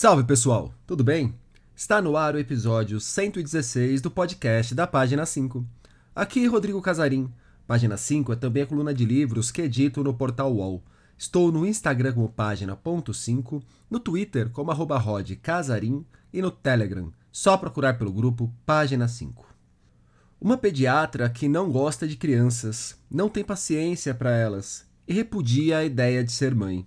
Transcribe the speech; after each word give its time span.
Salve 0.00 0.22
pessoal, 0.22 0.72
tudo 0.86 1.02
bem? 1.02 1.34
Está 1.74 2.00
no 2.00 2.16
ar 2.16 2.36
o 2.36 2.38
episódio 2.38 3.00
116 3.00 4.00
do 4.00 4.08
podcast 4.08 4.72
da 4.72 4.86
Página 4.86 5.26
5. 5.26 5.66
Aqui 6.14 6.46
Rodrigo 6.46 6.80
Casarim. 6.80 7.28
Página 7.66 7.96
5 7.96 8.32
é 8.32 8.36
também 8.36 8.62
a 8.62 8.66
coluna 8.66 8.94
de 8.94 9.04
livros 9.04 9.50
que 9.50 9.62
edito 9.62 10.04
no 10.04 10.14
portal 10.14 10.54
UOL. 10.54 10.84
Estou 11.18 11.50
no 11.50 11.66
Instagram 11.66 12.12
como 12.12 12.28
página.5, 12.28 13.60
no 13.90 13.98
Twitter 13.98 14.50
como 14.50 14.70
arroba 14.70 15.02
e 16.32 16.40
no 16.40 16.52
Telegram, 16.52 17.12
só 17.32 17.56
procurar 17.56 17.98
pelo 17.98 18.12
grupo 18.12 18.54
Página 18.64 19.08
5. 19.08 19.52
Uma 20.40 20.56
pediatra 20.56 21.28
que 21.28 21.48
não 21.48 21.72
gosta 21.72 22.06
de 22.06 22.16
crianças, 22.16 22.96
não 23.10 23.28
tem 23.28 23.42
paciência 23.42 24.14
para 24.14 24.30
elas 24.30 24.86
e 25.08 25.12
repudia 25.12 25.78
a 25.78 25.84
ideia 25.84 26.22
de 26.22 26.30
ser 26.30 26.54
mãe. 26.54 26.86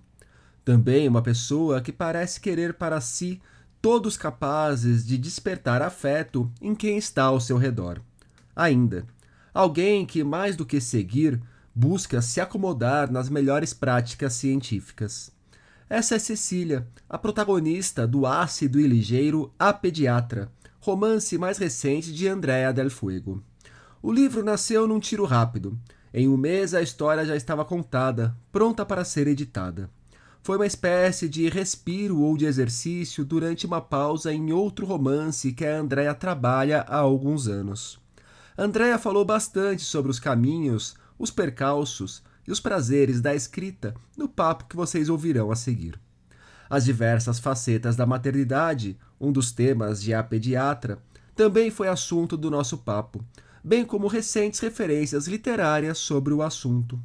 Também 0.64 1.08
uma 1.08 1.22
pessoa 1.22 1.80
que 1.80 1.92
parece 1.92 2.40
querer 2.40 2.74
para 2.74 3.00
si 3.00 3.40
todos 3.80 4.16
capazes 4.16 5.04
de 5.04 5.18
despertar 5.18 5.82
afeto 5.82 6.50
em 6.60 6.74
quem 6.74 6.96
está 6.96 7.24
ao 7.24 7.40
seu 7.40 7.58
redor. 7.58 8.00
Ainda, 8.54 9.04
alguém 9.52 10.06
que, 10.06 10.22
mais 10.22 10.54
do 10.54 10.64
que 10.64 10.80
seguir, 10.80 11.40
busca 11.74 12.22
se 12.22 12.40
acomodar 12.40 13.10
nas 13.10 13.28
melhores 13.28 13.74
práticas 13.74 14.34
científicas. 14.34 15.32
Essa 15.90 16.14
é 16.14 16.18
Cecília, 16.18 16.86
a 17.08 17.18
protagonista 17.18 18.06
do 18.06 18.24
ácido 18.24 18.78
e 18.78 18.86
ligeiro 18.86 19.52
A 19.58 19.72
Pediatra, 19.72 20.50
romance 20.80 21.36
mais 21.36 21.58
recente 21.58 22.12
de 22.12 22.28
Andrea 22.28 22.72
Del 22.72 22.88
Fuego. 22.88 23.42
O 24.00 24.12
livro 24.12 24.44
nasceu 24.44 24.86
num 24.86 25.00
tiro 25.00 25.24
rápido. 25.24 25.78
Em 26.14 26.28
um 26.28 26.36
mês 26.36 26.72
a 26.72 26.82
história 26.82 27.24
já 27.24 27.34
estava 27.34 27.64
contada, 27.64 28.36
pronta 28.50 28.86
para 28.86 29.04
ser 29.04 29.26
editada. 29.26 29.90
Foi 30.44 30.56
uma 30.56 30.66
espécie 30.66 31.28
de 31.28 31.48
respiro 31.48 32.18
ou 32.18 32.36
de 32.36 32.46
exercício 32.46 33.24
durante 33.24 33.64
uma 33.64 33.80
pausa 33.80 34.34
em 34.34 34.50
outro 34.50 34.84
romance 34.84 35.52
que 35.52 35.64
a 35.64 35.78
Andrea 35.78 36.12
trabalha 36.16 36.80
há 36.88 36.96
alguns 36.96 37.46
anos. 37.46 38.00
Andrea 38.58 38.98
falou 38.98 39.24
bastante 39.24 39.84
sobre 39.84 40.10
os 40.10 40.18
caminhos, 40.18 40.96
os 41.16 41.30
percalços 41.30 42.24
e 42.46 42.50
os 42.50 42.58
prazeres 42.58 43.20
da 43.20 43.32
escrita 43.32 43.94
no 44.16 44.28
papo 44.28 44.64
que 44.64 44.74
vocês 44.74 45.08
ouvirão 45.08 45.52
a 45.52 45.54
seguir. 45.54 45.96
As 46.68 46.84
diversas 46.84 47.38
facetas 47.38 47.94
da 47.94 48.04
maternidade, 48.04 48.98
um 49.20 49.30
dos 49.30 49.52
temas 49.52 50.02
de 50.02 50.12
A 50.12 50.24
Pediatra, 50.24 50.98
também 51.36 51.70
foi 51.70 51.86
assunto 51.86 52.36
do 52.36 52.50
nosso 52.50 52.78
papo, 52.78 53.24
bem 53.62 53.84
como 53.84 54.08
recentes 54.08 54.58
referências 54.58 55.28
literárias 55.28 55.98
sobre 55.98 56.34
o 56.34 56.42
assunto 56.42 56.98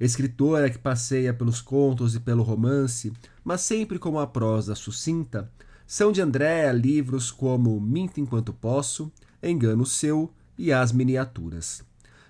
escritora 0.00 0.70
que 0.70 0.78
passeia 0.78 1.32
pelos 1.32 1.60
contos 1.60 2.14
e 2.14 2.20
pelo 2.20 2.42
romance, 2.42 3.12
mas 3.44 3.60
sempre 3.60 3.98
com 3.98 4.10
uma 4.10 4.26
prosa 4.26 4.74
sucinta, 4.74 5.50
são 5.86 6.10
de 6.10 6.20
Andréa 6.20 6.72
livros 6.72 7.30
como 7.30 7.80
Minta 7.80 8.20
Enquanto 8.20 8.52
Posso, 8.52 9.12
Engano 9.42 9.86
Seu 9.86 10.32
e 10.58 10.72
As 10.72 10.92
Miniaturas. 10.92 11.84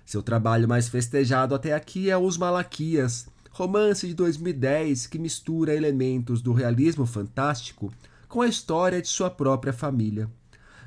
Seu 0.05 0.21
trabalho 0.21 0.67
mais 0.67 0.87
festejado 0.87 1.55
até 1.55 1.73
aqui 1.73 2.09
é 2.09 2.17
Os 2.17 2.37
Malaquias, 2.37 3.27
romance 3.51 4.07
de 4.07 4.13
2010 4.13 5.07
que 5.07 5.17
mistura 5.17 5.73
elementos 5.73 6.41
do 6.41 6.53
realismo 6.53 7.05
fantástico 7.05 7.91
com 8.27 8.41
a 8.41 8.47
história 8.47 9.01
de 9.01 9.07
sua 9.07 9.29
própria 9.29 9.73
família. 9.73 10.29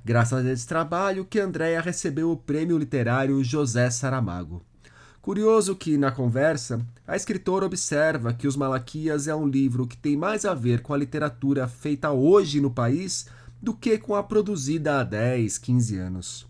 Graças 0.05 0.47
a 0.47 0.53
esse 0.53 0.67
trabalho 0.67 1.25
que 1.25 1.41
Andréa 1.41 1.81
recebeu 1.81 2.31
o 2.31 2.37
prêmio 2.37 2.78
literário 2.78 3.42
José 3.42 3.91
Saramago. 3.91 4.65
Curioso 5.22 5.76
que, 5.76 5.98
na 5.98 6.10
conversa, 6.10 6.80
a 7.06 7.14
escritora 7.14 7.66
observa 7.66 8.32
que 8.32 8.46
Os 8.46 8.56
Malaquias 8.56 9.28
é 9.28 9.34
um 9.34 9.46
livro 9.46 9.86
que 9.86 9.96
tem 9.96 10.16
mais 10.16 10.46
a 10.46 10.54
ver 10.54 10.80
com 10.80 10.94
a 10.94 10.96
literatura 10.96 11.68
feita 11.68 12.10
hoje 12.10 12.58
no 12.58 12.70
país 12.70 13.26
do 13.60 13.74
que 13.74 13.98
com 13.98 14.14
a 14.14 14.22
produzida 14.22 14.98
há 14.98 15.04
10, 15.04 15.58
15 15.58 15.98
anos. 15.98 16.47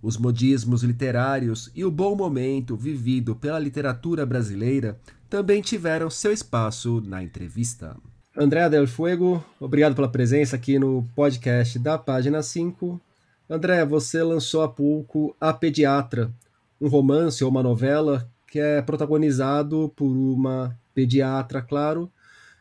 Os 0.00 0.16
modismos 0.16 0.82
literários 0.82 1.70
e 1.74 1.84
o 1.84 1.90
bom 1.90 2.16
momento 2.16 2.76
vivido 2.76 3.36
pela 3.36 3.58
literatura 3.58 4.24
brasileira 4.24 4.98
também 5.28 5.60
tiveram 5.60 6.08
seu 6.08 6.32
espaço 6.32 7.02
na 7.02 7.22
entrevista. 7.22 7.94
André 8.36 8.68
Del 8.70 8.86
Fuego, 8.86 9.44
obrigado 9.60 9.94
pela 9.94 10.08
presença 10.08 10.56
aqui 10.56 10.78
no 10.78 11.06
podcast 11.14 11.78
da 11.78 11.98
página 11.98 12.42
5. 12.42 12.98
André, 13.48 13.84
você 13.84 14.22
lançou 14.22 14.62
há 14.62 14.68
pouco 14.68 15.36
A 15.38 15.52
Pediatra, 15.52 16.32
um 16.80 16.88
romance 16.88 17.42
ou 17.42 17.50
uma 17.50 17.62
novela 17.62 18.28
que 18.46 18.58
é 18.58 18.80
protagonizado 18.82 19.92
por 19.96 20.10
uma 20.10 20.78
pediatra, 20.94 21.60
claro, 21.60 22.10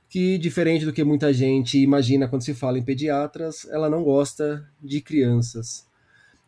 que, 0.09 0.37
diferente 0.37 0.85
do 0.85 0.93
que 0.93 1.03
muita 1.03 1.33
gente 1.33 1.77
imagina 1.77 2.27
quando 2.27 2.43
se 2.43 2.53
fala 2.53 2.77
em 2.77 2.83
pediatras, 2.83 3.67
ela 3.69 3.89
não 3.89 4.03
gosta 4.03 4.67
de 4.81 5.01
crianças. 5.01 5.87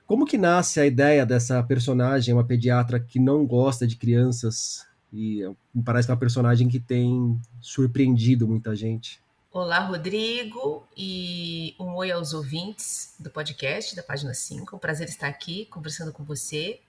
Como 0.06 0.26
que 0.26 0.38
nasce 0.38 0.80
a 0.80 0.86
ideia 0.86 1.26
dessa 1.26 1.62
personagem, 1.64 2.34
uma 2.34 2.44
pediatra 2.44 3.00
que 3.00 3.20
não 3.20 3.46
gosta 3.46 3.88
de 3.88 3.96
crianças? 3.96 4.86
E 5.12 5.42
parece 5.84 6.08
que 6.08 6.12
é 6.12 6.14
uma 6.14 6.20
personagem 6.20 6.68
que 6.68 6.80
tem 6.80 7.40
surpreendido 7.60 8.48
muita 8.48 8.76
gente. 8.76 9.20
Olá, 9.52 9.80
Rodrigo, 9.80 10.84
e 10.98 11.74
um 11.80 11.96
oi 11.96 12.12
aos 12.12 12.34
ouvintes 12.34 13.16
do 13.20 13.32
podcast 13.32 13.96
da 13.96 14.04
página 14.04 14.34
5. 14.34 14.76
É 14.76 14.76
um 14.76 14.80
prazer 14.80 15.08
estar 15.08 15.28
aqui 15.28 15.66
conversando 15.72 16.12
com 16.12 16.24
você 16.24 16.82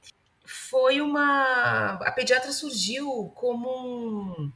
foi 0.46 1.00
uma. 1.00 1.94
A 2.02 2.12
pediatra 2.12 2.52
surgiu 2.52 3.32
como 3.34 3.68
um. 3.68 4.52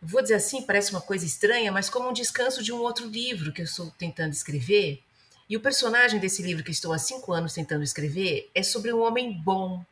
Vou 0.00 0.22
dizer 0.22 0.34
assim, 0.34 0.62
parece 0.62 0.90
uma 0.90 1.00
coisa 1.00 1.24
estranha, 1.24 1.72
mas 1.72 1.88
como 1.88 2.08
um 2.08 2.12
descanso 2.12 2.62
de 2.62 2.72
um 2.72 2.78
outro 2.78 3.06
livro 3.06 3.52
que 3.52 3.60
eu 3.60 3.64
estou 3.64 3.90
tentando 3.98 4.32
escrever. 4.32 5.02
E 5.48 5.56
o 5.56 5.60
personagem 5.60 6.20
desse 6.20 6.42
livro 6.42 6.62
que 6.62 6.70
estou 6.70 6.92
há 6.92 6.98
cinco 6.98 7.32
anos 7.32 7.54
tentando 7.54 7.82
escrever 7.82 8.50
é 8.54 8.62
sobre 8.62 8.92
um 8.92 9.00
homem 9.00 9.32
bom. 9.32 9.84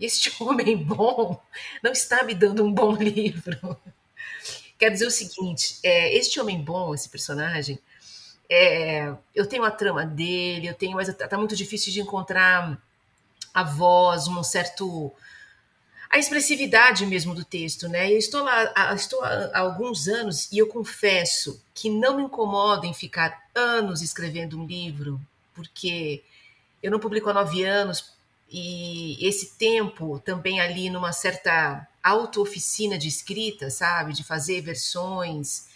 Este 0.00 0.32
homem 0.42 0.76
bom 0.76 1.40
não 1.82 1.92
está 1.92 2.22
me 2.24 2.34
dando 2.34 2.64
um 2.64 2.72
bom 2.72 2.94
livro. 2.96 3.78
Quer 4.78 4.90
dizer 4.90 5.06
o 5.06 5.10
seguinte: 5.10 5.78
é, 5.82 6.14
este 6.16 6.40
homem 6.40 6.60
bom, 6.60 6.94
esse 6.94 7.08
personagem, 7.08 7.78
é, 8.48 9.14
eu 9.34 9.46
tenho 9.46 9.64
a 9.64 9.70
trama 9.70 10.04
dele, 10.04 10.66
eu 10.66 10.74
tenho, 10.74 10.96
mas 10.96 11.08
está 11.08 11.38
muito 11.38 11.56
difícil 11.56 11.92
de 11.92 12.00
encontrar 12.00 12.78
a 13.52 13.62
voz, 13.62 14.28
um 14.28 14.42
certo 14.42 15.12
a 16.12 16.18
expressividade 16.18 17.06
mesmo 17.06 17.34
do 17.34 17.42
texto, 17.42 17.88
né? 17.88 18.12
Eu 18.12 18.18
estou 18.18 18.44
lá, 18.44 18.94
estou 18.94 19.24
há 19.24 19.58
alguns 19.58 20.08
anos 20.08 20.52
e 20.52 20.58
eu 20.58 20.66
confesso 20.66 21.64
que 21.74 21.88
não 21.88 22.18
me 22.18 22.24
incomoda 22.24 22.86
em 22.86 22.92
ficar 22.92 23.42
anos 23.54 24.02
escrevendo 24.02 24.60
um 24.60 24.66
livro, 24.66 25.18
porque 25.54 26.22
eu 26.82 26.90
não 26.90 27.00
publico 27.00 27.30
há 27.30 27.32
nove 27.32 27.64
anos 27.64 28.12
e 28.50 29.26
esse 29.26 29.54
tempo 29.56 30.18
também 30.22 30.60
ali 30.60 30.90
numa 30.90 31.14
certa 31.14 31.88
auto-oficina 32.02 32.98
de 32.98 33.08
escrita, 33.08 33.70
sabe? 33.70 34.12
De 34.12 34.22
fazer 34.22 34.60
versões 34.60 35.66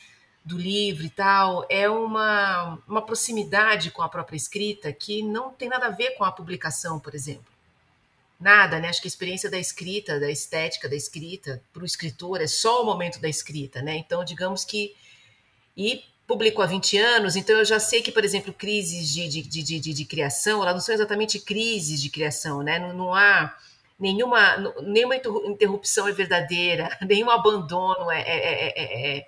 do 0.44 0.59
livro 0.59 1.06
e 1.06 1.10
tal, 1.10 1.65
é 1.70 1.88
uma, 1.88 2.78
uma 2.86 3.00
proximidade 3.00 3.91
com 3.91 4.03
a 4.03 4.09
própria 4.09 4.36
escrita 4.36 4.92
que 4.92 5.22
não 5.22 5.50
tem 5.50 5.70
nada 5.70 5.86
a 5.86 5.91
ver 5.91 6.10
com 6.10 6.25
a 6.25 6.31
publicação, 6.31 7.00
por 7.00 7.15
exemplo 7.15 7.55
nada, 8.38 8.78
né? 8.78 8.88
Acho 8.88 9.00
que 9.00 9.06
a 9.06 9.10
experiência 9.10 9.50
da 9.50 9.58
escrita, 9.58 10.20
da 10.20 10.30
estética 10.30 10.88
da 10.88 10.97
escrita, 10.97 11.62
para 11.72 11.82
o 11.82 11.86
escritor 11.86 12.41
é 12.41 12.47
só 12.47 12.82
o 12.82 12.86
momento 12.86 13.20
da 13.20 13.28
escrita, 13.28 13.82
né? 13.82 13.97
Então, 13.97 14.24
digamos 14.24 14.64
que. 14.64 14.94
E 15.76 16.02
publico 16.26 16.60
há 16.60 16.66
20 16.66 16.98
anos, 16.98 17.36
então 17.36 17.56
eu 17.56 17.64
já 17.64 17.78
sei 17.78 18.02
que, 18.02 18.10
por 18.10 18.24
exemplo, 18.24 18.52
crises 18.52 19.12
de, 19.12 19.28
de, 19.28 19.42
de, 19.42 19.80
de, 19.80 19.94
de 19.94 20.04
criação, 20.04 20.60
elas 20.60 20.74
não 20.74 20.80
são 20.80 20.94
exatamente 20.94 21.38
crises 21.38 22.02
de 22.02 22.10
criação, 22.10 22.62
né? 22.62 22.78
Não, 22.78 22.92
não 22.92 23.14
há 23.14 23.54
nenhuma, 23.98 24.56
nenhuma 24.82 25.16
interrupção 25.16 26.08
é 26.08 26.12
verdadeira, 26.12 26.97
nenhum 27.06 27.30
abandono 27.30 28.10
é, 28.10 28.20
é, 28.22 28.68
é, 28.68 29.18
é, 29.18 29.27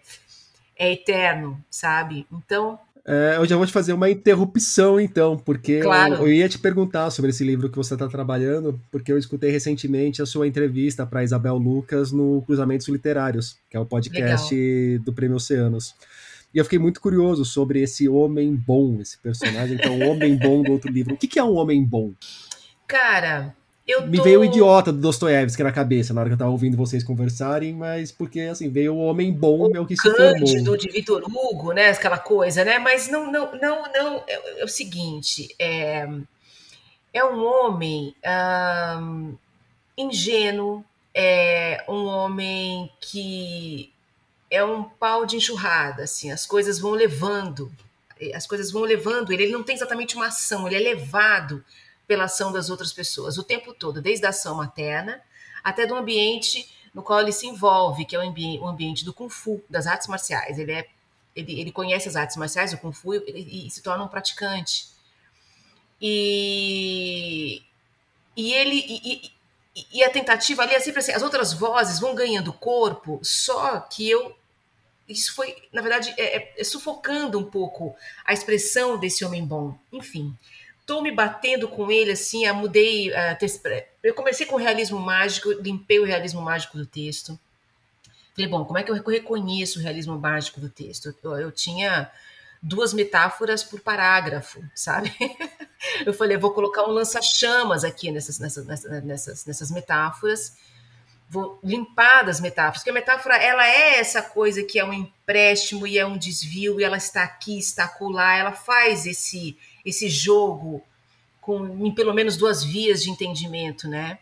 é 0.76 0.93
eterno, 0.93 1.62
sabe? 1.70 2.26
Então, 2.32 2.78
é, 3.10 3.37
eu 3.38 3.46
já 3.46 3.56
vou 3.56 3.64
te 3.64 3.72
fazer 3.72 3.94
uma 3.94 4.10
interrupção, 4.10 5.00
então, 5.00 5.38
porque 5.38 5.81
claro. 5.81 6.16
eu, 6.16 6.26
eu, 6.26 6.32
ia 6.34 6.46
te 6.46 6.58
perguntar 6.58 7.08
sobre 7.08 7.31
esse 7.31 7.43
livro 7.43 7.70
que 7.70 7.76
você 7.76 7.94
está 7.94 8.06
trabalhando, 8.06 8.78
porque 8.90 9.10
eu 9.10 9.16
escutei 9.16 9.50
recentemente 9.50 10.20
a 10.20 10.26
sua 10.26 10.46
entrevista 10.46 11.06
para 11.06 11.25
Isabel 11.25 11.56
Lucas 11.56 12.12
no 12.12 12.43
Cruzamentos 12.43 12.87
Literários, 12.87 13.56
que 13.70 13.78
é 13.78 13.81
o 13.81 13.87
podcast 13.87 14.55
Legal. 14.55 15.05
do 15.06 15.14
Prêmio 15.14 15.37
Oceanos. 15.38 15.94
E 16.52 16.58
eu 16.58 16.64
fiquei 16.64 16.78
muito 16.78 17.00
curioso 17.00 17.46
sobre 17.46 17.81
esse 17.81 18.06
homem 18.10 18.55
bom, 18.55 18.99
esse 19.00 19.16
personagem, 19.16 19.78
que 19.78 19.88
é 19.88 19.90
o 19.90 20.06
homem 20.06 20.37
bom 20.37 20.62
do 20.62 20.72
outro 20.72 20.93
livro. 20.93 21.14
O 21.14 21.16
que, 21.16 21.26
que 21.26 21.38
é 21.38 21.44
um 21.44 21.56
homem 21.56 21.82
bom? 21.82 22.12
Cara, 22.87 23.55
tô... 23.88 24.06
Me 24.06 24.20
veio 24.20 24.40
o 24.40 24.44
idiota 24.44 24.93
do 24.93 24.99
Dostoiévski 24.99 25.62
na 25.62 25.73
cabeça 25.73 26.12
na 26.12 26.20
hora 26.20 26.29
que 26.29 26.35
eu 26.35 26.38
tava 26.38 26.50
ouvindo 26.50 26.76
vocês 26.76 27.02
conversarem, 27.02 27.73
mas 27.73 28.12
porque, 28.12 28.40
assim, 28.40 28.69
veio 28.69 28.94
o 28.94 28.99
homem 28.99 29.32
bom, 29.32 29.67
o 29.67 29.70
meu 29.70 29.87
que 29.87 29.96
se 29.96 30.11
formou. 30.11 30.76
de 30.76 30.88
Vitor 30.90 31.23
Hugo, 31.25 31.73
né, 31.73 31.88
aquela 31.90 32.19
coisa, 32.19 32.64
né, 32.64 32.79
mas 32.79 33.08
não, 33.08 33.32
não, 33.32 33.52
não, 33.52 33.82
não, 33.93 34.25
é, 34.26 34.61
é 34.61 34.64
o 34.64 34.69
seguinte, 34.69 35.55
é, 35.58 36.06
é 37.12 37.25
um 37.25 37.44
homem 37.44 38.14
ingênuo, 39.96 40.84
é 41.14 41.82
um 41.88 42.05
homem 42.05 42.91
que 43.00 43.91
é 44.50 44.62
um 44.62 44.84
pau 44.84 45.25
de 45.25 45.37
enxurrada, 45.37 46.05
assim, 46.05 46.31
as 46.31 46.44
coisas 46.46 46.79
vão 46.79 46.93
levando, 46.93 47.73
as 48.34 48.46
coisas 48.46 48.70
vão 48.70 48.82
levando 48.82 49.32
ele, 49.32 49.44
ele 49.44 49.52
não 49.52 49.62
tem 49.62 49.75
exatamente 49.75 50.14
uma 50.14 50.26
ação, 50.26 50.67
ele 50.67 50.76
é 50.76 50.94
levado 50.94 51.64
pela 52.08 52.25
ação 52.25 52.50
das 52.50 52.70
outras 52.70 52.93
pessoas 52.93 53.38
o 53.38 53.44
tempo 53.44 53.72
todo, 53.72 54.02
desde 54.02 54.26
a 54.26 54.31
ação 54.31 54.56
materna 54.56 55.22
até 55.62 55.87
do 55.87 55.94
ambiente 55.94 56.69
no 56.94 57.02
qual 57.02 57.20
ele 57.20 57.31
se 57.32 57.46
envolve, 57.46 58.05
que 58.05 58.16
é 58.16 58.19
o, 58.19 58.22
ambi 58.22 58.58
o 58.58 58.66
ambiente 58.66 59.05
do 59.05 59.12
Kung 59.12 59.28
Fu, 59.28 59.62
das 59.69 59.87
artes 59.87 60.08
marciais. 60.08 60.58
Ele, 60.58 60.72
é, 60.72 60.88
ele, 61.37 61.60
ele 61.60 61.70
conhece 61.70 62.08
as 62.08 62.16
artes 62.16 62.37
marciais, 62.37 62.72
o 62.72 62.78
Kung 62.78 62.93
Fu, 62.93 63.14
e, 63.14 63.66
e, 63.66 63.70
se 63.70 63.82
torna 63.82 64.02
um 64.02 64.08
praticante. 64.08 64.88
E, 66.00 67.62
e 68.37 68.52
ele. 68.52 68.84
E, 68.88 69.32
e, 69.93 70.02
a 70.02 70.10
tentativa 70.10 70.62
ali 70.62 70.75
é 70.75 70.81
sempre 70.81 71.00
assim: 71.00 71.12
as 71.12 71.22
outras 71.22 71.52
vozes 71.52 72.00
vão 72.00 72.14
ganhando 72.14 72.52
corpo, 72.52 73.20
só 73.22 73.81
que 73.81 74.08
eu. 74.08 74.34
Isso 75.08 75.34
foi, 75.34 75.56
na 75.72 75.81
verdade, 75.81 76.12
é, 76.19 76.37
é, 76.37 76.55
é 76.58 76.64
sufocando 76.64 77.38
um 77.38 77.44
pouco 77.44 77.94
a 78.25 78.32
expressão 78.32 78.99
desse 78.99 79.25
homem 79.25 79.44
bom. 79.44 79.78
Enfim, 79.93 80.37
estou 80.88 81.02
me 81.02 81.12
batendo 81.12 81.69
com 81.69 81.90
ele 81.90 82.12
assim, 82.12 82.46
eu 82.46 82.55
mudei. 82.55 83.11
Uh, 83.11 83.85
eu 84.02 84.14
comecei 84.14 84.46
com 84.46 84.56
o 84.56 84.58
realismo 84.58 84.99
mágico, 84.99 85.52
limpei 85.61 86.00
o 86.00 86.05
realismo 86.05 86.40
mágico 86.40 86.79
do 86.79 86.87
texto. 86.87 87.38
Falei, 88.35 88.49
bom, 88.49 88.64
como 88.64 88.79
é 88.79 88.82
que 88.82 88.90
eu 88.90 88.94
reconheço 88.94 89.79
o 89.79 89.82
realismo 89.82 90.19
mágico 90.19 90.61
do 90.61 90.70
texto? 90.70 91.14
Eu, 91.23 91.38
eu 91.38 91.52
tinha 91.52 92.11
duas 92.62 92.94
metáforas 92.94 93.62
por 93.62 93.81
parágrafo, 93.81 94.64
sabe? 94.75 95.14
Eu 96.05 96.12
falei, 96.12 96.37
eu 96.37 96.40
vou 96.40 96.52
colocar 96.52 96.82
um 96.82 96.91
lança-chamas 96.91 97.84
aqui 97.84 98.11
nessas, 98.11 98.41
nessas, 98.41 98.67
nessas, 99.05 99.46
nessas 99.46 99.70
metáforas, 99.70 100.56
vou 101.31 101.61
limpar 101.62 102.25
das 102.25 102.41
metáforas, 102.41 102.79
porque 102.79 102.91
a 102.91 102.93
metáfora 102.93 103.37
ela 103.37 103.64
é 103.64 104.00
essa 104.00 104.20
coisa 104.20 104.64
que 104.64 104.76
é 104.76 104.84
um 104.84 104.93
empréstimo 104.93 105.87
e 105.87 105.96
é 105.96 106.05
um 106.05 106.19
desvio, 106.19 106.81
e 106.81 106.84
ela 106.84 106.96
está 106.96 107.23
aqui, 107.23 107.61
está 107.61 107.84
acolá, 107.84 108.37
ela 108.37 108.50
faz 108.50 109.06
esse, 109.06 109.56
esse 109.88 110.08
jogo 110.08 110.82
com 111.40 111.93
pelo 111.94 112.12
menos 112.12 112.37
duas 112.37 112.62
vias 112.62 113.02
de 113.02 113.11
entendimento, 113.11 113.88
né? 113.88 114.19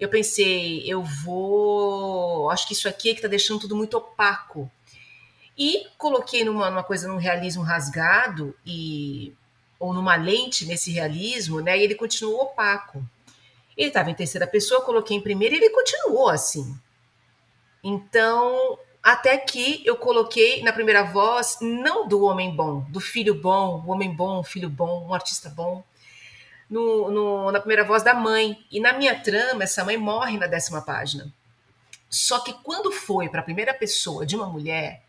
Eu 0.00 0.08
pensei, 0.08 0.82
eu 0.86 1.02
vou. 1.02 2.50
Acho 2.50 2.66
que 2.66 2.72
isso 2.72 2.88
aqui 2.88 3.10
é 3.10 3.12
que 3.12 3.18
está 3.18 3.28
deixando 3.28 3.60
tudo 3.60 3.76
muito 3.76 3.96
opaco. 3.96 4.70
E 5.56 5.86
coloquei 5.96 6.44
numa, 6.44 6.68
numa 6.70 6.82
coisa, 6.82 7.06
num 7.06 7.16
realismo 7.16 7.62
rasgado 7.62 8.54
e 8.66 9.32
ou 9.78 9.92
numa 9.92 10.16
lente 10.16 10.64
nesse 10.64 10.90
realismo, 10.90 11.60
né? 11.60 11.78
E 11.78 11.82
ele 11.82 11.94
continuou 11.94 12.42
opaco. 12.42 13.04
Ele 13.76 13.88
estava 13.88 14.10
em 14.10 14.14
terceira 14.14 14.46
pessoa, 14.46 14.82
coloquei 14.82 15.16
em 15.16 15.20
primeira 15.20 15.54
e 15.54 15.58
ele 15.58 15.70
continuou 15.70 16.28
assim. 16.28 16.74
Então, 17.82 18.78
até 19.04 19.36
que 19.36 19.82
eu 19.84 19.96
coloquei 19.96 20.62
na 20.62 20.72
primeira 20.72 21.02
voz, 21.02 21.58
não 21.60 22.08
do 22.08 22.22
homem 22.22 22.56
bom, 22.56 22.80
do 22.88 22.98
filho 22.98 23.34
bom, 23.34 23.84
o 23.86 23.90
homem 23.90 24.10
bom, 24.10 24.40
o 24.40 24.42
filho 24.42 24.70
bom, 24.70 25.06
um 25.06 25.12
artista 25.12 25.50
bom, 25.50 25.84
no, 26.70 27.10
no, 27.10 27.52
na 27.52 27.60
primeira 27.60 27.84
voz 27.84 28.02
da 28.02 28.14
mãe. 28.14 28.58
E 28.72 28.80
na 28.80 28.94
minha 28.94 29.20
trama, 29.20 29.62
essa 29.62 29.84
mãe 29.84 29.98
morre 29.98 30.38
na 30.38 30.46
décima 30.46 30.80
página. 30.80 31.30
Só 32.08 32.40
que 32.40 32.54
quando 32.62 32.90
foi 32.90 33.28
para 33.28 33.40
a 33.40 33.44
primeira 33.44 33.74
pessoa 33.74 34.24
de 34.24 34.36
uma 34.36 34.46
mulher, 34.46 35.02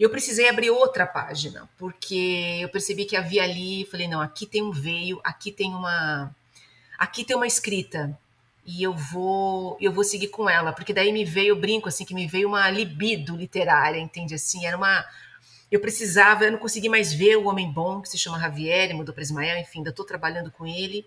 eu 0.00 0.08
precisei 0.08 0.48
abrir 0.48 0.70
outra 0.70 1.06
página, 1.06 1.68
porque 1.76 2.60
eu 2.62 2.70
percebi 2.70 3.04
que 3.04 3.14
havia 3.14 3.42
ali, 3.42 3.86
falei, 3.90 4.08
não, 4.08 4.22
aqui 4.22 4.46
tem 4.46 4.62
um 4.62 4.72
veio, 4.72 5.20
aqui 5.22 5.52
tem 5.52 5.74
uma 5.74 6.34
aqui 6.98 7.24
tem 7.24 7.36
uma 7.36 7.46
escrita 7.46 8.18
e 8.66 8.82
eu 8.82 8.94
vou 8.94 9.76
eu 9.80 9.92
vou 9.92 10.04
seguir 10.04 10.28
com 10.28 10.48
ela, 10.48 10.72
porque 10.72 10.92
daí 10.92 11.12
me 11.12 11.24
veio, 11.24 11.56
brinco 11.56 11.88
assim, 11.88 12.04
que 12.04 12.14
me 12.14 12.26
veio 12.26 12.48
uma 12.48 12.70
libido 12.70 13.36
literária, 13.36 13.98
entende 13.98 14.34
assim, 14.34 14.66
era 14.66 14.76
uma 14.76 15.04
eu 15.70 15.80
precisava, 15.80 16.44
eu 16.44 16.52
não 16.52 16.58
consegui 16.58 16.88
mais 16.88 17.12
ver 17.12 17.36
o 17.36 17.48
homem 17.48 17.70
bom, 17.70 18.00
que 18.00 18.08
se 18.08 18.18
chama 18.18 18.38
Javier, 18.38 18.94
mudou 18.94 19.12
para 19.14 19.22
Ismael, 19.22 19.58
enfim, 19.58 19.78
ainda 19.78 19.90
estou 19.90 20.04
trabalhando 20.04 20.50
com 20.50 20.66
ele. 20.66 21.04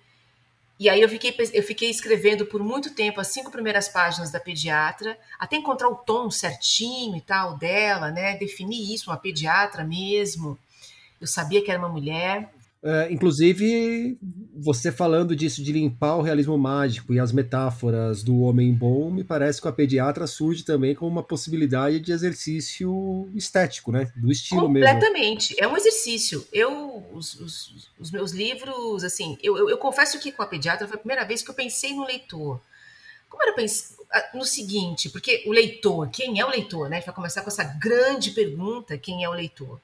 E 0.79 0.89
aí 0.89 1.01
eu 1.01 1.09
fiquei, 1.09 1.35
eu 1.53 1.63
fiquei 1.63 1.89
escrevendo 1.89 2.45
por 2.45 2.61
muito 2.61 2.93
tempo 2.93 3.19
as 3.19 3.29
cinco 3.29 3.49
primeiras 3.49 3.89
páginas 3.89 4.29
da 4.29 4.39
pediatra, 4.39 5.17
até 5.39 5.55
encontrar 5.55 5.89
o 5.89 5.95
tom 5.95 6.29
certinho 6.29 7.15
e 7.15 7.21
tal 7.21 7.57
dela, 7.57 8.11
né? 8.11 8.37
Definir 8.37 8.93
isso, 8.93 9.09
uma 9.09 9.17
pediatra 9.17 9.83
mesmo. 9.83 10.57
Eu 11.19 11.25
sabia 11.25 11.63
que 11.63 11.71
era 11.71 11.79
uma 11.79 11.89
mulher. 11.89 12.53
É, 12.83 13.11
inclusive, 13.11 14.17
você 14.55 14.91
falando 14.91 15.35
disso 15.35 15.63
de 15.63 15.71
limpar 15.71 16.15
o 16.15 16.21
realismo 16.21 16.57
mágico 16.57 17.13
e 17.13 17.19
as 17.19 17.31
metáforas 17.31 18.21
do 18.21 18.39
homem 18.41 18.71
bom, 18.73 19.09
me 19.09 19.23
parece 19.23 19.61
que 19.61 19.67
a 19.67 19.71
pediatra 19.71 20.27
surge 20.27 20.63
também 20.63 20.93
como 20.93 21.09
uma 21.09 21.23
possibilidade 21.23 21.99
de 21.99 22.11
exercício 22.11 23.29
estético, 23.33 23.91
né? 23.91 24.11
Do 24.15 24.31
estilo 24.31 24.61
Completamente. 24.61 24.99
mesmo. 24.99 25.13
Completamente. 25.13 25.55
É 25.59 25.67
um 25.67 25.75
exercício. 25.75 26.47
Eu, 26.53 27.03
os, 27.11 27.33
os, 27.39 27.89
os 27.99 28.11
meus 28.11 28.31
livros, 28.31 29.03
assim, 29.03 29.37
eu, 29.41 29.57
eu, 29.57 29.69
eu, 29.71 29.77
confesso 29.77 30.19
que 30.19 30.31
com 30.31 30.43
a 30.43 30.47
pediatra 30.47 30.87
foi 30.87 30.97
a 30.97 30.99
primeira 30.99 31.25
vez 31.25 31.41
que 31.41 31.49
eu 31.49 31.55
pensei 31.55 31.95
no 31.95 32.05
leitor. 32.05 32.61
Como 33.27 33.43
era 33.43 33.53
pensar 33.53 33.95
no 34.33 34.45
seguinte, 34.45 35.09
porque 35.09 35.43
o 35.45 35.51
leitor, 35.51 36.09
quem 36.09 36.39
é 36.39 36.45
o 36.45 36.49
leitor, 36.49 36.89
né? 36.89 36.97
A 36.97 36.99
gente 36.99 37.07
vai 37.07 37.15
começar 37.15 37.41
com 37.41 37.49
essa 37.49 37.63
grande 37.63 38.31
pergunta: 38.31 38.97
quem 38.97 39.23
é 39.23 39.29
o 39.29 39.33
leitor? 39.33 39.81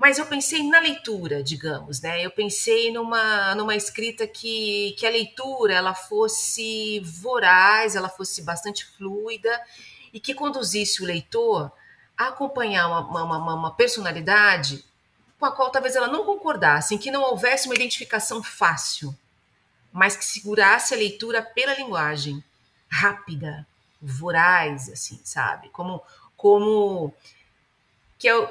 Mas 0.00 0.18
eu 0.18 0.24
pensei 0.24 0.66
na 0.66 0.80
leitura, 0.80 1.42
digamos, 1.42 2.00
né? 2.00 2.24
Eu 2.24 2.30
pensei 2.30 2.90
numa, 2.90 3.54
numa 3.54 3.76
escrita 3.76 4.26
que, 4.26 4.96
que 4.98 5.06
a 5.06 5.10
leitura 5.10 5.74
ela 5.74 5.92
fosse 5.92 7.00
voraz, 7.00 7.94
ela 7.94 8.08
fosse 8.08 8.40
bastante 8.40 8.86
fluida 8.96 9.62
e 10.10 10.18
que 10.18 10.32
conduzisse 10.32 11.02
o 11.02 11.06
leitor 11.06 11.70
a 12.16 12.28
acompanhar 12.28 12.88
uma, 12.88 13.24
uma, 13.24 13.54
uma 13.54 13.74
personalidade 13.74 14.82
com 15.38 15.44
a 15.44 15.52
qual 15.52 15.70
talvez 15.70 15.94
ela 15.94 16.08
não 16.08 16.24
concordasse, 16.24 16.94
em 16.94 16.98
que 16.98 17.10
não 17.10 17.20
houvesse 17.20 17.68
uma 17.68 17.74
identificação 17.74 18.42
fácil, 18.42 19.14
mas 19.92 20.16
que 20.16 20.24
segurasse 20.24 20.94
a 20.94 20.96
leitura 20.96 21.42
pela 21.42 21.74
linguagem 21.74 22.42
rápida, 22.88 23.66
voraz, 24.00 24.88
assim, 24.88 25.20
sabe? 25.22 25.68
Como, 25.68 26.02
como 26.38 27.12
que 28.18 28.26
eu 28.26 28.50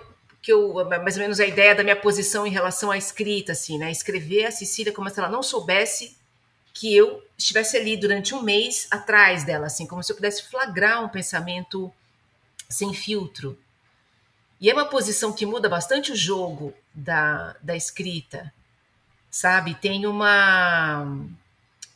que 0.49 0.53
eu 0.53 0.73
mais 0.89 1.15
ou 1.15 1.21
menos 1.21 1.39
a 1.39 1.45
ideia 1.45 1.75
da 1.75 1.83
minha 1.83 1.95
posição 1.95 2.47
em 2.47 2.49
relação 2.49 2.89
à 2.89 2.97
escrita, 2.97 3.51
assim, 3.51 3.77
né? 3.77 3.91
Escrever 3.91 4.45
a 4.45 4.51
Cecília 4.51 4.91
como 4.91 5.07
se 5.07 5.19
ela 5.19 5.29
não 5.29 5.43
soubesse 5.43 6.17
que 6.73 6.95
eu 6.95 7.23
estivesse 7.37 7.77
ali 7.77 7.95
durante 7.95 8.33
um 8.33 8.41
mês 8.41 8.87
atrás 8.89 9.43
dela, 9.43 9.67
assim, 9.67 9.85
como 9.85 10.01
se 10.01 10.11
eu 10.11 10.15
pudesse 10.15 10.49
flagrar 10.49 11.05
um 11.05 11.09
pensamento 11.09 11.93
sem 12.67 12.95
filtro. 12.95 13.55
E 14.59 14.71
é 14.71 14.73
uma 14.73 14.85
posição 14.85 15.31
que 15.31 15.45
muda 15.45 15.69
bastante 15.69 16.11
o 16.11 16.15
jogo 16.15 16.73
da, 16.95 17.55
da 17.61 17.75
escrita, 17.75 18.51
sabe? 19.29 19.75
Tem 19.75 20.07
uma 20.07 21.15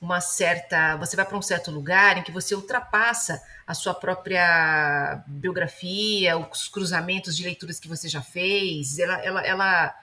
uma 0.03 0.19
certa. 0.19 0.97
Você 0.97 1.15
vai 1.15 1.25
para 1.25 1.37
um 1.37 1.41
certo 1.41 1.71
lugar 1.71 2.17
em 2.17 2.23
que 2.23 2.31
você 2.31 2.53
ultrapassa 2.53 3.41
a 3.65 3.73
sua 3.73 3.93
própria 3.93 5.23
biografia, 5.25 6.37
os 6.37 6.67
cruzamentos 6.67 7.37
de 7.37 7.43
leituras 7.43 7.79
que 7.79 7.87
você 7.87 8.09
já 8.09 8.21
fez. 8.21 8.99
Ela. 8.99 9.19
ela, 9.23 9.41
ela, 9.45 9.95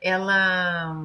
ela 0.00 0.96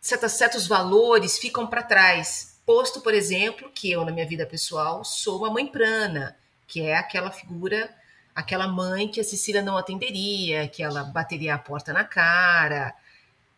certos, 0.00 0.32
certos 0.32 0.66
valores 0.66 1.38
ficam 1.38 1.66
para 1.66 1.82
trás. 1.82 2.58
Posto, 2.64 3.02
por 3.02 3.12
exemplo, 3.12 3.70
que 3.74 3.90
eu, 3.90 4.04
na 4.04 4.12
minha 4.12 4.26
vida 4.26 4.46
pessoal, 4.46 5.04
sou 5.04 5.38
uma 5.38 5.50
mãe 5.50 5.66
prana, 5.66 6.34
que 6.66 6.80
é 6.80 6.96
aquela 6.96 7.30
figura, 7.30 7.90
aquela 8.34 8.66
mãe 8.66 9.08
que 9.08 9.20
a 9.20 9.24
Cecília 9.24 9.60
não 9.60 9.76
atenderia, 9.76 10.68
que 10.68 10.82
ela 10.82 11.04
bateria 11.04 11.54
a 11.54 11.58
porta 11.58 11.92
na 11.92 12.04
cara. 12.04 12.94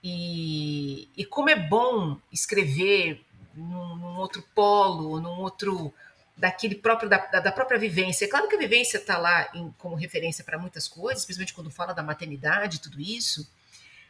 E, 0.02 1.08
e 1.16 1.24
como 1.24 1.48
é 1.48 1.54
bom 1.54 2.16
escrever 2.32 3.24
num, 3.56 3.96
num 3.96 4.16
outro 4.16 4.42
polo, 4.54 5.20
num 5.20 5.40
outro 5.40 5.92
daquele 6.36 6.74
próprio 6.74 7.08
da, 7.08 7.18
da, 7.18 7.52
própria 7.52 7.78
vivência. 7.78 8.24
É 8.24 8.28
claro 8.28 8.48
que 8.48 8.56
a 8.56 8.58
vivência 8.58 8.98
está 8.98 9.16
lá 9.16 9.48
em, 9.54 9.72
como 9.78 9.94
referência 9.94 10.42
para 10.42 10.58
muitas 10.58 10.88
coisas, 10.88 11.24
principalmente 11.24 11.54
quando 11.54 11.70
fala 11.70 11.92
da 11.92 12.02
maternidade, 12.02 12.80
tudo 12.80 13.00
isso. 13.00 13.48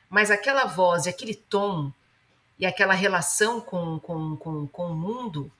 Mas 0.08 0.30
aquela 0.30 0.64
voz, 0.64 1.06
aquele 1.06 1.34
tom 1.34 1.92
e 2.58 2.64
aquela 2.64 2.94
relação 2.94 3.60
com, 3.60 3.98
com, 3.98 4.36
com, 4.36 4.66
com 4.66 4.86
o 4.86 4.96
mundo 4.96 5.52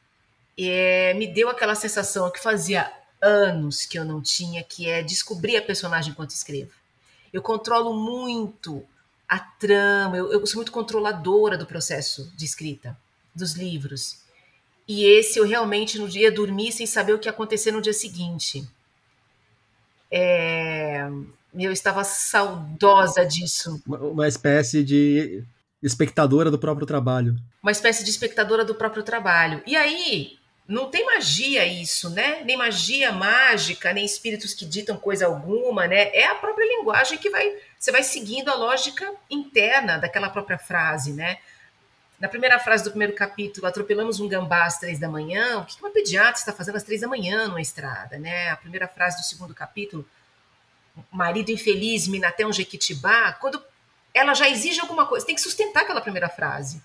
é, 0.59 1.13
me 1.15 1.27
deu 1.27 1.49
aquela 1.49 1.75
sensação 1.75 2.31
que 2.31 2.41
fazia 2.41 2.91
anos 3.21 3.85
que 3.85 3.99
eu 3.99 4.05
não 4.05 4.23
tinha, 4.23 4.63
que 4.63 4.89
é 4.89 5.03
descobrir 5.03 5.57
a 5.57 5.63
personagem 5.63 6.13
enquanto 6.13 6.31
escrevo. 6.31 6.73
Eu 7.33 7.43
controlo 7.43 7.93
muito 7.95 8.87
a 9.29 9.39
trama, 9.39 10.17
eu, 10.17 10.33
eu 10.33 10.47
sou 10.47 10.57
muito 10.57 10.73
controladora 10.73 11.59
do 11.59 11.67
processo 11.67 12.31
de 12.37 12.45
escrita 12.45 12.97
dos 13.35 13.55
livros. 13.55 14.23
E 14.87 15.05
esse 15.05 15.39
eu 15.39 15.47
realmente 15.47 15.99
no 15.99 16.09
dia 16.09 16.31
dormi 16.31 16.71
sem 16.71 16.87
saber 16.87 17.15
o 17.15 17.19
que 17.19 17.29
ia 17.29 17.33
acontecer 17.33 17.73
no 17.73 17.81
dia 17.81 17.93
seguinte. 17.93 18.67
É, 20.11 21.09
eu 21.59 21.73
estava 21.73 22.05
saudosa 22.05 23.25
disso. 23.25 23.83
Uma 23.87 24.29
espécie 24.29 24.85
de 24.85 25.43
espectadora 25.83 26.51
do 26.51 26.59
próprio 26.59 26.87
trabalho. 26.87 27.37
Uma 27.63 27.73
espécie 27.73 28.05
de 28.05 28.11
espectadora 28.11 28.65
do 28.65 28.75
próprio 28.75 29.03
trabalho. 29.03 29.63
E 29.67 29.75
aí, 29.75 30.39
não 30.67 30.91
tem 30.91 31.05
magia 31.05 31.67
isso, 31.67 32.09
né? 32.11 32.43
Nem 32.45 32.57
magia 32.57 33.13
mágica, 33.13 33.93
nem 33.93 34.05
espíritos 34.05 34.55
que 34.55 34.65
ditam 34.65 34.97
coisa 34.97 35.27
alguma, 35.27 35.87
né? 35.87 36.11
É 36.15 36.27
a 36.27 36.35
própria 36.35 36.67
linguagem 36.67 37.19
que 37.19 37.29
vai. 37.29 37.55
Você 37.79 37.93
vai 37.93 38.03
seguindo 38.03 38.49
a 38.49 38.55
lógica 38.55 39.13
interna 39.31 39.99
daquela 39.99 40.31
própria 40.31 40.59
frase, 40.59 41.13
né? 41.13 41.39
Na 42.25 42.29
primeira 42.31 42.59
frase 42.59 42.83
do 42.83 42.89
primeiro 42.89 43.13
capítulo, 43.13 43.67
atropelamos 43.67 44.19
um 44.19 44.27
gambá 44.27 44.65
às 44.65 44.79
três 44.79 44.99
da 44.99 45.11
manhã. 45.11 45.59
O 45.59 45.67
que 45.67 45.79
uma 45.79 45.91
pediatra 45.91 46.41
está 46.41 46.55
fazendo 46.55 46.77
às 46.77 46.83
três 46.83 47.03
da 47.03 47.07
manhã 47.07 47.49
numa 47.49 47.61
estrada, 47.61 48.17
né? 48.17 48.49
A 48.49 48.57
primeira 48.57 48.89
frase 48.89 49.19
do 49.19 49.23
segundo 49.23 49.55
capítulo, 49.55 50.09
marido 51.13 51.51
infeliz, 51.51 52.09
mina 52.09 52.29
até 52.29 52.47
um 52.47 52.51
jequitibá. 52.51 53.35
Quando 53.35 53.63
ela 54.15 54.33
já 54.33 54.49
exige 54.49 54.81
alguma 54.81 55.07
coisa, 55.07 55.27
tem 55.27 55.35
que 55.35 55.41
sustentar 55.43 55.83
aquela 55.83 56.01
primeira 56.01 56.31
frase 56.31 56.83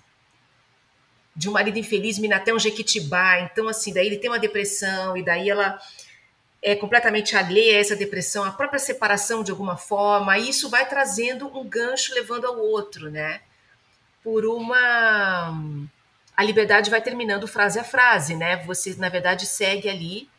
de 1.34 1.48
um 1.48 1.54
marido 1.54 1.80
infeliz, 1.80 2.20
mina 2.20 2.36
até 2.36 2.54
um 2.54 2.60
jequitibá. 2.60 3.40
Então, 3.40 3.70
assim, 3.70 3.94
daí 3.94 4.08
ele 4.08 4.18
tem 4.18 4.30
uma 4.30 4.40
depressão, 4.40 5.16
e 5.16 5.24
daí 5.24 5.50
ela 5.50 5.80
é 6.62 6.76
completamente 6.76 7.38
alheia 7.38 7.78
a 7.78 7.80
essa 7.80 7.96
depressão, 7.96 8.44
a 8.44 8.52
própria 8.52 8.78
separação 8.78 9.42
de 9.42 9.52
alguma 9.52 9.78
forma, 9.78 10.38
e 10.38 10.50
isso 10.50 10.70
vai 10.70 10.86
trazendo 10.86 11.48
um 11.58 11.64
gancho 11.64 12.14
levando 12.14 12.46
ao 12.46 12.60
outro, 12.60 13.10
né? 13.10 13.40
Por 14.30 14.46
uma. 14.46 15.60
A 16.38 16.44
liberdade 16.44 16.92
vai 16.92 17.02
terminando 17.02 17.48
frase 17.48 17.80
a 17.80 17.84
frase, 17.84 18.36
né? 18.36 18.58
Você, 18.58 18.94
na 18.94 19.10
verdade, 19.10 19.48
segue 19.48 19.90
ali 19.90 20.30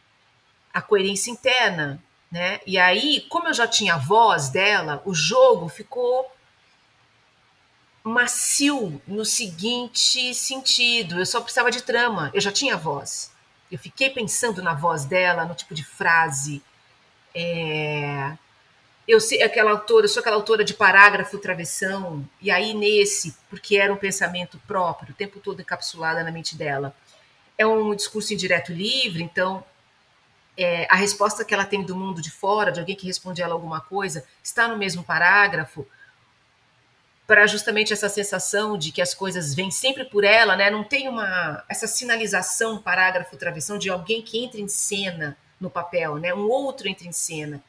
a 0.72 0.80
coerência 0.80 1.28
interna, 1.28 2.00
né? 2.30 2.60
E 2.64 2.78
aí, 2.78 3.26
como 3.28 3.48
eu 3.48 3.52
já 3.52 3.66
tinha 3.66 3.94
a 3.94 3.98
voz 3.98 4.48
dela, 4.48 5.02
o 5.04 5.12
jogo 5.12 5.68
ficou 5.68 6.30
macio 8.04 9.02
no 9.08 9.24
seguinte 9.24 10.32
sentido: 10.34 11.18
eu 11.18 11.26
só 11.26 11.40
precisava 11.40 11.68
de 11.68 11.82
trama, 11.82 12.30
eu 12.32 12.40
já 12.40 12.52
tinha 12.52 12.76
voz. 12.76 13.32
Eu 13.72 13.78
fiquei 13.80 14.08
pensando 14.08 14.62
na 14.62 14.72
voz 14.72 15.04
dela, 15.04 15.44
no 15.44 15.54
tipo 15.56 15.74
de 15.74 15.82
frase. 15.82 16.62
É... 17.34 18.38
Eu 19.10 19.18
sei 19.18 19.42
aquela 19.42 19.72
autora, 19.72 20.06
sou 20.06 20.20
aquela 20.20 20.36
autora 20.36 20.64
de 20.64 20.72
parágrafo 20.72 21.36
travessão, 21.36 22.24
e 22.40 22.48
aí 22.48 22.72
nesse, 22.72 23.36
porque 23.48 23.76
era 23.76 23.92
um 23.92 23.96
pensamento 23.96 24.56
próprio, 24.68 25.10
o 25.10 25.16
tempo 25.16 25.40
todo 25.40 25.60
encapsulada 25.60 26.22
na 26.22 26.30
mente 26.30 26.56
dela. 26.56 26.94
É 27.58 27.66
um 27.66 27.92
discurso 27.92 28.32
indireto 28.32 28.72
livre, 28.72 29.20
então 29.20 29.64
é, 30.56 30.86
a 30.88 30.94
resposta 30.94 31.44
que 31.44 31.52
ela 31.52 31.64
tem 31.64 31.82
do 31.82 31.96
mundo 31.96 32.22
de 32.22 32.30
fora, 32.30 32.70
de 32.70 32.78
alguém 32.78 32.94
que 32.94 33.04
responde 33.04 33.42
ela 33.42 33.52
alguma 33.52 33.80
coisa, 33.80 34.24
está 34.44 34.68
no 34.68 34.78
mesmo 34.78 35.02
parágrafo, 35.02 35.84
para 37.26 37.48
justamente 37.48 37.92
essa 37.92 38.08
sensação 38.08 38.78
de 38.78 38.92
que 38.92 39.02
as 39.02 39.12
coisas 39.12 39.56
vêm 39.56 39.72
sempre 39.72 40.04
por 40.04 40.22
ela, 40.22 40.54
né? 40.54 40.70
Não 40.70 40.84
tem 40.84 41.08
uma 41.08 41.64
essa 41.68 41.88
sinalização, 41.88 42.80
parágrafo, 42.80 43.36
travessão 43.36 43.76
de 43.76 43.90
alguém 43.90 44.22
que 44.22 44.44
entra 44.44 44.60
em 44.60 44.68
cena 44.68 45.36
no 45.60 45.68
papel, 45.68 46.14
né? 46.18 46.32
Um 46.32 46.48
outro 46.48 46.88
entra 46.88 47.08
em 47.08 47.12
cena 47.12 47.60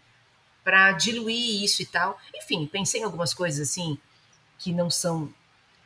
para 0.63 0.91
diluir 0.93 1.63
isso 1.63 1.81
e 1.81 1.85
tal. 1.85 2.19
Enfim, 2.35 2.65
pensei 2.65 3.01
em 3.01 3.03
algumas 3.03 3.33
coisas 3.33 3.69
assim 3.69 3.97
que 4.57 4.71
não 4.71 4.89
são 4.89 5.33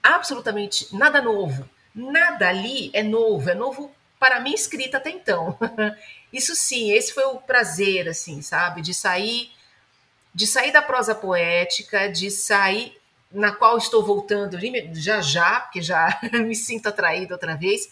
absolutamente 0.03 0.93
nada 0.95 1.21
novo. 1.21 1.67
Nada 1.93 2.49
ali 2.49 2.91
é 2.93 3.01
novo, 3.01 3.49
é 3.49 3.55
novo 3.55 3.91
para 4.19 4.39
mim 4.39 4.53
escrita 4.53 4.97
até 4.97 5.09
então. 5.09 5.57
isso 6.31 6.55
sim, 6.55 6.91
esse 6.91 7.13
foi 7.13 7.23
o 7.25 7.37
prazer 7.37 8.09
assim, 8.09 8.41
sabe, 8.41 8.81
de 8.81 8.93
sair 8.93 9.51
de 10.33 10.45
sair 10.45 10.73
da 10.73 10.81
prosa 10.81 11.15
poética, 11.15 12.09
de 12.11 12.29
sair 12.29 12.99
na 13.31 13.53
qual 13.53 13.77
estou 13.77 14.03
voltando 14.03 14.57
já 14.93 15.21
já, 15.21 15.61
porque 15.61 15.81
já 15.81 16.19
me 16.45 16.55
sinto 16.55 16.87
atraída 16.87 17.35
outra 17.35 17.55
vez, 17.55 17.89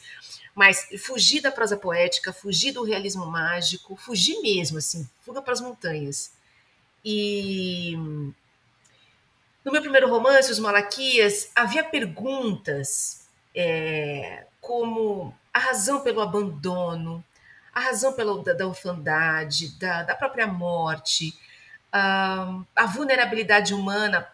mas 0.54 0.88
fugir 1.00 1.42
da 1.42 1.52
prosa 1.52 1.78
poética, 1.78 2.34
fugir 2.34 2.74
do 2.74 2.84
realismo 2.84 3.26
mágico, 3.26 3.96
fugir 3.96 4.42
mesmo, 4.42 4.78
assim, 4.78 5.08
fuga 5.22 5.42
para 5.42 5.54
as 5.54 5.62
montanhas. 5.62 6.34
E 7.04 7.96
no 9.64 9.72
meu 9.72 9.82
primeiro 9.82 10.10
romance, 10.10 10.52
Os 10.52 10.60
Malaquias, 10.60 11.50
havia 11.56 11.84
perguntas 11.84 13.28
é, 13.56 14.46
como 14.60 15.34
a 15.54 15.60
razão 15.60 16.02
pelo 16.02 16.22
abandono, 16.22 17.24
a 17.74 17.80
razão 17.80 18.14
pela, 18.14 18.42
da, 18.44 18.54
da 18.54 18.68
orfandade, 18.68 19.78
da, 19.80 20.04
da 20.04 20.16
própria 20.16 20.48
morte, 20.48 21.38
a, 21.92 22.62
a 22.76 22.86
vulnerabilidade 22.86 23.74
humana 23.74 24.28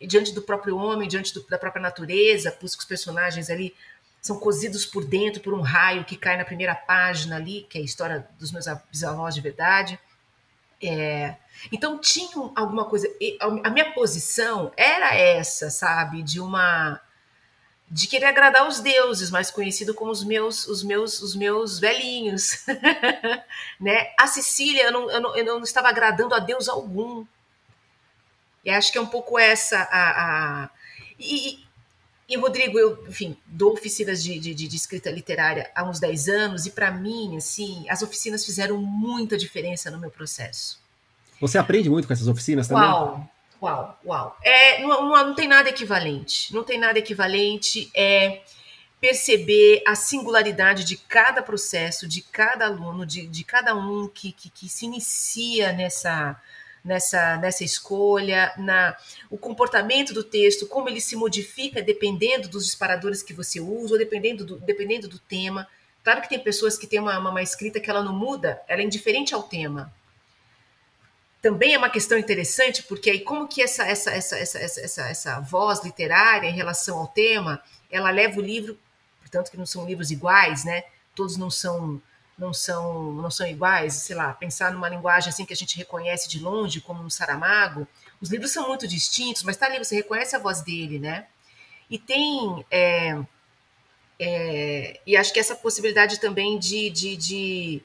diante 0.00 0.32
do 0.32 0.42
próprio 0.42 0.76
homem, 0.76 1.08
diante 1.08 1.32
do, 1.32 1.46
da 1.46 1.58
própria 1.58 1.82
natureza, 1.82 2.50
por 2.50 2.66
os 2.66 2.76
personagens 2.84 3.48
ali 3.48 3.74
são 4.20 4.38
cozidos 4.38 4.86
por 4.86 5.04
dentro 5.04 5.42
por 5.42 5.52
um 5.52 5.60
raio 5.60 6.04
que 6.04 6.16
cai 6.16 6.36
na 6.36 6.44
primeira 6.44 6.74
página 6.74 7.36
ali, 7.36 7.66
que 7.68 7.78
é 7.78 7.80
a 7.80 7.84
história 7.84 8.28
dos 8.38 8.52
meus 8.52 8.66
bisavós 8.90 9.34
de 9.34 9.40
verdade. 9.40 9.98
É, 10.82 11.36
então 11.70 11.98
tinha 11.98 12.50
alguma 12.56 12.84
coisa. 12.84 13.08
A 13.40 13.70
minha 13.70 13.92
posição 13.92 14.72
era 14.76 15.14
essa, 15.14 15.70
sabe, 15.70 16.22
de 16.22 16.40
uma 16.40 17.00
de 17.88 18.06
querer 18.08 18.24
agradar 18.24 18.66
os 18.66 18.80
deuses, 18.80 19.30
mais 19.30 19.50
conhecido 19.50 19.92
como 19.94 20.10
os 20.10 20.24
meus 20.24 20.66
os 20.66 20.82
meus 20.82 21.20
os 21.20 21.36
meus 21.36 21.78
velhinhos, 21.78 22.64
né? 23.78 24.12
A 24.18 24.26
Sicília 24.26 24.84
eu 24.84 24.92
não, 24.92 25.10
eu 25.10 25.20
não, 25.20 25.36
eu 25.36 25.44
não 25.44 25.62
estava 25.62 25.88
agradando 25.88 26.34
a 26.34 26.38
Deus 26.38 26.70
algum, 26.70 27.26
e 28.64 28.70
acho 28.70 28.92
que 28.92 28.98
é 28.98 29.00
um 29.00 29.06
pouco 29.06 29.38
essa 29.38 29.88
a. 29.90 30.64
a... 30.64 30.70
E, 31.18 31.64
e, 32.32 32.36
Rodrigo, 32.36 32.78
eu, 32.78 33.04
enfim, 33.06 33.36
dou 33.46 33.74
oficinas 33.74 34.22
de, 34.22 34.38
de, 34.38 34.54
de 34.54 34.76
escrita 34.76 35.10
literária 35.10 35.70
há 35.74 35.84
uns 35.84 36.00
10 36.00 36.28
anos, 36.28 36.64
e 36.64 36.70
para 36.70 36.90
mim, 36.90 37.36
assim, 37.36 37.84
as 37.90 38.00
oficinas 38.00 38.42
fizeram 38.42 38.78
muita 38.78 39.36
diferença 39.36 39.90
no 39.90 39.98
meu 39.98 40.10
processo. 40.10 40.80
Você 41.38 41.58
aprende 41.58 41.90
muito 41.90 42.06
com 42.06 42.12
essas 42.14 42.28
oficinas 42.28 42.68
também? 42.68 42.84
Uau, 42.84 43.30
uau, 43.60 44.00
uau. 44.06 44.38
É, 44.42 44.80
não, 44.80 45.08
não, 45.08 45.26
não 45.28 45.34
tem 45.34 45.46
nada 45.46 45.68
equivalente. 45.68 46.54
Não 46.54 46.64
tem 46.64 46.78
nada 46.78 46.98
equivalente. 46.98 47.90
É 47.94 48.40
perceber 48.98 49.82
a 49.86 49.94
singularidade 49.94 50.84
de 50.84 50.96
cada 50.96 51.42
processo, 51.42 52.08
de 52.08 52.22
cada 52.22 52.66
aluno, 52.66 53.04
de, 53.04 53.26
de 53.26 53.44
cada 53.44 53.74
um 53.74 54.08
que, 54.08 54.32
que, 54.32 54.48
que 54.48 54.68
se 54.68 54.86
inicia 54.86 55.72
nessa 55.72 56.40
nessa, 56.84 57.36
nessa 57.36 57.64
escolha, 57.64 58.52
na 58.58 58.96
o 59.30 59.38
comportamento 59.38 60.12
do 60.12 60.24
texto, 60.24 60.66
como 60.66 60.88
ele 60.88 61.00
se 61.00 61.16
modifica 61.16 61.80
dependendo 61.80 62.48
dos 62.48 62.64
disparadores 62.64 63.22
que 63.22 63.32
você 63.32 63.60
usa, 63.60 63.94
ou 63.94 63.98
dependendo 63.98 64.44
do, 64.44 64.58
dependendo 64.58 65.08
do 65.08 65.18
tema. 65.18 65.68
Claro 66.02 66.20
que 66.20 66.28
tem 66.28 66.38
pessoas 66.38 66.76
que 66.76 66.86
têm 66.86 67.00
uma, 67.00 67.18
uma, 67.18 67.30
uma 67.30 67.42
escrita 67.42 67.78
que 67.78 67.88
ela 67.88 68.02
não 68.02 68.12
muda, 68.12 68.60
ela 68.66 68.80
é 68.80 68.84
indiferente 68.84 69.34
ao 69.34 69.42
tema. 69.42 69.92
Também 71.40 71.74
é 71.74 71.78
uma 71.78 71.90
questão 71.90 72.18
interessante, 72.18 72.82
porque 72.84 73.10
aí 73.10 73.20
como 73.20 73.48
que 73.48 73.62
essa, 73.62 73.84
essa, 73.84 74.10
essa, 74.12 74.38
essa, 74.38 74.58
essa, 74.58 74.80
essa, 74.80 75.08
essa 75.08 75.40
voz 75.40 75.82
literária 75.82 76.48
em 76.48 76.54
relação 76.54 76.98
ao 76.98 77.08
tema, 77.08 77.62
ela 77.90 78.10
leva 78.10 78.38
o 78.38 78.42
livro, 78.42 78.78
portanto 79.20 79.50
que 79.50 79.56
não 79.56 79.66
são 79.66 79.86
livros 79.86 80.10
iguais, 80.10 80.64
né? 80.64 80.84
Todos 81.14 81.36
não 81.36 81.50
são 81.50 82.00
não 82.38 82.52
são 82.52 83.12
não 83.12 83.30
são 83.30 83.46
iguais, 83.46 83.94
sei 83.94 84.16
lá, 84.16 84.32
pensar 84.32 84.72
numa 84.72 84.88
linguagem 84.88 85.28
assim 85.28 85.44
que 85.44 85.52
a 85.52 85.56
gente 85.56 85.76
reconhece 85.76 86.28
de 86.28 86.40
longe, 86.40 86.80
como 86.80 87.02
no 87.02 87.10
Saramago, 87.10 87.86
os 88.20 88.30
livros 88.30 88.52
são 88.52 88.68
muito 88.68 88.86
distintos, 88.88 89.42
mas 89.42 89.56
tá 89.56 89.66
ali, 89.66 89.78
você 89.78 89.96
reconhece 89.96 90.34
a 90.36 90.38
voz 90.38 90.62
dele, 90.62 90.98
né? 90.98 91.26
E 91.90 91.98
tem 91.98 92.64
é, 92.70 93.18
é, 94.24 95.00
e 95.04 95.16
acho 95.16 95.32
que 95.32 95.40
essa 95.40 95.56
possibilidade 95.56 96.20
também 96.20 96.56
de, 96.56 96.90
de, 96.90 97.16
de 97.16 97.82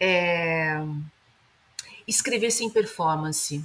é, 0.00 0.78
escrever 2.08 2.50
sem 2.50 2.70
performance. 2.70 3.62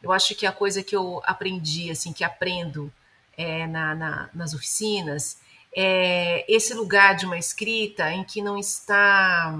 Eu 0.00 0.12
acho 0.12 0.34
que 0.36 0.46
a 0.46 0.52
coisa 0.52 0.82
que 0.82 0.94
eu 0.94 1.20
aprendi, 1.24 1.90
assim, 1.90 2.12
que 2.12 2.22
aprendo 2.22 2.92
é, 3.36 3.66
na, 3.66 3.94
na, 3.94 4.30
nas 4.32 4.54
oficinas, 4.54 5.38
é, 5.74 6.44
esse 6.48 6.74
lugar 6.74 7.14
de 7.14 7.26
uma 7.26 7.38
escrita 7.38 8.10
em 8.12 8.24
que 8.24 8.42
não 8.42 8.58
está, 8.58 9.54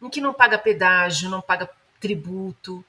em 0.00 0.08
que 0.08 0.20
não 0.20 0.32
paga 0.32 0.58
pedágio, 0.58 1.28
não 1.28 1.40
paga 1.40 1.68
tributo. 1.98 2.84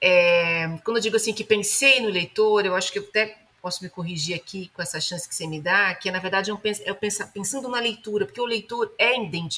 É, 0.00 0.78
quando 0.84 0.98
eu 0.98 1.02
digo 1.02 1.16
assim 1.16 1.32
que 1.32 1.44
pensei 1.44 2.00
no 2.00 2.08
leitor, 2.08 2.64
eu 2.64 2.74
acho 2.74 2.92
que 2.92 2.98
eu 2.98 3.04
até 3.04 3.38
posso 3.60 3.82
me 3.82 3.90
corrigir 3.90 4.36
aqui 4.36 4.70
com 4.74 4.80
essa 4.80 5.00
chance 5.00 5.28
que 5.28 5.34
você 5.34 5.46
me 5.46 5.60
dá, 5.60 5.94
que 5.94 6.10
na 6.10 6.20
verdade 6.20 6.50
eu 6.50 6.58
penso, 6.58 6.82
eu 6.84 6.94
penso 6.94 7.26
pensando 7.32 7.68
na 7.68 7.80
leitura, 7.80 8.24
porque 8.24 8.40
o 8.40 8.46
leitor 8.46 8.94
é 8.98 9.14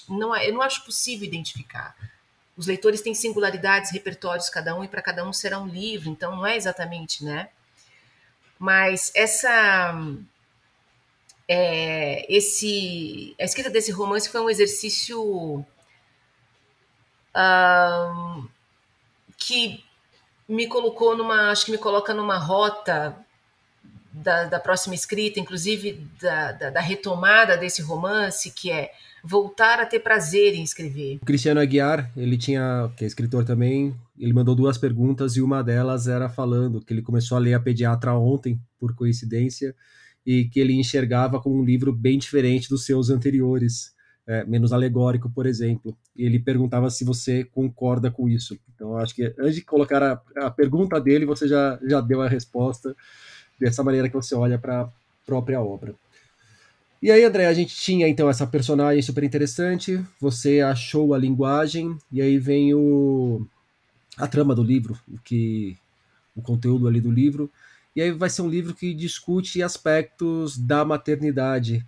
não 0.08 0.34
é, 0.34 0.48
eu 0.48 0.54
não 0.54 0.62
acho 0.62 0.84
possível 0.84 1.26
identificar. 1.26 1.94
Os 2.56 2.66
leitores 2.66 3.02
têm 3.02 3.14
singularidades, 3.14 3.92
repertórios 3.92 4.48
cada 4.48 4.74
um 4.74 4.82
e 4.82 4.88
para 4.88 5.02
cada 5.02 5.24
um 5.24 5.32
será 5.32 5.60
um 5.60 5.68
livro, 5.68 6.08
então 6.08 6.34
não 6.34 6.46
é 6.46 6.56
exatamente, 6.56 7.24
né? 7.24 7.50
Mas 8.58 9.12
essa 9.14 9.94
é, 11.48 12.26
esse, 12.32 13.34
a 13.40 13.44
escrita 13.44 13.70
desse 13.70 13.90
romance 13.90 14.28
foi 14.28 14.40
um 14.40 14.50
exercício 14.50 15.64
um, 17.34 18.48
que 19.36 19.82
me 20.46 20.66
colocou 20.66 21.16
numa, 21.16 21.50
acho 21.50 21.66
que 21.66 21.72
me 21.72 21.78
coloca 21.78 22.12
numa 22.12 22.36
rota 22.36 23.16
da, 24.12 24.44
da 24.44 24.60
próxima 24.60 24.94
escrita, 24.94 25.40
inclusive 25.40 26.06
da, 26.20 26.52
da, 26.52 26.70
da, 26.70 26.80
retomada 26.80 27.56
desse 27.56 27.80
romance, 27.82 28.50
que 28.50 28.70
é 28.70 28.90
voltar 29.22 29.80
a 29.80 29.86
ter 29.86 30.00
prazer 30.00 30.54
em 30.54 30.62
escrever. 30.62 31.18
O 31.22 31.26
Cristiano 31.26 31.60
Aguiar, 31.60 32.10
ele 32.16 32.36
tinha, 32.36 32.90
que 32.96 33.04
é 33.04 33.06
escritor 33.06 33.44
também, 33.44 33.94
ele 34.18 34.32
mandou 34.32 34.54
duas 34.54 34.76
perguntas 34.76 35.36
e 35.36 35.42
uma 35.42 35.62
delas 35.62 36.08
era 36.08 36.28
falando 36.28 36.80
que 36.80 36.92
ele 36.92 37.02
começou 37.02 37.36
a 37.36 37.40
ler 37.40 37.54
a 37.54 37.60
Pediatra 37.60 38.14
ontem, 38.14 38.60
por 38.78 38.94
coincidência, 38.94 39.74
e 40.28 40.44
que 40.44 40.60
ele 40.60 40.74
enxergava 40.74 41.40
como 41.40 41.58
um 41.58 41.64
livro 41.64 41.90
bem 41.90 42.18
diferente 42.18 42.68
dos 42.68 42.84
seus 42.84 43.08
anteriores, 43.08 43.94
é, 44.26 44.44
menos 44.44 44.74
alegórico, 44.74 45.30
por 45.30 45.46
exemplo. 45.46 45.96
E 46.14 46.22
ele 46.22 46.38
perguntava 46.38 46.90
se 46.90 47.02
você 47.02 47.44
concorda 47.44 48.10
com 48.10 48.28
isso. 48.28 48.58
Então, 48.74 48.98
acho 48.98 49.14
que 49.14 49.34
antes 49.38 49.54
de 49.54 49.62
colocar 49.62 50.02
a, 50.02 50.20
a 50.44 50.50
pergunta 50.50 51.00
dele, 51.00 51.24
você 51.24 51.48
já, 51.48 51.80
já 51.82 52.02
deu 52.02 52.20
a 52.20 52.28
resposta 52.28 52.94
dessa 53.58 53.82
maneira 53.82 54.06
que 54.06 54.16
você 54.16 54.34
olha 54.34 54.58
para 54.58 54.82
a 54.82 54.88
própria 55.24 55.62
obra. 55.62 55.94
E 57.00 57.10
aí, 57.10 57.24
André, 57.24 57.46
a 57.46 57.54
gente 57.54 57.74
tinha 57.74 58.06
então 58.06 58.28
essa 58.28 58.46
personagem 58.46 59.00
super 59.00 59.24
interessante, 59.24 59.98
você 60.20 60.60
achou 60.60 61.14
a 61.14 61.18
linguagem, 61.18 61.96
e 62.12 62.20
aí 62.20 62.36
vem 62.36 62.74
o, 62.74 63.46
a 64.18 64.26
trama 64.26 64.54
do 64.54 64.62
livro, 64.62 64.94
o 65.10 65.18
que 65.24 65.74
o 66.36 66.42
conteúdo 66.42 66.86
ali 66.86 67.00
do 67.00 67.10
livro. 67.10 67.50
E 67.94 68.02
aí 68.02 68.10
vai 68.12 68.30
ser 68.30 68.42
um 68.42 68.48
livro 68.48 68.74
que 68.74 68.94
discute 68.94 69.62
aspectos 69.62 70.56
da 70.56 70.84
maternidade. 70.84 71.84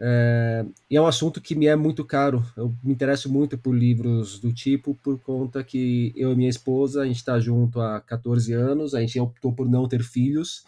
É, 0.00 0.64
e 0.88 0.96
é 0.96 1.00
um 1.00 1.06
assunto 1.06 1.40
que 1.40 1.54
me 1.54 1.66
é 1.66 1.74
muito 1.74 2.04
caro. 2.04 2.44
Eu 2.56 2.74
me 2.82 2.92
interesso 2.92 3.30
muito 3.30 3.58
por 3.58 3.74
livros 3.74 4.38
do 4.38 4.52
tipo, 4.52 4.94
por 5.02 5.18
conta 5.18 5.64
que 5.64 6.12
eu 6.16 6.32
e 6.32 6.36
minha 6.36 6.50
esposa, 6.50 7.02
a 7.02 7.06
gente 7.06 7.16
está 7.16 7.40
junto 7.40 7.80
há 7.80 8.00
14 8.00 8.52
anos, 8.52 8.94
a 8.94 9.00
gente 9.00 9.18
optou 9.18 9.52
por 9.52 9.68
não 9.68 9.88
ter 9.88 10.02
filhos 10.02 10.64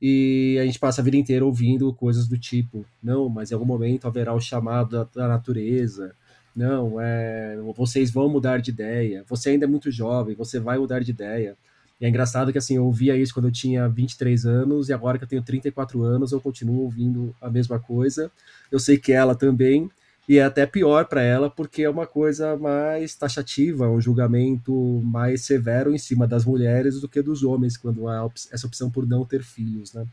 e 0.00 0.58
a 0.60 0.64
gente 0.64 0.78
passa 0.78 1.00
a 1.00 1.04
vida 1.04 1.16
inteira 1.16 1.44
ouvindo 1.44 1.92
coisas 1.92 2.26
do 2.26 2.38
tipo, 2.38 2.86
não, 3.02 3.28
mas 3.28 3.50
em 3.50 3.54
algum 3.54 3.66
momento 3.66 4.06
haverá 4.06 4.32
o 4.32 4.40
chamado 4.40 4.90
da, 4.90 5.04
da 5.04 5.28
natureza, 5.28 6.14
não, 6.56 7.00
é, 7.00 7.58
vocês 7.76 8.10
vão 8.10 8.28
mudar 8.28 8.58
de 8.58 8.70
ideia, 8.70 9.24
você 9.28 9.50
ainda 9.50 9.66
é 9.66 9.68
muito 9.68 9.90
jovem, 9.90 10.34
você 10.34 10.58
vai 10.58 10.78
mudar 10.78 11.00
de 11.00 11.10
ideia. 11.10 11.56
E 12.00 12.06
é 12.06 12.08
engraçado 12.08 12.50
que 12.50 12.58
assim, 12.58 12.76
eu 12.76 12.84
ouvia 12.86 13.16
isso 13.16 13.34
quando 13.34 13.48
eu 13.48 13.52
tinha 13.52 13.86
23 13.88 14.46
anos 14.46 14.88
e 14.88 14.92
agora 14.92 15.18
que 15.18 15.24
eu 15.24 15.28
tenho 15.28 15.42
34 15.42 16.02
anos 16.02 16.32
eu 16.32 16.40
continuo 16.40 16.82
ouvindo 16.82 17.34
a 17.40 17.50
mesma 17.50 17.78
coisa. 17.78 18.30
Eu 18.72 18.78
sei 18.78 18.96
que 18.96 19.12
ela 19.12 19.34
também, 19.34 19.90
e 20.26 20.38
é 20.38 20.44
até 20.44 20.64
pior 20.64 21.04
para 21.06 21.22
ela 21.22 21.50
porque 21.50 21.82
é 21.82 21.90
uma 21.90 22.06
coisa 22.06 22.56
mais 22.56 23.14
taxativa, 23.14 23.88
um 23.88 24.00
julgamento 24.00 24.72
mais 25.04 25.42
severo 25.44 25.94
em 25.94 25.98
cima 25.98 26.26
das 26.26 26.44
mulheres 26.44 27.00
do 27.00 27.08
que 27.08 27.20
dos 27.20 27.42
homens 27.42 27.76
quando 27.76 28.08
há 28.08 28.26
essa 28.50 28.66
opção 28.66 28.90
por 28.90 29.06
não 29.06 29.26
ter 29.26 29.42
filhos, 29.42 29.92
né? 29.92 30.06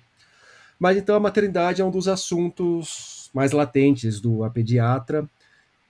Mas 0.80 0.98
então 0.98 1.16
a 1.16 1.20
maternidade 1.20 1.82
é 1.82 1.86
um 1.86 1.92
dos 1.92 2.08
assuntos 2.08 3.30
mais 3.34 3.52
latentes 3.52 4.20
do 4.20 4.44
A 4.44 4.50
Pediatra, 4.50 5.28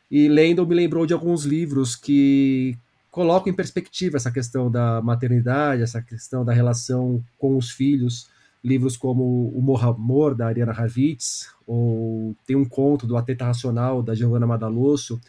e 0.09 0.27
lendo 0.27 0.65
me 0.65 0.73
lembrou 0.73 1.05
de 1.05 1.13
alguns 1.13 1.43
livros 1.43 1.95
que 1.95 2.77
colocam 3.17 3.51
em 3.51 3.55
perspectiva 3.55 4.17
essa 4.17 4.29
questão 4.29 4.69
da 4.69 5.01
maternidade, 5.01 5.81
essa 5.81 5.99
questão 5.99 6.45
da 6.45 6.53
relação 6.53 7.25
com 7.35 7.57
os 7.57 7.71
filhos, 7.71 8.29
livros 8.63 8.95
como 8.95 9.47
O 9.55 9.59
Morro 9.59 9.89
Amor, 9.89 10.35
da 10.35 10.45
Ariana 10.45 10.71
Ravitz, 10.71 11.51
ou 11.65 12.35
tem 12.45 12.55
um 12.55 12.63
conto 12.63 13.07
do 13.07 13.17
A 13.17 13.23
Teta 13.23 13.45
Racional, 13.45 14.03
da 14.03 14.13
Giovanna 14.13 14.45
Madalosso, 14.45 15.19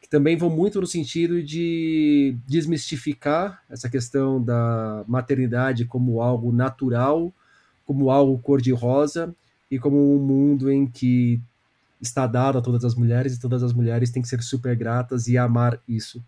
que 0.00 0.08
também 0.08 0.36
vão 0.36 0.50
muito 0.50 0.80
no 0.80 0.86
sentido 0.86 1.42
de 1.42 2.36
desmistificar 2.46 3.60
essa 3.68 3.90
questão 3.90 4.40
da 4.40 5.04
maternidade 5.08 5.84
como 5.84 6.22
algo 6.22 6.52
natural, 6.52 7.34
como 7.84 8.08
algo 8.08 8.38
cor-de-rosa, 8.38 9.34
e 9.68 9.80
como 9.80 10.14
um 10.14 10.24
mundo 10.24 10.70
em 10.70 10.86
que 10.86 11.42
está 12.00 12.24
dado 12.28 12.58
a 12.58 12.62
todas 12.62 12.84
as 12.84 12.94
mulheres, 12.94 13.34
e 13.34 13.40
todas 13.40 13.64
as 13.64 13.72
mulheres 13.72 14.12
têm 14.12 14.22
que 14.22 14.28
ser 14.28 14.40
super 14.44 14.76
gratas 14.76 15.26
e 15.26 15.36
amar 15.36 15.80
isso. 15.88 16.22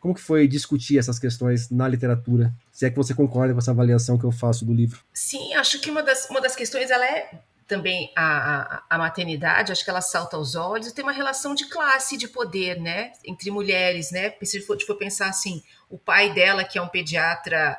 Como 0.00 0.14
que 0.14 0.20
foi 0.20 0.46
discutir 0.46 0.98
essas 0.98 1.18
questões 1.18 1.70
na 1.70 1.88
literatura? 1.88 2.52
Se 2.72 2.86
é 2.86 2.90
que 2.90 2.96
você 2.96 3.14
concorda 3.14 3.52
com 3.52 3.58
essa 3.58 3.72
avaliação 3.72 4.16
que 4.16 4.24
eu 4.24 4.32
faço 4.32 4.64
do 4.64 4.72
livro. 4.72 5.00
Sim, 5.12 5.54
acho 5.54 5.80
que 5.80 5.90
uma 5.90 6.02
das, 6.02 6.28
uma 6.30 6.40
das 6.40 6.54
questões 6.54 6.90
ela 6.90 7.04
é 7.04 7.30
também 7.68 8.10
a, 8.16 8.76
a, 8.76 8.82
a 8.88 8.98
maternidade, 8.98 9.70
acho 9.70 9.84
que 9.84 9.90
ela 9.90 10.00
salta 10.00 10.36
aos 10.36 10.54
olhos, 10.54 10.90
tem 10.90 11.04
uma 11.04 11.12
relação 11.12 11.54
de 11.54 11.68
classe 11.68 12.16
de 12.16 12.26
poder, 12.26 12.80
né, 12.80 13.12
entre 13.24 13.50
mulheres, 13.50 14.10
né, 14.10 14.32
se 14.42 14.60
for, 14.62 14.80
for 14.82 14.96
pensar 14.96 15.28
assim, 15.28 15.62
o 15.90 15.98
pai 15.98 16.32
dela 16.32 16.64
que 16.64 16.78
é 16.78 16.82
um 16.82 16.88
pediatra, 16.88 17.78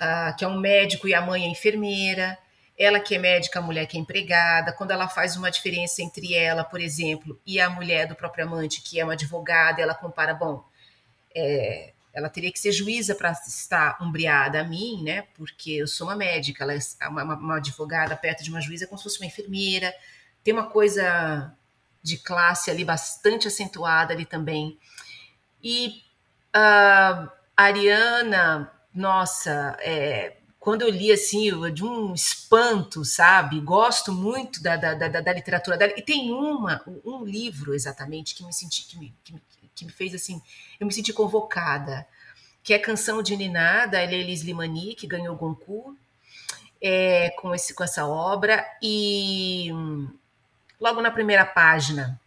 uh, 0.00 0.34
que 0.36 0.44
é 0.44 0.48
um 0.48 0.58
médico 0.58 1.06
e 1.06 1.12
a 1.12 1.20
mãe 1.20 1.44
é 1.44 1.48
enfermeira, 1.48 2.38
ela 2.78 2.98
que 2.98 3.14
é 3.14 3.18
médica, 3.18 3.58
a 3.58 3.62
mulher 3.62 3.86
que 3.86 3.96
é 3.96 4.00
empregada, 4.00 4.72
quando 4.72 4.90
ela 4.90 5.08
faz 5.08 5.36
uma 5.36 5.50
diferença 5.50 6.02
entre 6.02 6.34
ela, 6.34 6.64
por 6.64 6.80
exemplo, 6.80 7.38
e 7.46 7.60
a 7.60 7.70
mulher 7.70 8.06
do 8.06 8.14
próprio 8.14 8.46
amante, 8.46 8.82
que 8.82 8.98
é 8.98 9.04
uma 9.04 9.14
advogada, 9.14 9.80
ela 9.80 9.94
compara, 9.94 10.34
bom, 10.34 10.64
é, 11.36 11.92
ela 12.16 12.30
teria 12.30 12.50
que 12.50 12.58
ser 12.58 12.72
juíza 12.72 13.14
para 13.14 13.30
estar 13.32 13.98
umbriada 14.00 14.62
a 14.62 14.64
mim, 14.64 15.02
né? 15.02 15.22
Porque 15.34 15.72
eu 15.72 15.86
sou 15.86 16.06
uma 16.06 16.16
médica, 16.16 16.64
ela 16.64 16.72
é 16.72 17.08
uma, 17.08 17.22
uma, 17.22 17.56
advogada 17.58 18.16
perto 18.16 18.42
de 18.42 18.48
uma 18.48 18.60
juíza 18.60 18.84
é 18.84 18.86
como 18.86 18.96
se 18.96 19.04
fosse 19.04 19.20
uma 19.20 19.26
enfermeira. 19.26 19.94
Tem 20.42 20.54
uma 20.54 20.70
coisa 20.70 21.54
de 22.02 22.16
classe 22.16 22.70
ali 22.70 22.86
bastante 22.86 23.46
acentuada 23.46 24.14
ali 24.14 24.24
também. 24.24 24.78
E 25.62 26.02
a 26.54 27.30
Ariana, 27.54 28.72
nossa, 28.94 29.76
é, 29.80 30.38
quando 30.58 30.82
eu 30.82 30.88
li 30.88 31.12
assim, 31.12 31.50
de 31.70 31.84
um 31.84 32.14
espanto, 32.14 33.04
sabe? 33.04 33.60
Gosto 33.60 34.10
muito 34.10 34.62
da, 34.62 34.76
da, 34.76 34.94
da, 34.94 35.20
da 35.20 35.32
literatura 35.34 35.76
dela. 35.76 35.92
E 35.96 36.02
tem 36.02 36.32
uma, 36.32 36.82
um 37.04 37.24
livro 37.24 37.74
exatamente 37.74 38.34
que 38.34 38.42
me 38.42 38.54
senti, 38.54 38.86
que 38.86 38.98
me, 38.98 39.14
que 39.22 39.34
me 39.34 39.40
que 39.76 39.84
me 39.84 39.92
fez 39.92 40.14
assim, 40.14 40.42
eu 40.80 40.86
me 40.86 40.92
senti 40.92 41.12
convocada, 41.12 42.06
que 42.64 42.74
é 42.74 42.78
Canção 42.78 43.22
de 43.22 43.36
Niná, 43.36 43.86
da 43.86 44.02
Elis 44.02 44.42
Limani, 44.42 44.96
que 44.96 45.06
ganhou 45.06 45.34
o 45.34 45.38
Goncourt, 45.38 45.96
é, 46.82 47.30
com, 47.38 47.54
esse, 47.54 47.74
com 47.74 47.84
essa 47.84 48.06
obra, 48.06 48.66
e 48.82 49.70
logo 50.80 51.00
na 51.00 51.10
primeira 51.10 51.44
página 51.44 52.20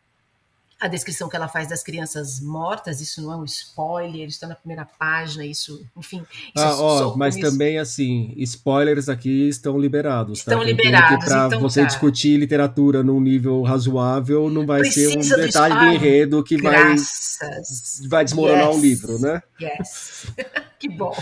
a 0.80 0.88
descrição 0.88 1.28
que 1.28 1.36
ela 1.36 1.50
faz 1.50 1.68
das 1.68 1.84
crianças 1.84 2.40
mortas, 2.40 3.02
isso 3.02 3.22
não 3.22 3.34
é 3.34 3.36
um 3.36 3.44
spoiler, 3.44 4.30
está 4.30 4.48
na 4.48 4.56
primeira 4.56 4.86
página, 4.86 5.46
isso, 5.46 5.86
enfim. 5.98 6.26
Isso 6.56 6.66
ah, 6.66 6.82
ó, 6.82 7.18
mas 7.18 7.36
isso. 7.36 7.50
também, 7.50 7.78
assim, 7.78 8.34
spoilers 8.38 9.10
aqui 9.10 9.50
estão 9.50 9.78
liberados. 9.78 10.42
Tá? 10.42 10.54
Estão 10.54 10.60
tá? 10.60 10.66
liberados. 10.66 11.26
Para 11.26 11.48
então, 11.48 11.60
você 11.60 11.82
tá. 11.82 11.88
discutir 11.88 12.38
literatura 12.38 13.04
num 13.04 13.20
nível 13.20 13.62
razoável, 13.62 14.50
não 14.50 14.66
vai 14.66 14.80
Precisa 14.80 15.22
ser 15.22 15.36
um 15.36 15.38
detalhe 15.46 15.74
do, 15.74 15.80
do 15.82 15.86
enredo 15.88 16.44
que 16.44 16.62
vai, 16.62 16.96
vai 18.08 18.24
desmoronar 18.24 18.68
yes. 18.68 18.76
um 18.78 18.80
livro, 18.80 19.20
né? 19.20 19.44
Yes. 19.62 20.28
que 20.80 20.88
bom. 20.88 21.14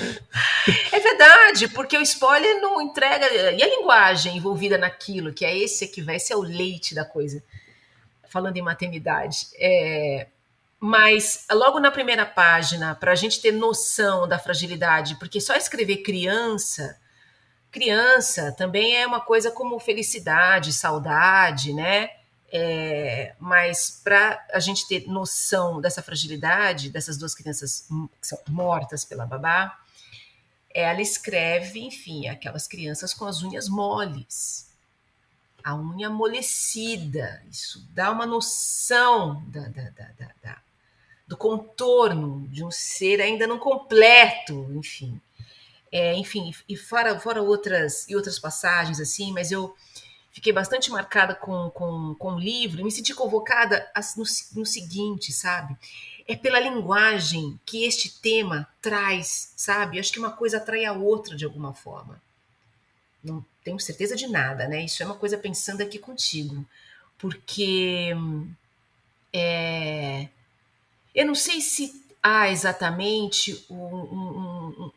É 0.91 0.99
verdade, 0.99 1.67
porque 1.69 1.97
o 1.97 2.01
spoiler 2.01 2.61
não 2.61 2.79
entrega. 2.79 3.25
E 3.53 3.63
a 3.63 3.67
linguagem 3.67 4.37
envolvida 4.37 4.77
naquilo, 4.77 5.33
que 5.33 5.43
é 5.43 5.57
esse 5.57 5.87
que 5.87 6.01
vai 6.01 6.19
ser 6.19 6.35
o 6.35 6.41
leite 6.41 6.93
da 6.93 7.03
coisa 7.03 7.41
falando 8.29 8.57
em 8.57 8.61
maternidade. 8.61 9.47
É, 9.55 10.27
mas 10.79 11.45
logo 11.51 11.79
na 11.79 11.91
primeira 11.91 12.25
página, 12.25 12.93
para 12.95 13.11
a 13.11 13.15
gente 13.15 13.41
ter 13.41 13.51
noção 13.51 14.27
da 14.27 14.37
fragilidade, 14.37 15.15
porque 15.15 15.41
só 15.41 15.55
escrever 15.55 15.97
criança, 15.97 16.99
criança 17.71 18.51
também 18.51 18.95
é 18.95 19.07
uma 19.07 19.21
coisa 19.21 19.51
como 19.51 19.79
felicidade, 19.79 20.71
saudade, 20.73 21.73
né? 21.73 22.11
É, 22.49 23.35
mas 23.39 24.01
para 24.03 24.45
a 24.53 24.59
gente 24.59 24.87
ter 24.87 25.05
noção 25.07 25.81
dessa 25.81 26.01
fragilidade 26.01 26.89
dessas 26.89 27.17
duas 27.17 27.35
crianças 27.35 27.87
que 28.21 28.27
são 28.27 28.39
mortas 28.47 29.03
pela 29.03 29.25
babá, 29.25 29.77
ela 30.73 31.01
escreve, 31.01 31.79
enfim, 31.79 32.27
aquelas 32.27 32.67
crianças 32.67 33.13
com 33.13 33.25
as 33.25 33.41
unhas 33.41 33.67
moles, 33.67 34.66
a 35.67 35.75
unha 35.75 36.07
amolecida. 36.07 37.43
Isso 37.51 37.85
dá 37.93 38.09
uma 38.09 38.25
noção 38.25 39.43
da, 39.47 39.67
da, 39.67 39.89
da, 40.41 40.61
do 41.27 41.35
contorno 41.35 42.47
de 42.47 42.63
um 42.63 42.71
ser 42.71 43.19
ainda 43.19 43.45
não 43.45 43.59
completo, 43.59 44.71
enfim. 44.73 45.19
É, 45.91 46.15
enfim, 46.15 46.53
e 46.69 46.77
fora, 46.77 47.19
fora 47.19 47.41
outras, 47.41 48.07
e 48.07 48.15
outras 48.15 48.39
passagens, 48.39 49.01
assim, 49.01 49.33
mas 49.33 49.51
eu 49.51 49.75
fiquei 50.31 50.53
bastante 50.53 50.89
marcada 50.89 51.35
com, 51.35 51.69
com, 51.71 52.15
com 52.15 52.35
o 52.35 52.39
livro 52.39 52.79
e 52.79 52.83
me 52.85 52.91
senti 52.91 53.13
convocada 53.13 53.91
no, 54.15 54.23
no 54.55 54.65
seguinte, 54.65 55.33
sabe? 55.33 55.75
É 56.25 56.35
pela 56.37 56.61
linguagem 56.61 57.59
que 57.65 57.83
este 57.83 58.21
tema 58.21 58.65
traz, 58.81 59.51
sabe? 59.57 59.99
Acho 59.99 60.13
que 60.13 60.19
uma 60.19 60.31
coisa 60.31 60.57
atrai 60.57 60.85
a 60.85 60.93
outra 60.93 61.35
de 61.35 61.43
alguma 61.43 61.73
forma. 61.73 62.21
Não 63.23 63.45
tenho 63.63 63.79
certeza 63.79 64.15
de 64.15 64.27
nada, 64.27 64.67
né? 64.67 64.85
Isso 64.85 65.01
é 65.03 65.05
uma 65.05 65.15
coisa 65.15 65.37
pensando 65.37 65.81
aqui 65.81 65.99
contigo, 65.99 66.65
porque 67.17 68.11
é, 69.33 70.27
eu 71.13 71.25
não 71.25 71.35
sei 71.35 71.61
se 71.61 72.03
há 72.21 72.49
exatamente 72.49 73.65
um, 73.69 73.75
um, 73.75 74.75
um, 74.79 74.91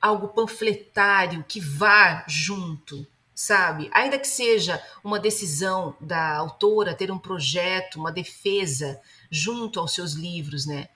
algo 0.00 0.28
panfletário 0.28 1.44
que 1.46 1.60
vá 1.60 2.24
junto 2.28 3.06
sabe? 3.36 3.90
Ainda 3.92 4.18
que 4.18 4.26
seja 4.26 4.82
uma 5.04 5.20
decisão 5.20 5.94
da 6.00 6.36
autora 6.36 6.94
ter 6.94 7.10
um 7.10 7.18
projeto, 7.18 7.96
uma 7.96 8.10
defesa 8.10 8.98
junto 9.30 9.78
aos 9.78 9.92
seus 9.92 10.14
livros, 10.14 10.64
né? 10.64 10.88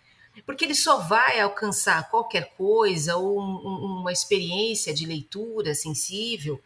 Porque 0.47 0.65
ele 0.65 0.75
só 0.75 0.99
vai 0.99 1.41
alcançar 1.41 2.11
qualquer 2.11 2.55
coisa 2.57 3.17
ou 3.17 3.41
um, 3.41 4.01
uma 4.01 4.13
experiência 4.13 4.93
de 4.95 5.07
leitura 5.07 5.75
sensível 5.75 6.61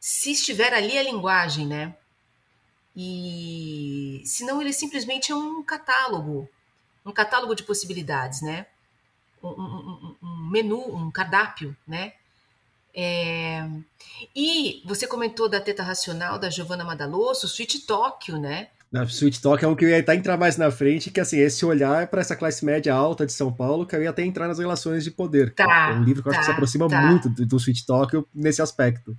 se 0.00 0.32
estiver 0.32 0.72
ali 0.72 0.96
a 0.96 1.02
linguagem, 1.02 1.66
né? 1.66 1.96
E 2.94 4.22
senão 4.24 4.60
ele 4.60 4.72
simplesmente 4.72 5.30
é 5.30 5.34
um 5.34 5.62
catálogo, 5.62 6.48
um 7.04 7.12
catálogo 7.12 7.54
de 7.54 7.62
possibilidades, 7.62 8.42
né? 8.42 8.66
Um, 9.42 9.48
um, 9.48 10.16
um 10.22 10.50
menu, 10.50 10.94
um 10.94 11.10
cardápio, 11.10 11.76
né? 11.86 12.12
É... 12.94 13.68
E 14.34 14.82
você 14.84 15.06
comentou 15.06 15.48
da 15.48 15.60
Teta 15.60 15.82
Racional, 15.82 16.38
da 16.38 16.50
Giovanna 16.50 16.84
Madaloso, 16.84 17.46
Sweet 17.46 17.80
Tóquio, 17.80 18.38
né? 18.38 18.68
Na 18.90 19.04
Sweet 19.04 19.42
Talk 19.42 19.62
é 19.62 19.68
um 19.68 19.76
que 19.76 19.84
eu 19.84 19.88
ia 19.90 19.98
até 19.98 20.14
entrar 20.14 20.38
mais 20.38 20.56
na 20.56 20.70
frente, 20.70 21.10
que 21.10 21.20
assim, 21.20 21.38
esse 21.38 21.64
olhar 21.64 22.06
para 22.06 22.22
essa 22.22 22.34
classe 22.34 22.64
média 22.64 22.94
alta 22.94 23.26
de 23.26 23.32
São 23.32 23.52
Paulo, 23.52 23.84
que 23.84 23.94
eu 23.94 24.02
ia 24.02 24.08
até 24.08 24.24
entrar 24.24 24.48
nas 24.48 24.58
relações 24.58 25.04
de 25.04 25.10
poder. 25.10 25.54
Tá, 25.54 25.90
é 25.90 25.94
um 25.94 26.02
livro 26.02 26.22
que 26.22 26.28
eu 26.28 26.32
tá, 26.32 26.38
acho 26.38 26.46
que 26.46 26.52
se 26.52 26.52
aproxima 26.52 26.88
tá. 26.88 27.02
muito 27.02 27.28
do, 27.28 27.44
do 27.44 27.56
Sweet 27.58 27.84
Talk 27.84 28.24
nesse 28.34 28.62
aspecto. 28.62 29.16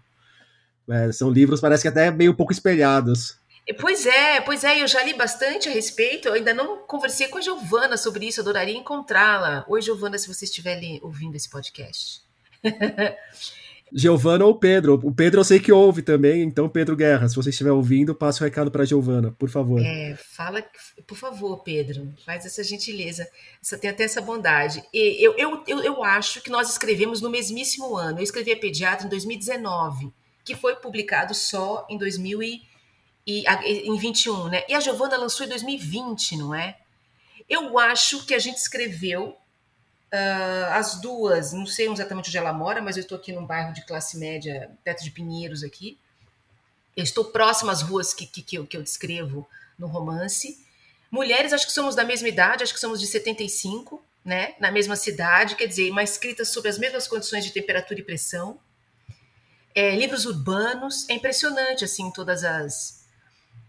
É, 0.90 1.12
são 1.12 1.30
livros, 1.30 1.62
parece 1.62 1.84
que 1.84 1.88
até 1.88 2.10
meio 2.10 2.34
pouco 2.34 2.52
espelhados. 2.52 3.38
Pois 3.80 4.08
é, 4.08 4.42
pois 4.42 4.64
é, 4.64 4.82
eu 4.82 4.88
já 4.88 5.04
li 5.04 5.14
bastante 5.14 5.70
a 5.70 5.72
respeito, 5.72 6.28
eu 6.28 6.34
ainda 6.34 6.52
não 6.56 6.78
conversei 6.88 7.28
com 7.28 7.38
a 7.38 7.42
Giovana 7.42 7.98
sobre 7.98 8.26
isso, 8.26 8.42
adoraria 8.42 8.76
encontrá-la. 8.76 9.64
Oi, 9.68 9.80
Giovana, 9.84 10.18
se 10.18 10.28
você 10.28 10.46
estiver 10.46 10.80
ouvindo 11.04 11.36
esse 11.36 11.48
podcast. 11.48 12.24
Giovana 13.94 14.46
ou 14.46 14.56
Pedro. 14.56 15.00
O 15.04 15.14
Pedro 15.14 15.40
eu 15.40 15.44
sei 15.44 15.60
que 15.60 15.72
ouve 15.72 16.02
também, 16.02 16.42
então 16.42 16.70
Pedro 16.70 16.96
Guerra, 16.96 17.28
se 17.28 17.36
você 17.36 17.50
estiver 17.50 17.72
ouvindo, 17.72 18.16
passe 18.16 18.42
o 18.42 18.44
recado 18.44 18.72
para 18.72 18.86
Giovana, 18.86 19.36
por 19.38 19.50
favor. 19.50 19.82
É, 19.82 20.16
fala, 20.16 20.64
por 21.08 21.18
favor, 21.18 21.64
Pedro, 21.64 22.14
faz 22.26 22.46
essa 22.46 22.64
gentileza. 22.64 23.28
Você 23.62 23.78
tem 23.78 23.90
até 23.90 24.04
essa 24.04 24.22
bondade. 24.22 24.84
E 24.94 25.24
eu, 25.24 25.34
eu, 25.38 25.64
eu, 25.68 25.84
eu 25.84 26.04
acho 26.04 26.42
que 26.42 26.50
nós 26.50 26.70
escrevemos 26.70 27.22
no 27.22 27.30
mesmíssimo 27.30 27.96
ano. 27.96 28.20
Eu 28.20 28.24
escrevi 28.24 28.52
a 28.52 28.58
Pediatra 28.58 29.06
em 29.06 29.10
2019, 29.10 30.12
que 30.44 30.56
foi 30.56 30.76
publicado 30.76 31.34
só 31.34 31.86
em 31.90 31.98
2021, 31.98 34.50
né? 34.50 34.64
E 34.68 34.74
a 34.74 34.80
Giovana 34.80 35.18
lançou 35.18 35.46
em 35.46 35.50
2020, 35.50 36.38
não 36.38 36.54
é? 36.54 36.78
Eu 37.50 37.80
acho 37.80 38.26
que 38.26 38.36
a 38.36 38.40
gente 38.40 38.58
escreveu 38.58 39.36
Uh, 40.12 40.74
as 40.74 41.00
duas, 41.00 41.54
não 41.54 41.68
sei 41.68 41.88
exatamente 41.88 42.30
onde 42.30 42.38
ela 42.38 42.52
mora, 42.52 42.82
mas 42.82 42.98
eu 42.98 43.02
estou 43.02 43.16
aqui 43.16 43.32
num 43.32 43.46
bairro 43.46 43.74
de 43.74 43.86
classe 43.86 44.18
média, 44.18 44.72
perto 44.84 45.04
de 45.04 45.12
Pinheiros 45.12 45.64
aqui. 45.64 46.00
Eu 46.98 47.04
estou 47.04 47.26
próximo 47.26 47.70
às 47.70 47.84
ruas 47.84 48.14
que, 48.14 48.26
que, 48.26 48.42
que, 48.42 48.58
eu, 48.58 48.66
que 48.66 48.76
eu 48.76 48.82
descrevo 48.82 49.48
no 49.78 49.88
romance. 49.88 50.66
Mulheres, 51.12 51.54
acho 51.54 51.68
que 51.68 51.72
somos 51.72 51.96
da 51.96 52.04
mesma 52.04 52.28
idade, 52.28 52.64
acho 52.64 52.74
que 52.74 52.80
somos 52.80 53.00
de 53.00 53.06
75, 53.06 54.04
né? 54.26 54.56
Na 54.60 54.72
mesma 54.72 54.96
cidade, 54.96 55.56
quer 55.56 55.68
dizer, 55.68 55.92
mas 55.92 56.12
escritas 56.12 56.50
sobre 56.50 56.70
as 56.70 56.80
mesmas 56.80 57.08
condições 57.08 57.46
de 57.46 57.52
temperatura 57.52 58.00
e 58.00 58.04
pressão. 58.04 58.60
É, 59.76 59.96
livros 59.96 60.26
urbanos, 60.26 61.08
é 61.08 61.14
impressionante, 61.14 61.86
assim, 61.86 62.12
todas 62.12 62.44
as... 62.44 63.06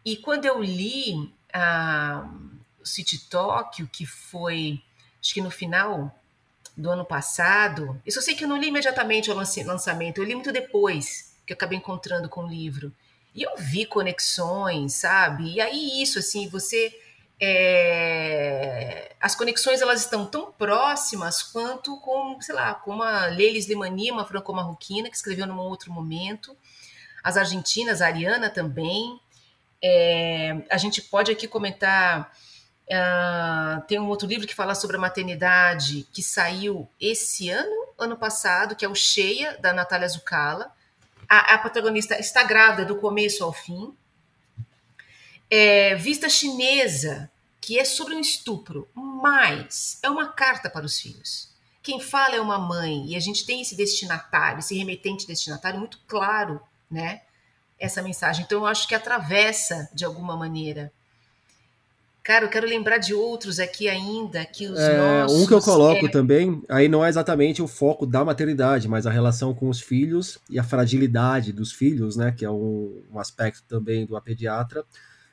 E 0.04 0.16
quando 0.16 0.46
eu 0.46 0.62
li 0.62 1.32
a 1.52 2.28
City 2.82 3.28
Tóquio, 3.28 3.86
que 3.92 4.06
foi, 4.06 4.82
acho 5.22 5.34
que 5.34 5.42
no 5.42 5.50
final 5.50 6.14
do 6.76 6.90
ano 6.90 7.04
passado. 7.04 8.00
Isso 8.06 8.18
eu 8.18 8.22
sei 8.22 8.34
que 8.34 8.44
eu 8.44 8.48
não 8.48 8.56
li 8.56 8.68
imediatamente 8.68 9.30
o 9.30 9.34
lançamento, 9.34 10.18
eu 10.18 10.24
li 10.24 10.34
muito 10.34 10.52
depois, 10.52 11.34
que 11.46 11.52
eu 11.52 11.54
acabei 11.54 11.78
encontrando 11.78 12.28
com 12.28 12.44
o 12.44 12.48
livro. 12.48 12.92
E 13.34 13.42
eu 13.42 13.56
vi 13.56 13.86
conexões, 13.86 14.94
sabe? 14.94 15.54
E 15.54 15.60
aí 15.60 16.02
isso, 16.02 16.18
assim, 16.18 16.48
você... 16.48 16.92
É... 17.42 19.14
As 19.20 19.34
conexões, 19.34 19.80
elas 19.80 20.00
estão 20.00 20.26
tão 20.26 20.52
próximas 20.52 21.42
quanto 21.42 21.98
com, 22.00 22.40
sei 22.40 22.54
lá, 22.54 22.74
com 22.74 23.02
a 23.02 23.26
Leila 23.26 23.58
Lemania, 23.68 24.12
uma 24.12 24.26
franco-marroquina, 24.26 25.08
que 25.08 25.16
escreveu 25.16 25.46
num 25.46 25.58
outro 25.58 25.92
momento. 25.92 26.56
As 27.22 27.36
argentinas, 27.36 28.02
a 28.02 28.06
Ariana 28.06 28.50
também. 28.50 29.18
É... 29.82 30.56
A 30.70 30.76
gente 30.76 31.00
pode 31.00 31.30
aqui 31.30 31.46
comentar 31.46 32.30
Uh, 32.90 33.80
tem 33.86 34.00
um 34.00 34.08
outro 34.08 34.26
livro 34.26 34.48
que 34.48 34.54
fala 34.54 34.74
sobre 34.74 34.96
a 34.96 35.00
maternidade 35.00 36.08
que 36.12 36.24
saiu 36.24 36.88
esse 37.00 37.48
ano, 37.48 37.86
ano 37.96 38.16
passado, 38.16 38.74
que 38.74 38.84
é 38.84 38.88
o 38.88 38.96
Cheia, 38.96 39.56
da 39.58 39.72
Natália 39.72 40.08
Zucala. 40.08 40.74
A, 41.28 41.54
a 41.54 41.58
protagonista 41.58 42.18
está 42.18 42.42
grávida 42.42 42.84
do 42.84 42.96
começo 42.96 43.44
ao 43.44 43.52
fim. 43.52 43.94
É, 45.48 45.94
Vista 45.94 46.28
Chinesa, 46.28 47.30
que 47.60 47.78
é 47.78 47.84
sobre 47.84 48.16
um 48.16 48.20
estupro, 48.20 48.88
mas 48.92 50.00
é 50.02 50.10
uma 50.10 50.32
carta 50.32 50.68
para 50.68 50.84
os 50.84 50.98
filhos. 50.98 51.48
Quem 51.82 52.00
fala 52.00 52.34
é 52.34 52.40
uma 52.40 52.58
mãe, 52.58 53.06
e 53.06 53.14
a 53.16 53.20
gente 53.20 53.46
tem 53.46 53.62
esse 53.62 53.76
destinatário, 53.76 54.58
esse 54.58 54.76
remetente 54.76 55.28
destinatário 55.28 55.78
muito 55.78 56.00
claro, 56.08 56.60
né? 56.90 57.22
Essa 57.78 58.02
mensagem. 58.02 58.44
Então, 58.44 58.58
eu 58.58 58.66
acho 58.66 58.88
que 58.88 58.94
atravessa, 58.94 59.88
de 59.94 60.04
alguma 60.04 60.36
maneira, 60.36 60.92
Cara, 62.22 62.44
eu 62.44 62.50
quero 62.50 62.66
lembrar 62.66 62.98
de 62.98 63.14
outros 63.14 63.58
aqui 63.58 63.88
ainda, 63.88 64.44
que 64.44 64.66
os 64.66 64.78
é, 64.78 64.96
nossos... 64.96 65.40
Um 65.40 65.46
que 65.46 65.54
eu 65.54 65.60
coloco 65.60 66.06
é... 66.06 66.10
também, 66.10 66.62
aí 66.68 66.86
não 66.86 67.04
é 67.04 67.08
exatamente 67.08 67.62
o 67.62 67.66
foco 67.66 68.04
da 68.04 68.24
maternidade, 68.24 68.86
mas 68.88 69.06
a 69.06 69.10
relação 69.10 69.54
com 69.54 69.70
os 69.70 69.80
filhos 69.80 70.38
e 70.48 70.58
a 70.58 70.62
fragilidade 70.62 71.52
dos 71.52 71.72
filhos, 71.72 72.16
né, 72.16 72.30
que 72.30 72.44
é 72.44 72.50
um, 72.50 73.02
um 73.10 73.18
aspecto 73.18 73.64
também 73.66 74.04
do 74.04 74.16
A 74.16 74.20
Pediatra, 74.20 74.84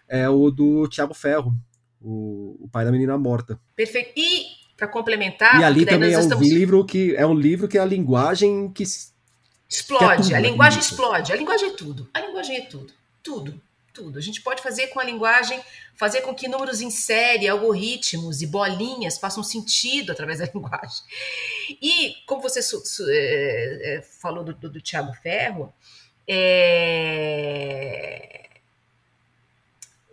é 0.08 0.30
o 0.30 0.50
do 0.50 0.88
Tiago 0.88 1.14
Ferro, 1.14 1.54
o, 2.02 2.58
o, 2.62 2.70
pai 2.70 2.86
da 2.86 2.92
menina 2.92 3.18
morta. 3.18 3.60
Perfeito. 3.76 4.14
E, 4.16 4.46
para 4.78 4.88
complementar... 4.88 5.60
E 5.60 5.64
ali 5.66 5.86
também 5.86 6.14
é 6.14 6.18
um 6.18 6.22
estamos... 6.22 6.48
livro 6.48 6.86
que 6.86 7.14
é 7.18 7.26
um 7.26 7.34
livro 7.34 7.68
que 7.68 7.78
é 7.78 7.82
a 7.82 7.86
linguagem 7.86 8.72
que... 8.72 8.84
Explode, 9.70 10.30
que 10.30 10.34
é 10.34 10.38
a 10.38 10.40
linguagem 10.40 10.80
explode. 10.80 11.34
A 11.34 11.36
linguagem 11.36 11.70
é 11.70 11.74
tudo. 11.74 12.10
A 12.14 12.22
linguagem 12.22 12.56
é 12.56 12.62
tudo. 12.62 12.94
Tudo 13.22 13.62
tudo. 13.98 14.20
A 14.20 14.22
gente 14.22 14.42
pode 14.42 14.62
fazer 14.62 14.88
com 14.88 15.00
a 15.00 15.04
linguagem, 15.04 15.60
fazer 15.96 16.22
com 16.22 16.36
que 16.36 16.48
números 16.48 16.82
em 16.82 16.92
série, 16.92 17.48
algoritmos 17.48 18.44
e 18.44 18.48
bolinhas 18.48 19.18
façam 19.18 19.42
sentido 19.44 20.12
através 20.12 20.38
da 20.38 20.46
linguagem. 20.54 21.04
E, 21.82 22.16
como 22.28 22.42
você 22.42 22.60
é, 22.60 23.98
é, 23.98 24.02
falou 24.04 24.44
do, 24.44 24.54
do, 24.54 24.70
do 24.70 24.80
Tiago 24.80 25.12
Ferro, 25.14 25.74
é... 26.28 26.90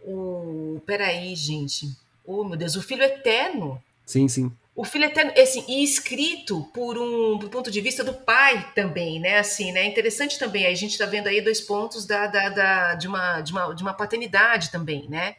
O... 0.07 0.81
Peraí, 0.87 1.37
gente. 1.37 1.94
Oh, 2.25 2.44
meu 2.44 2.57
Deus, 2.57 2.77
o 2.77 2.83
Filho 2.83 3.03
Eterno. 3.03 3.83
Sim, 4.07 4.29
sim. 4.29 4.53
O 4.77 4.85
filho 4.85 5.05
eterno, 5.05 5.33
assim, 5.41 5.65
e 5.69 5.85
escrito 5.85 6.69
por 6.75 6.99
um 6.99 7.39
do 7.39 7.49
ponto 7.49 7.71
de 7.71 7.81
vista 7.81 8.03
do 8.03 8.13
pai 8.13 8.73
também, 8.75 9.21
né? 9.21 9.39
Assim, 9.39 9.71
né? 9.71 9.87
Interessante 9.87 10.37
também. 10.37 10.67
A 10.67 10.75
gente 10.75 10.93
está 10.93 11.07
vendo 11.07 11.29
aí 11.29 11.41
dois 11.41 11.61
pontos 11.61 12.05
da, 12.05 12.27
da, 12.27 12.49
da, 12.49 12.95
de, 12.95 13.07
uma, 13.07 13.41
de, 13.41 13.53
uma, 13.53 13.73
de 13.73 13.83
uma 13.83 13.95
paternidade 13.95 14.73
também, 14.73 15.09
né? 15.09 15.37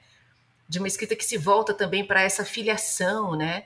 De 0.70 0.80
uma 0.80 0.88
escrita 0.88 1.18
que 1.18 1.26
se 1.26 1.38
volta 1.38 1.74
também 1.74 2.06
para 2.06 2.22
essa 2.22 2.46
filiação, 2.46 3.36
né? 3.36 3.66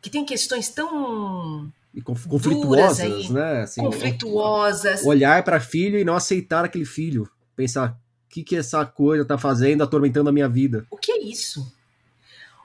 Que 0.00 0.08
tem 0.08 0.24
questões 0.24 0.70
tão 0.70 1.70
e 1.94 2.00
conflituosas, 2.00 3.00
aí, 3.00 3.30
né? 3.30 3.62
Assim, 3.62 3.82
conflituosas. 3.82 5.04
Olhar 5.04 5.42
para 5.42 5.60
filho 5.60 5.98
e 5.98 6.04
não 6.04 6.14
aceitar 6.14 6.64
aquele 6.64 6.84
filho. 6.84 7.28
Pensar, 7.56 7.90
o 7.90 8.28
que, 8.28 8.42
que 8.42 8.56
essa 8.56 8.86
coisa 8.86 9.24
tá 9.24 9.36
fazendo, 9.36 9.82
atormentando 9.82 10.30
a 10.30 10.32
minha 10.32 10.48
vida? 10.48 10.86
O 10.90 10.96
que 10.96 11.12
é 11.12 11.22
isso? 11.22 11.76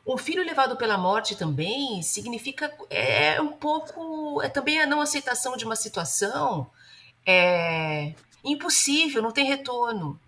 Um 0.06 0.18
filho 0.18 0.44
levado 0.44 0.76
pela 0.76 0.98
morte 0.98 1.36
também 1.36 2.02
significa 2.02 2.74
é, 2.90 3.36
é 3.36 3.42
um 3.42 3.54
pouco 3.54 4.42
é 4.42 4.50
também 4.50 4.82
a 4.82 4.86
não 4.86 5.00
aceitação 5.00 5.56
de 5.56 5.64
uma 5.64 5.78
situação 5.78 6.70
é, 7.26 8.14
impossível, 8.44 9.22
não 9.22 9.32
tem 9.32 9.46
retorno. 9.46 10.20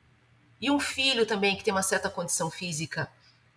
E 0.61 0.71
um 0.71 0.79
filho 0.79 1.25
também 1.25 1.55
que 1.55 1.63
tem 1.63 1.73
uma 1.73 1.83
certa 1.83 2.09
condição 2.09 2.49
física 2.49 3.09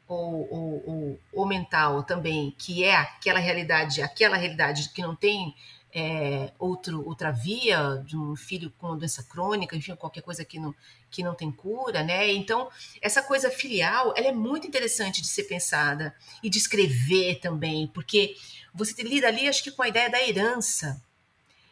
ou, 0.09 0.53
ou, 0.53 0.83
ou, 0.87 1.21
ou 1.33 1.47
mental 1.47 2.03
também, 2.03 2.53
que 2.59 2.83
é 2.83 2.97
aquela 2.97 3.39
realidade, 3.39 4.03
aquela 4.03 4.37
realidade 4.37 4.89
que 4.89 5.03
não 5.03 5.15
tem 5.15 5.55
é, 5.95 6.51
outro, 6.59 7.07
outra 7.07 7.31
via 7.31 8.03
de 8.05 8.17
um 8.17 8.35
filho 8.35 8.73
com 8.79 8.97
doença 8.97 9.23
crônica, 9.23 9.77
enfim, 9.77 9.95
qualquer 9.95 10.23
coisa 10.23 10.45
que 10.45 10.59
não, 10.59 10.75
que 11.11 11.23
não 11.23 11.35
tem 11.35 11.51
cura, 11.51 12.03
né? 12.03 12.31
Então, 12.33 12.69
essa 13.01 13.23
coisa 13.23 13.51
filial, 13.51 14.13
ela 14.17 14.29
é 14.29 14.33
muito 14.33 14.67
interessante 14.67 15.21
de 15.21 15.29
ser 15.29 15.45
pensada 15.45 16.15
e 16.43 16.51
de 16.51 16.59
escrever 16.59 17.41
também, 17.41 17.87
porque 17.89 18.35
você 18.75 19.03
lida 19.03 19.27
ali, 19.27 19.49
acho 19.49 19.63
que 19.65 19.71
com 19.71 19.83
a 19.83 19.89
ideia 19.89 20.11
da 20.11 20.23
herança. 20.23 21.03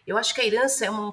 Eu 0.06 0.16
acho 0.16 0.34
que 0.34 0.40
a 0.40 0.46
herança 0.46 0.86
é 0.86 0.90
um, 0.90 1.10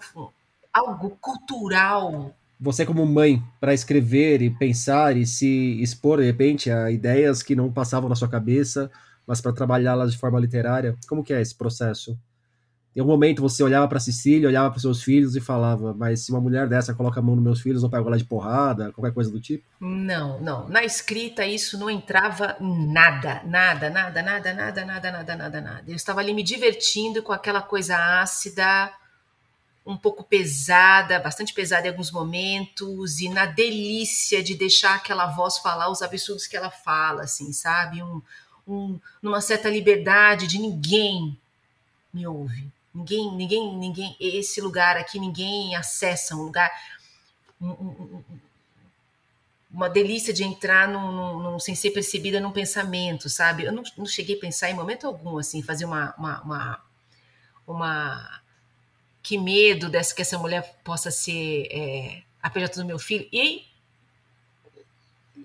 algo 0.74 1.18
cultural. 1.22 2.36
Você 2.60 2.86
como 2.86 3.06
mãe, 3.06 3.44
para 3.60 3.74
escrever 3.74 4.42
e 4.42 4.50
pensar 4.50 5.18
e 5.18 5.26
se 5.26 5.82
expor, 5.82 6.20
de 6.20 6.26
repente, 6.26 6.72
a 6.72 6.90
ideias 6.90 7.44
que 7.44 7.56
não 7.56 7.72
passavam 7.72 8.08
na 8.08 8.16
sua 8.16 8.30
cabeça, 8.30 8.90
mas 9.28 9.42
para 9.42 9.54
trabalhá-las 9.54 10.14
de 10.14 10.18
forma 10.18 10.40
literária, 10.40 10.98
como 11.08 11.24
que 11.24 11.34
é 11.34 11.42
esse 11.42 11.56
processo? 11.56 12.18
Em 12.96 13.00
algum 13.00 13.12
momento 13.12 13.42
você 13.42 13.64
olhava 13.64 13.88
para 13.88 14.00
Cecília, 14.00 14.48
olhava 14.48 14.70
para 14.70 14.80
seus 14.80 15.02
filhos 15.02 15.36
e 15.36 15.42
falava, 15.42 15.96
mas 15.96 16.22
se 16.22 16.32
uma 16.32 16.40
mulher 16.40 16.68
dessa 16.68 16.94
coloca 16.94 17.20
a 17.20 17.24
mão 17.24 17.36
nos 17.36 17.44
meus 17.44 17.62
filhos, 17.62 17.82
eu 17.82 17.90
pego 17.90 18.08
ela 18.08 18.18
de 18.18 18.24
porrada, 18.24 18.92
qualquer 18.92 19.12
coisa 19.12 19.32
do 19.32 19.40
tipo? 19.40 19.66
Não, 19.80 20.40
não. 20.40 20.70
Na 20.70 20.84
escrita 20.84 21.44
isso 21.44 21.76
não 21.78 21.90
entrava 21.90 22.56
nada, 22.60 23.42
nada, 23.46 23.90
nada, 23.90 24.22
nada, 24.22 24.54
nada, 24.54 24.86
nada, 24.86 25.12
nada, 25.12 25.36
nada, 25.36 25.62
nada. 25.62 25.84
Eu 25.88 25.96
estava 25.96 26.20
ali 26.20 26.36
me 26.36 26.44
divertindo 26.44 27.24
com 27.24 27.34
aquela 27.34 27.64
coisa 27.64 27.98
ácida, 28.22 28.94
um 29.84 29.98
pouco 29.98 30.24
pesada, 30.24 31.20
bastante 31.20 31.52
pesada 31.52 31.88
em 31.88 31.90
alguns 31.90 32.12
momentos, 32.12 33.20
e 33.20 33.28
na 33.28 33.48
delícia 33.48 34.44
de 34.44 34.54
deixar 34.54 34.96
aquela 34.96 35.26
voz 35.26 35.58
falar 35.58 35.90
os 35.90 36.04
absurdos 36.04 36.46
que 36.46 36.56
ela 36.56 36.70
fala, 36.70 37.24
assim, 37.24 37.52
sabe? 37.52 38.04
Um, 38.04 38.22
um, 38.68 39.00
numa 39.20 39.42
certa 39.42 39.68
liberdade 39.68 40.46
de 40.46 40.60
ninguém 40.60 41.36
me 42.14 42.28
ouve 42.28 42.72
Ninguém, 42.94 43.36
ninguém, 43.36 43.78
ninguém, 43.78 44.16
esse 44.20 44.62
lugar 44.62 44.98
aqui 44.98 45.20
ninguém 45.20 45.76
acessa, 45.76 46.36
um 46.36 46.44
lugar, 46.44 46.72
um, 47.60 47.70
um, 47.70 48.24
uma 49.72 49.90
delícia 49.90 50.32
de 50.32 50.44
entrar 50.44 50.88
num, 50.88 51.12
num, 51.12 51.40
num, 51.40 51.60
sem 51.60 51.74
ser 51.74 51.90
percebida 51.90 52.40
num 52.40 52.52
pensamento, 52.52 53.28
sabe? 53.30 53.64
Eu 53.64 53.72
não, 53.72 53.82
não, 53.98 54.06
cheguei 54.06 54.38
a 54.38 54.40
pensar 54.40 54.70
em 54.70 54.76
momento 54.76 55.08
algum, 55.08 55.40
assim, 55.40 55.64
fazer 55.64 55.86
uma, 55.86 56.14
uma, 56.16 56.42
uma, 56.44 56.86
uma 57.66 58.42
que 59.24 59.40
medo 59.40 59.90
dessa 59.90 60.14
que 60.14 60.22
essa 60.22 60.38
mulher 60.38 60.80
possa 60.84 61.10
ser 61.10 61.68
é, 61.72 62.22
a 62.42 62.50
do 62.50 62.86
meu 62.86 63.00
filho. 63.00 63.28
E 63.34 63.66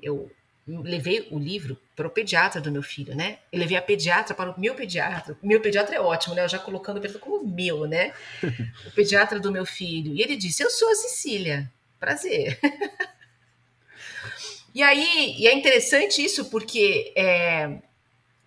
eu 0.02 0.30
levei 0.68 1.26
o 1.30 1.38
livro 1.38 1.78
para 1.96 2.06
o 2.06 2.10
pediatra 2.10 2.60
do 2.60 2.70
meu 2.70 2.82
filho, 2.82 3.16
né? 3.16 3.38
Eu 3.50 3.58
levei 3.58 3.76
a 3.76 3.82
pediatra 3.82 4.34
para 4.34 4.50
o 4.50 4.60
meu 4.60 4.74
pediatra. 4.74 5.36
O 5.42 5.46
meu 5.46 5.60
pediatra 5.60 5.96
é 5.96 6.00
ótimo, 6.00 6.34
né? 6.34 6.44
Eu 6.44 6.48
já 6.48 6.58
colocando 6.58 6.98
o 6.98 7.18
como 7.18 7.46
meu, 7.46 7.86
né? 7.86 8.12
O 8.86 8.90
pediatra 8.92 9.40
do 9.40 9.50
meu 9.50 9.64
filho. 9.64 10.14
E 10.14 10.20
ele 10.20 10.36
disse: 10.36 10.62
Eu 10.62 10.70
sou 10.70 10.90
a 10.90 10.94
Cecília. 10.94 11.70
Prazer. 11.98 12.60
e 14.74 14.82
aí, 14.82 15.36
e 15.38 15.48
é 15.48 15.54
interessante 15.54 16.22
isso 16.22 16.50
porque 16.50 17.12
é, 17.16 17.78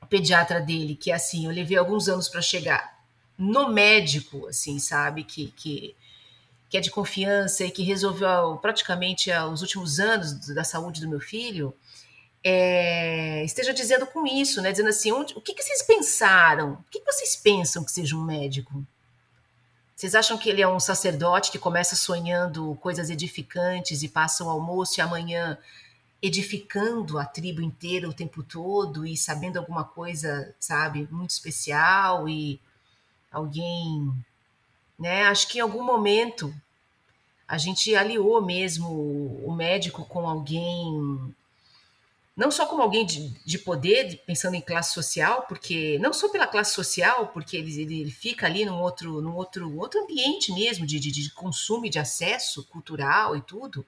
o 0.01 0.05
pediatra 0.05 0.61
dele, 0.61 0.95
que 0.95 1.11
é 1.11 1.15
assim, 1.15 1.45
eu 1.45 1.51
levei 1.51 1.77
alguns 1.77 2.07
anos 2.07 2.29
para 2.29 2.41
chegar 2.41 3.01
no 3.37 3.69
médico, 3.69 4.47
assim, 4.47 4.79
sabe? 4.79 5.23
Que, 5.23 5.47
que, 5.57 5.95
que 6.69 6.77
é 6.77 6.79
de 6.79 6.91
confiança 6.91 7.65
e 7.65 7.71
que 7.71 7.83
resolveu 7.83 8.57
praticamente 8.61 9.31
os 9.31 9.61
últimos 9.61 9.99
anos 9.99 10.47
da 10.53 10.63
saúde 10.63 11.01
do 11.01 11.09
meu 11.09 11.19
filho 11.19 11.75
é, 12.43 13.43
esteja 13.43 13.73
dizendo 13.73 14.05
com 14.07 14.25
isso, 14.25 14.61
né? 14.61 14.71
Dizendo 14.71 14.89
assim, 14.89 15.11
onde, 15.11 15.33
o 15.35 15.41
que, 15.41 15.53
que 15.53 15.63
vocês 15.63 15.81
pensaram? 15.83 16.73
O 16.73 16.83
que, 16.89 16.99
que 16.99 17.11
vocês 17.11 17.35
pensam 17.35 17.83
que 17.83 17.91
seja 17.91 18.15
um 18.15 18.23
médico? 18.23 18.83
Vocês 19.95 20.15
acham 20.15 20.37
que 20.37 20.49
ele 20.49 20.61
é 20.61 20.67
um 20.67 20.79
sacerdote 20.79 21.51
que 21.51 21.59
começa 21.59 21.95
sonhando 21.95 22.75
coisas 22.81 23.11
edificantes 23.11 24.01
e 24.01 24.07
passa 24.07 24.43
o 24.43 24.49
almoço 24.49 24.99
e 24.99 25.01
amanhã 25.01 25.57
edificando 26.19 27.19
a 27.19 27.25
tribo 27.25 27.61
inteira 27.61 28.09
o 28.09 28.13
tempo 28.13 28.41
todo 28.41 29.05
e 29.05 29.15
sabendo 29.15 29.57
alguma 29.57 29.83
coisa, 29.83 30.55
sabe, 30.59 31.07
muito 31.11 31.31
especial 31.31 32.27
e 32.27 32.59
alguém, 33.31 34.11
né? 34.97 35.25
Acho 35.25 35.47
que 35.47 35.59
em 35.59 35.61
algum 35.61 35.83
momento 35.83 36.51
a 37.47 37.59
gente 37.59 37.95
aliou 37.95 38.41
mesmo 38.41 38.87
o 39.45 39.53
médico 39.53 40.05
com 40.05 40.27
alguém 40.27 41.35
não 42.41 42.49
só 42.49 42.65
como 42.65 42.81
alguém 42.81 43.05
de, 43.05 43.29
de 43.45 43.59
poder, 43.59 44.23
pensando 44.25 44.55
em 44.55 44.61
classe 44.61 44.95
social, 44.95 45.45
porque 45.47 45.99
não 45.99 46.11
só 46.11 46.27
pela 46.27 46.47
classe 46.47 46.73
social, 46.73 47.27
porque 47.27 47.55
ele, 47.55 47.79
ele, 47.79 48.01
ele 48.01 48.09
fica 48.09 48.47
ali 48.47 48.65
num 48.65 48.81
outro, 48.81 49.21
num 49.21 49.35
outro, 49.35 49.77
outro 49.77 50.01
ambiente 50.01 50.51
mesmo 50.51 50.83
de, 50.83 50.99
de, 50.99 51.11
de 51.11 51.31
consumo 51.33 51.85
e 51.85 51.89
de 51.89 51.99
acesso 51.99 52.63
cultural 52.63 53.37
e 53.37 53.41
tudo, 53.41 53.85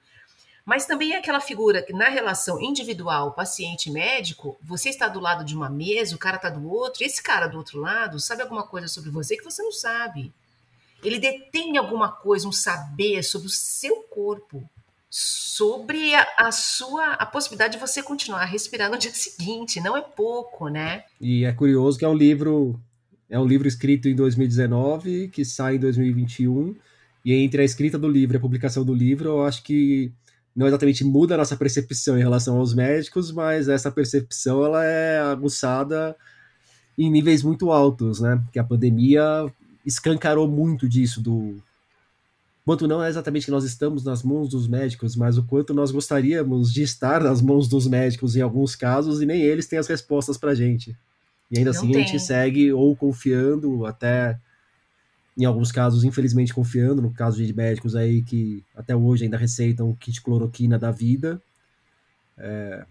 mas 0.64 0.86
também 0.86 1.14
é 1.14 1.18
aquela 1.18 1.40
figura 1.40 1.82
que 1.82 1.92
na 1.92 2.08
relação 2.08 2.62
individual 2.62 3.32
paciente-médico, 3.32 4.56
você 4.62 4.88
está 4.88 5.08
do 5.08 5.18
lado 5.18 5.44
de 5.44 5.56
uma 5.56 5.68
mesa, 5.68 6.14
o 6.14 6.18
cara 6.18 6.36
está 6.36 6.48
do 6.48 6.64
outro, 6.70 7.02
esse 7.02 7.20
cara 7.20 7.48
do 7.48 7.58
outro 7.58 7.80
lado 7.80 8.20
sabe 8.20 8.42
alguma 8.42 8.62
coisa 8.62 8.86
sobre 8.86 9.10
você 9.10 9.36
que 9.36 9.42
você 9.42 9.64
não 9.64 9.72
sabe. 9.72 10.32
Ele 11.02 11.18
detém 11.18 11.76
alguma 11.76 12.08
coisa, 12.08 12.46
um 12.46 12.52
saber 12.52 13.24
sobre 13.24 13.48
o 13.48 13.50
seu 13.50 14.02
corpo 14.04 14.62
sobre 15.16 16.12
a, 16.12 16.26
a, 16.38 16.50
sua 16.50 17.12
a 17.12 17.24
possibilidade 17.24 17.74
de 17.74 17.78
você 17.78 18.02
continuar 18.02 18.40
a 18.40 18.44
respirar 18.44 18.90
no 18.90 18.98
dia 18.98 19.14
seguinte, 19.14 19.80
não 19.80 19.96
é 19.96 20.02
pouco, 20.02 20.68
né? 20.68 21.04
E 21.20 21.44
é 21.44 21.52
curioso 21.52 21.96
que 21.96 22.04
é 22.04 22.08
um 22.08 22.16
livro 22.16 22.80
é 23.30 23.38
um 23.38 23.46
livro 23.46 23.68
escrito 23.68 24.08
em 24.08 24.16
2019 24.16 25.28
que 25.28 25.44
sai 25.44 25.76
em 25.76 25.78
2021 25.78 26.74
e 27.24 27.32
entre 27.32 27.62
a 27.62 27.64
escrita 27.64 27.96
do 27.96 28.08
livro 28.08 28.34
e 28.34 28.38
a 28.38 28.40
publicação 28.40 28.84
do 28.84 28.92
livro, 28.92 29.28
eu 29.28 29.44
acho 29.44 29.62
que 29.62 30.12
não 30.54 30.66
exatamente 30.66 31.04
muda 31.04 31.34
a 31.34 31.38
nossa 31.38 31.56
percepção 31.56 32.18
em 32.18 32.22
relação 32.22 32.58
aos 32.58 32.74
médicos, 32.74 33.30
mas 33.30 33.68
essa 33.68 33.92
percepção 33.92 34.64
ela 34.64 34.84
é 34.84 35.20
aguçada 35.20 36.16
em 36.98 37.08
níveis 37.08 37.44
muito 37.44 37.70
altos, 37.70 38.18
né? 38.18 38.42
Que 38.52 38.58
a 38.58 38.64
pandemia 38.64 39.46
escancarou 39.86 40.48
muito 40.48 40.88
disso 40.88 41.20
do 41.22 41.62
quanto 42.64 42.88
não 42.88 43.02
é 43.02 43.08
exatamente 43.08 43.44
que 43.44 43.50
nós 43.50 43.64
estamos 43.64 44.04
nas 44.04 44.22
mãos 44.22 44.48
dos 44.48 44.66
médicos, 44.66 45.14
mas 45.14 45.36
o 45.36 45.44
quanto 45.44 45.74
nós 45.74 45.90
gostaríamos 45.90 46.72
de 46.72 46.82
estar 46.82 47.22
nas 47.22 47.42
mãos 47.42 47.68
dos 47.68 47.86
médicos 47.86 48.36
em 48.36 48.40
alguns 48.40 48.74
casos 48.74 49.20
e 49.20 49.26
nem 49.26 49.42
eles 49.42 49.66
têm 49.66 49.78
as 49.78 49.86
respostas 49.86 50.38
para 50.38 50.54
gente. 50.54 50.96
E 51.50 51.58
ainda 51.58 51.72
não 51.72 51.78
assim 51.78 51.92
tem. 51.92 52.02
a 52.02 52.06
gente 52.06 52.18
segue 52.20 52.72
ou 52.72 52.96
confiando, 52.96 53.84
até 53.84 54.38
em 55.36 55.44
alguns 55.44 55.70
casos, 55.70 56.04
infelizmente, 56.04 56.54
confiando, 56.54 57.02
no 57.02 57.12
caso 57.12 57.44
de 57.44 57.52
médicos 57.52 57.94
aí 57.94 58.22
que 58.22 58.64
até 58.74 58.94
hoje 58.96 59.24
ainda 59.24 59.36
receitam 59.36 59.90
o 59.90 59.96
kit 59.96 60.22
cloroquina 60.22 60.78
da 60.78 60.90
vida, 60.90 61.42
é, 62.38 62.86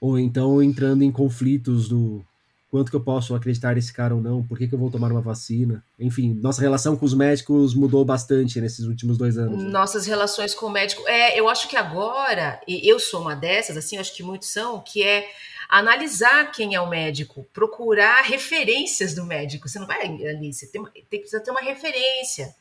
ou 0.00 0.18
então 0.18 0.62
entrando 0.62 1.02
em 1.02 1.12
conflitos 1.12 1.88
do 1.88 2.24
quanto 2.70 2.90
que 2.90 2.96
eu 2.96 3.00
posso 3.00 3.34
acreditar 3.34 3.74
nesse 3.74 3.92
cara 3.92 4.14
ou 4.14 4.20
não, 4.20 4.42
por 4.42 4.58
que, 4.58 4.68
que 4.68 4.74
eu 4.74 4.78
vou 4.78 4.90
tomar 4.90 5.10
uma 5.10 5.20
vacina. 5.20 5.82
Enfim, 5.98 6.34
nossa 6.34 6.60
relação 6.60 6.96
com 6.96 7.06
os 7.06 7.14
médicos 7.14 7.74
mudou 7.74 8.04
bastante 8.04 8.60
nesses 8.60 8.84
últimos 8.84 9.16
dois 9.16 9.38
anos. 9.38 9.62
Né? 9.62 9.70
Nossas 9.70 10.06
relações 10.06 10.54
com 10.54 10.66
o 10.66 10.70
médico. 10.70 11.06
É, 11.06 11.38
eu 11.38 11.48
acho 11.48 11.68
que 11.68 11.76
agora, 11.76 12.60
e 12.68 12.88
eu 12.88 13.00
sou 13.00 13.22
uma 13.22 13.34
dessas, 13.34 13.76
assim, 13.76 13.96
acho 13.96 14.14
que 14.14 14.22
muitos 14.22 14.48
são, 14.48 14.80
que 14.80 15.02
é 15.02 15.28
analisar 15.68 16.50
quem 16.52 16.74
é 16.74 16.80
o 16.80 16.88
médico, 16.88 17.46
procurar 17.52 18.22
referências 18.22 19.14
do 19.14 19.24
médico. 19.24 19.68
Você 19.68 19.78
não 19.78 19.86
vai 19.86 20.02
ali, 20.02 20.52
você 20.52 20.66
tem, 20.66 20.84
tem, 21.08 21.20
precisa 21.20 21.40
ter 21.40 21.50
uma 21.50 21.62
referência. 21.62 22.54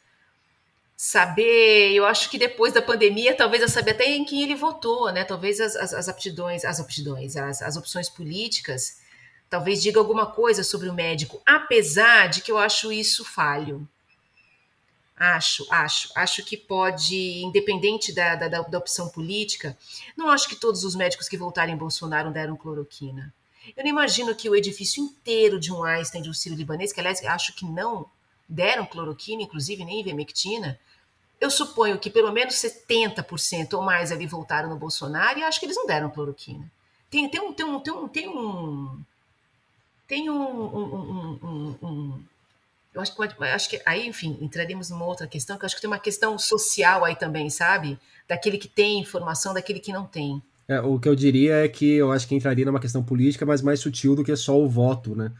Saber, 0.95 1.91
eu 1.93 2.05
acho 2.05 2.29
que 2.29 2.39
depois 2.39 2.73
da 2.73 2.81
pandemia, 2.81 3.35
talvez 3.35 3.61
eu 3.61 3.69
saber 3.69 3.91
até 3.91 4.09
em 4.09 4.25
quem 4.25 4.41
ele 4.41 4.55
votou, 4.55 5.11
né? 5.11 5.23
Talvez 5.23 5.59
as, 5.59 5.75
as, 5.75 5.93
as 5.93 6.09
aptidões, 6.09 6.65
as 6.65 6.79
aptidões, 6.79 7.35
as, 7.35 7.61
as 7.61 7.77
opções 7.77 8.09
políticas 8.09 9.05
talvez 9.49 9.81
diga 9.81 9.99
alguma 9.99 10.25
coisa 10.25 10.63
sobre 10.63 10.89
o 10.89 10.93
médico, 10.93 11.41
apesar 11.45 12.27
de 12.27 12.41
que 12.41 12.51
eu 12.51 12.57
acho 12.57 12.91
isso 12.91 13.23
falho. 13.23 13.87
Acho, 15.19 15.65
acho, 15.71 16.11
acho 16.15 16.45
que 16.45 16.55
pode, 16.55 17.41
independente 17.43 18.13
da, 18.13 18.35
da, 18.35 18.47
da 18.61 18.77
opção 18.77 19.09
política, 19.09 19.75
não 20.15 20.29
acho 20.29 20.47
que 20.47 20.55
todos 20.55 20.83
os 20.83 20.95
médicos 20.95 21.27
que 21.27 21.35
voltaram 21.35 21.73
em 21.73 21.77
Bolsonaro 21.77 22.29
deram 22.29 22.55
cloroquina. 22.55 23.33
Eu 23.75 23.83
não 23.83 23.89
imagino 23.89 24.35
que 24.35 24.49
o 24.49 24.55
edifício 24.55 25.03
inteiro 25.03 25.59
de 25.59 25.73
um 25.73 25.83
Einstein, 25.83 26.21
de 26.21 26.29
um 26.29 26.33
Ciro 26.33 26.55
Libanês, 26.55 26.93
que 26.93 26.99
aliás 26.99 27.23
acho 27.25 27.53
que 27.53 27.65
não 27.65 28.05
deram 28.47 28.85
cloroquina, 28.85 29.41
inclusive 29.41 29.83
nem 29.83 29.99
ivermectina, 29.99 30.79
eu 31.39 31.51
suponho 31.51 31.99
que 31.99 32.09
pelo 32.09 32.31
menos 32.31 32.55
70% 32.55 33.73
ou 33.73 33.81
mais 33.81 34.11
ali 34.11 34.25
voltaram 34.25 34.69
no 34.69 34.77
Bolsonaro 34.77 35.39
e 35.39 35.43
acho 35.43 35.59
que 35.59 35.65
eles 35.65 35.75
não 35.75 35.85
deram 35.85 36.09
cloroquina. 36.09 36.71
Tem, 37.09 37.29
tem, 37.29 37.41
um, 37.41 37.53
tem, 37.53 37.65
um, 37.65 37.79
tem, 37.79 37.93
um, 37.93 38.07
tem 38.07 38.29
um 38.29 39.03
tem 40.07 40.29
um, 40.29 40.41
um, 40.41 41.39
um, 41.43 41.75
um 41.81 42.23
eu 42.97 43.01
acho 43.01 43.15
que, 43.15 43.43
acho 43.43 43.69
que 43.69 43.81
aí, 43.85 44.07
enfim, 44.07 44.37
entraremos 44.41 44.89
numa 44.89 45.05
outra 45.05 45.27
questão, 45.27 45.55
que 45.55 45.63
eu 45.63 45.67
acho 45.67 45.75
que 45.75 45.81
tem 45.81 45.89
uma 45.89 45.99
questão 45.99 46.37
social 46.39 47.05
aí 47.05 47.15
também, 47.15 47.47
sabe? 47.47 47.99
Daquele 48.27 48.57
que 48.57 48.67
tem 48.67 48.99
informação, 48.99 49.53
daquele 49.53 49.79
que 49.79 49.93
não 49.93 50.05
tem. 50.05 50.41
É, 50.67 50.81
o 50.81 50.99
que 50.99 51.07
eu 51.07 51.15
diria 51.15 51.63
é 51.63 51.67
que 51.67 51.85
eu 51.85 52.11
acho 52.11 52.27
que 52.27 52.33
entraria 52.33 52.65
numa 52.65 52.79
questão 52.79 53.03
política, 53.03 53.45
mas 53.45 53.61
mais 53.61 53.79
sutil 53.79 54.15
do 54.15 54.23
que 54.23 54.35
só 54.35 54.59
o 54.59 54.67
voto, 54.67 55.15
né? 55.15 55.31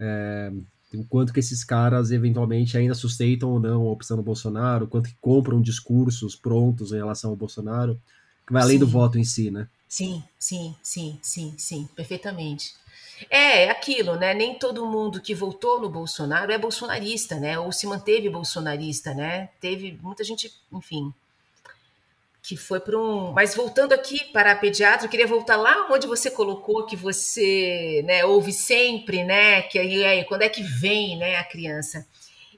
É, 0.00 0.52
o 0.92 1.04
quanto 1.04 1.32
que 1.32 1.38
esses 1.38 1.62
caras 1.62 2.10
eventualmente 2.10 2.76
ainda 2.76 2.94
sustentam 2.94 3.50
ou 3.50 3.60
não 3.60 3.82
a 3.82 3.92
opção 3.92 4.16
do 4.16 4.22
Bolsonaro, 4.22 4.88
quanto 4.88 5.08
que 5.08 5.16
compram 5.20 5.62
discursos 5.62 6.34
prontos 6.34 6.92
em 6.92 6.96
relação 6.96 7.30
ao 7.30 7.36
Bolsonaro, 7.36 8.00
que 8.44 8.52
vai 8.52 8.62
além 8.62 8.78
sim. 8.78 8.80
do 8.80 8.86
voto 8.88 9.16
em 9.16 9.24
si, 9.24 9.50
né? 9.50 9.68
Sim, 9.88 10.24
sim, 10.38 10.74
sim, 10.82 11.18
sim, 11.22 11.54
sim, 11.56 11.88
perfeitamente. 11.94 12.74
É, 13.30 13.64
é 13.64 13.70
aquilo, 13.70 14.16
né? 14.16 14.34
Nem 14.34 14.58
todo 14.58 14.86
mundo 14.86 15.20
que 15.20 15.34
votou 15.34 15.80
no 15.80 15.88
Bolsonaro 15.88 16.52
é 16.52 16.58
bolsonarista, 16.58 17.36
né? 17.36 17.58
Ou 17.58 17.72
se 17.72 17.86
manteve 17.86 18.28
bolsonarista, 18.28 19.14
né? 19.14 19.48
Teve 19.60 19.98
muita 20.02 20.22
gente, 20.22 20.52
enfim, 20.72 21.12
que 22.42 22.56
foi 22.56 22.78
para 22.78 22.98
um. 22.98 23.32
Mas 23.32 23.54
voltando 23.54 23.92
aqui 23.92 24.24
para 24.32 24.52
a 24.52 24.56
pediatra, 24.56 25.06
eu 25.06 25.10
queria 25.10 25.26
voltar 25.26 25.56
lá 25.56 25.88
onde 25.90 26.06
você 26.06 26.30
colocou 26.30 26.86
que 26.86 26.96
você 26.96 28.02
né, 28.06 28.24
ouve 28.24 28.52
sempre, 28.52 29.24
né? 29.24 29.62
Que 29.62 29.78
aí, 29.78 30.04
aí 30.04 30.24
quando 30.24 30.42
é 30.42 30.48
que 30.48 30.62
vem 30.62 31.18
né, 31.18 31.36
a 31.36 31.44
criança? 31.44 32.06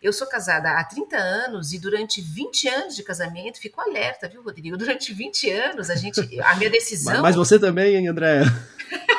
Eu 0.00 0.12
sou 0.12 0.28
casada 0.28 0.70
há 0.72 0.84
30 0.84 1.16
anos 1.16 1.72
e 1.72 1.78
durante 1.78 2.20
20 2.20 2.68
anos 2.68 2.94
de 2.94 3.02
casamento, 3.02 3.58
fico 3.58 3.80
alerta, 3.80 4.28
viu, 4.28 4.42
Rodrigo? 4.42 4.76
Durante 4.76 5.12
20 5.12 5.50
anos, 5.50 5.90
a 5.90 5.96
gente. 5.96 6.20
A 6.40 6.54
minha 6.56 6.70
decisão. 6.70 7.22
Mas 7.22 7.34
você 7.34 7.58
também, 7.58 7.96
hein, 7.96 8.08
Andréa? 8.08 8.44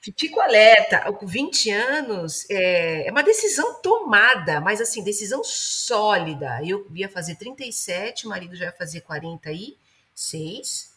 Fico 0.00 0.40
alerta, 0.40 1.12
com 1.12 1.26
20 1.26 1.70
anos 1.70 2.48
é, 2.48 3.06
é, 3.06 3.10
uma 3.10 3.22
decisão 3.22 3.82
tomada, 3.82 4.58
mas 4.58 4.80
assim, 4.80 5.04
decisão 5.04 5.44
sólida. 5.44 6.58
Eu 6.64 6.86
ia 6.94 7.08
fazer 7.08 7.34
37, 7.34 8.24
o 8.24 8.30
marido 8.30 8.56
já 8.56 8.66
ia 8.66 8.72
fazer 8.72 9.02
46. 9.02 10.90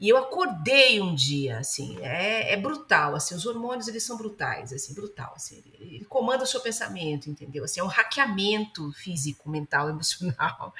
E 0.00 0.08
eu 0.08 0.16
acordei 0.16 1.00
um 1.00 1.14
dia, 1.14 1.58
assim, 1.58 1.96
é, 2.00 2.52
é 2.52 2.56
brutal, 2.56 3.14
assim, 3.14 3.36
os 3.36 3.46
hormônios, 3.46 3.86
eles 3.86 4.02
são 4.02 4.16
brutais, 4.16 4.72
assim, 4.72 4.92
brutal, 4.92 5.32
assim, 5.36 5.62
ele, 5.78 5.94
ele 5.94 6.04
comanda 6.04 6.42
o 6.42 6.46
seu 6.46 6.60
pensamento, 6.60 7.30
entendeu? 7.30 7.62
Assim, 7.62 7.78
é 7.78 7.84
um 7.84 7.86
hackeamento 7.86 8.92
físico, 8.92 9.48
mental, 9.48 9.88
emocional. 9.90 10.74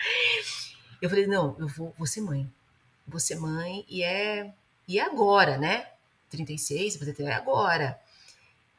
Eu 1.01 1.09
falei, 1.09 1.29
não, 1.29 1.57
eu 1.61 1.69
vou, 1.69 1.95
vou 1.97 2.07
ser 2.09 2.23
mãe, 2.23 2.53
vou 3.07 3.21
ser 3.21 3.37
mãe, 3.37 3.87
e 3.89 4.03
é, 4.03 4.53
e 4.89 4.99
é 4.99 5.03
agora, 5.03 5.57
né? 5.57 5.94
36, 6.35 6.97
você 6.97 7.13
ter 7.13 7.31
agora. 7.31 7.99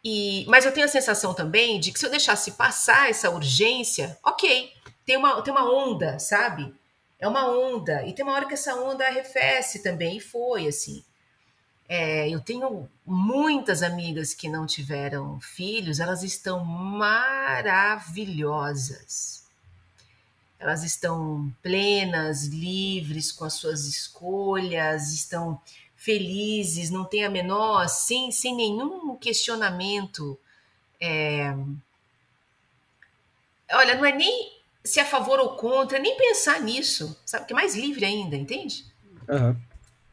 E, 0.04 0.46
mas 0.48 0.66
eu 0.66 0.72
tenho 0.72 0.86
a 0.86 0.90
sensação 0.90 1.34
também 1.34 1.80
de 1.80 1.92
que 1.92 1.98
se 1.98 2.06
eu 2.06 2.12
deixasse 2.12 2.52
passar 2.52 3.10
essa 3.10 3.32
urgência, 3.32 4.18
ok, 4.24 4.72
tem 5.04 5.18
uma, 5.18 5.42
tem 5.42 5.52
uma 5.52 5.68
onda, 5.68 6.20
sabe? 6.20 6.72
É 7.20 7.28
uma 7.28 7.50
onda. 7.50 8.06
E 8.06 8.14
tem 8.14 8.24
uma 8.24 8.36
hora 8.36 8.46
que 8.46 8.54
essa 8.54 8.76
onda 8.76 9.06
arrefece 9.06 9.82
também, 9.82 10.18
e 10.18 10.22
foi 10.22 10.68
assim. 10.68 11.04
É, 11.88 12.28
eu 12.30 12.40
tenho 12.40 12.90
muitas 13.06 13.84
amigas 13.84 14.34
que 14.34 14.50
não 14.50 14.66
tiveram 14.66 15.40
filhos, 15.40 16.00
elas 16.00 16.24
estão 16.24 16.66
maravilhosas. 16.66 19.46
Elas 20.60 20.84
estão 20.84 21.54
plenas, 21.62 22.46
livres 22.46 23.32
com 23.32 23.46
as 23.46 23.54
suas 23.54 23.86
escolhas, 23.86 25.14
estão 25.14 25.62
felizes, 26.06 26.92
não 26.92 27.04
tem 27.04 27.26
a 27.26 27.30
menor, 27.30 27.90
sem, 27.90 28.32
sem 28.32 28.56
nenhum 28.56 29.18
questionamento. 29.18 30.38
É... 31.02 31.52
Olha, 33.72 33.96
não 33.96 34.06
é 34.06 34.12
nem 34.12 34.54
se 34.84 35.00
é 35.00 35.02
a 35.02 35.08
favor 35.08 35.40
ou 35.40 35.56
contra, 35.56 35.98
nem 35.98 36.16
pensar 36.16 36.62
nisso, 36.62 37.20
sabe? 37.26 37.48
Que 37.48 37.54
é 37.54 37.56
mais 37.56 37.76
livre 37.76 38.06
ainda, 38.06 38.36
entende? 38.36 38.86
Uhum. 39.28 39.60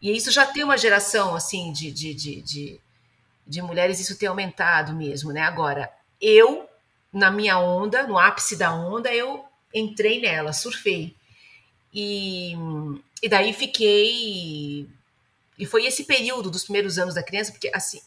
E 0.01 0.17
isso 0.17 0.31
já 0.33 0.47
tem 0.47 0.65
uma 0.65 0.79
geração, 0.79 1.35
assim, 1.35 1.71
de, 1.71 1.93
de, 1.93 2.15
de, 2.15 2.41
de, 2.41 2.81
de 3.47 3.61
mulheres, 3.61 4.01
isso 4.01 4.17
tem 4.17 4.31
aumentado 4.31 4.95
mesmo, 4.95 5.31
né? 5.31 5.43
Agora, 5.43 5.93
eu, 6.19 6.67
na 7.13 7.31
minha 7.31 7.59
onda, 7.59 8.07
no 8.07 8.19
ápice 8.19 8.57
da 8.57 8.73
onda, 8.73 9.15
eu 9.15 9.45
entrei 9.75 10.23
nela, 10.23 10.55
surfei. 10.55 11.15
E, 11.93 12.55
e 13.23 13.29
daí 13.29 13.53
fiquei 13.53 14.89
e 15.63 15.65
foi 15.65 15.87
esse 15.87 16.03
período 16.03 16.51
dos 16.51 16.65
primeiros 16.65 16.99
anos 16.99 17.15
da 17.15 17.23
criança, 17.23 17.53
porque 17.53 17.71
assim, 17.73 18.03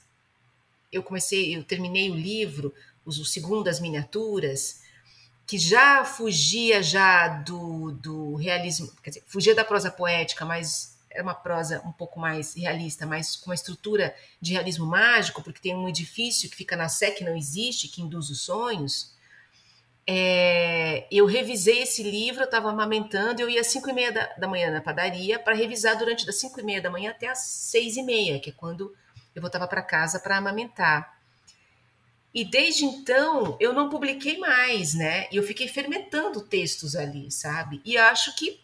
eu 0.92 1.02
comecei, 1.02 1.56
eu 1.56 1.64
terminei 1.64 2.12
o 2.12 2.14
livro, 2.14 2.74
o 3.06 3.14
segundo 3.14 3.70
as 3.70 3.80
miniaturas, 3.80 4.82
que 5.48 5.58
já 5.58 6.04
fugia 6.04 6.84
já 6.84 7.30
do, 7.30 7.94
do 7.94 8.36
realismo, 8.36 8.92
quer 9.02 9.12
dizer, 9.12 9.24
fugia 9.26 9.56
da 9.56 9.64
prosa 9.64 9.90
poética, 9.90 10.44
mas 10.44 10.98
era 11.10 11.24
uma 11.24 11.34
prosa 11.34 11.82
um 11.86 11.94
pouco 11.94 12.20
mais 12.20 12.56
realista, 12.56 13.06
mas 13.06 13.38
com 13.38 13.52
uma 13.52 13.56
estrutura 13.56 14.14
de 14.42 14.52
realismo 14.52 14.86
mágico, 14.86 15.42
porque 15.42 15.62
tem 15.62 15.74
um 15.74 15.88
edifício 15.88 16.50
que 16.50 16.58
fica 16.58 16.76
na 16.76 16.90
Sé 16.90 17.12
que 17.12 17.24
não 17.24 17.38
existe, 17.38 17.88
que 17.88 18.02
induz 18.02 18.30
os 18.30 18.42
sonhos 18.42 19.15
é, 20.08 21.08
eu 21.12 21.26
revisei 21.26 21.82
esse 21.82 22.04
livro, 22.04 22.42
eu 22.42 22.46
estava 22.46 22.70
amamentando, 22.70 23.42
eu 23.42 23.50
ia 23.50 23.62
às 23.62 23.68
5 23.68 23.90
e 23.90 23.94
meia 23.94 24.12
da, 24.12 24.26
da 24.38 24.48
manhã 24.48 24.70
na 24.70 24.82
padaria 24.82 25.40
para 25.40 25.56
revisar 25.56 25.98
durante 25.98 26.26
das 26.26 26.36
5 26.40 26.60
e 26.60 26.64
meia 26.64 26.82
da 26.82 26.92
manhã 26.92 27.12
até 27.12 27.28
as 27.28 27.40
6 27.40 27.98
e 27.98 28.04
meia, 28.04 28.40
que 28.40 28.52
é 28.52 28.54
quando 28.54 28.96
eu 29.34 29.42
voltava 29.42 29.68
para 29.68 29.82
casa 29.82 30.20
para 30.20 30.38
amamentar. 30.38 31.16
E 32.34 32.44
desde 32.46 32.86
então 32.86 33.58
eu 33.60 33.74
não 33.74 33.90
publiquei 33.90 34.38
mais, 34.38 34.94
né? 34.94 35.28
Eu 35.32 35.42
fiquei 35.42 35.68
fermentando 35.68 36.42
textos 36.42 36.96
ali, 36.96 37.32
sabe? 37.32 37.82
E 37.84 37.98
acho 37.98 38.36
que, 38.36 38.60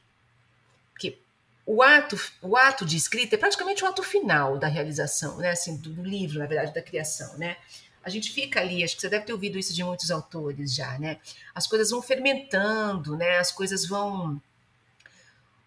que 0.99 1.17
o 1.65 1.81
ato, 1.81 2.19
o 2.41 2.55
ato 2.55 2.85
de 2.85 2.97
escrita 2.97 3.35
é 3.35 3.37
praticamente 3.37 3.83
o 3.83 3.87
ato 3.87 4.03
final 4.03 4.59
da 4.59 4.67
realização, 4.67 5.37
né? 5.37 5.51
Assim, 5.51 5.77
do 5.77 6.03
livro, 6.03 6.37
na 6.37 6.45
verdade, 6.45 6.73
da 6.73 6.81
criação, 6.81 7.37
né? 7.37 7.57
A 8.03 8.09
gente 8.09 8.31
fica 8.31 8.59
ali, 8.59 8.83
acho 8.83 8.95
que 8.95 9.01
você 9.01 9.09
deve 9.09 9.25
ter 9.25 9.33
ouvido 9.33 9.59
isso 9.59 9.73
de 9.73 9.83
muitos 9.83 10.09
autores 10.09 10.73
já, 10.73 10.97
né? 10.97 11.19
As 11.53 11.67
coisas 11.67 11.91
vão 11.91 12.01
fermentando, 12.01 13.15
né? 13.15 13.37
As 13.37 13.51
coisas 13.51 13.85
vão 13.85 14.41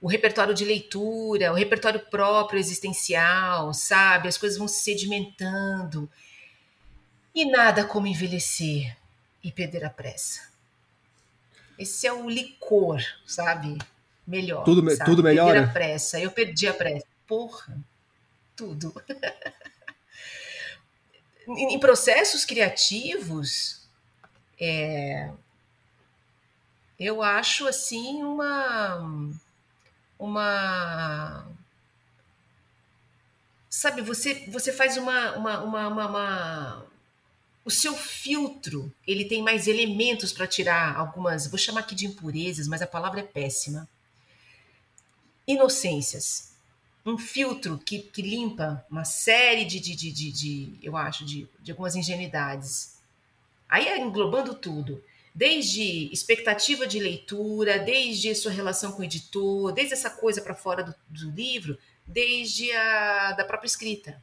o 0.01 0.07
repertório 0.07 0.53
de 0.53 0.65
leitura, 0.65 1.51
o 1.51 1.55
repertório 1.55 1.99
próprio 1.99 2.59
existencial, 2.59 3.73
sabe? 3.73 4.29
As 4.29 4.37
coisas 4.37 4.59
vão 4.59 4.69
se 4.69 4.83
sedimentando. 4.83 6.11
E 7.35 7.51
nada 7.51 7.85
como 7.85 8.07
envelhecer 8.07 8.97
e 9.43 9.51
perder 9.51 9.85
a 9.85 9.91
pressa. 9.91 10.49
Esse 11.79 12.07
é 12.07 12.13
o 12.13 12.29
licor, 12.29 13.01
sabe? 13.27 13.79
Melhor. 14.27 14.65
Tudo, 14.65 14.89
sabe? 14.91 15.11
tudo 15.11 15.23
melhor. 15.23 15.53
Perder 15.53 15.69
a 15.69 15.73
pressa. 15.73 16.21
Eu 16.21 16.31
perdi 16.31 16.67
a 16.67 16.75
pressa. 16.75 17.07
Porra, 17.27 17.77
tudo. 18.55 18.95
em 21.47 21.79
processos 21.79 22.45
criativos, 22.45 23.85
é, 24.61 25.31
eu 26.99 27.23
acho 27.23 27.67
assim 27.67 28.23
uma 28.23 29.31
uma 30.19 31.47
sabe 33.69 34.01
você 34.01 34.47
você 34.49 34.73
faz 34.73 34.97
uma 34.97 35.37
uma, 35.37 35.65
uma, 35.65 35.89
uma, 35.89 36.07
uma 36.07 36.87
o 37.65 37.71
seu 37.71 37.95
filtro 37.95 38.93
ele 39.07 39.25
tem 39.25 39.43
mais 39.43 39.67
elementos 39.67 40.33
para 40.33 40.47
tirar 40.47 40.97
algumas 40.97 41.49
vou 41.49 41.59
chamar 41.59 41.81
aqui 41.81 41.95
de 41.95 42.07
impurezas 42.07 42.69
mas 42.69 42.81
a 42.81 42.87
palavra 42.87 43.21
é 43.21 43.25
péssima 43.25 43.89
inocências 45.47 46.54
um 47.05 47.19
filtro 47.19 47.79
que, 47.79 47.99
que 47.99 48.23
limpa 48.23 48.85
uma 48.91 49.05
série 49.05 49.65
de, 49.65 49.79
de, 49.79 49.95
de, 49.95 50.11
de, 50.11 50.33
de 50.33 50.79
eu 50.83 50.97
acho, 50.97 51.25
de, 51.25 51.47
de 51.61 51.71
algumas 51.71 51.95
ingenuidades. 51.95 52.95
Aí 53.69 53.89
é 53.89 53.99
englobando 53.99 54.55
tudo, 54.55 55.03
desde 55.35 56.11
expectativa 56.13 56.87
de 56.87 56.99
leitura, 56.99 57.79
desde 57.79 58.35
sua 58.35 58.53
relação 58.53 58.93
com 58.93 59.03
o 59.03 59.05
editor, 59.05 59.73
desde 59.73 59.95
essa 59.95 60.09
coisa 60.09 60.41
para 60.41 60.55
fora 60.55 60.83
do, 60.83 60.95
do, 61.09 61.31
livro, 61.31 61.79
desde 62.07 62.73
a 62.73 63.33
da 63.33 63.45
própria 63.45 63.67
escrita. 63.67 64.23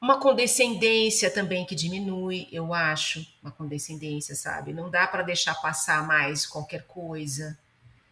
Uma 0.00 0.20
condescendência 0.20 1.30
também 1.30 1.66
que 1.66 1.74
diminui, 1.74 2.48
eu 2.52 2.72
acho, 2.72 3.26
uma 3.42 3.50
condescendência, 3.50 4.34
sabe? 4.34 4.72
Não 4.72 4.90
dá 4.90 5.06
para 5.06 5.22
deixar 5.22 5.54
passar 5.56 6.06
mais 6.06 6.46
qualquer 6.46 6.86
coisa 6.86 7.58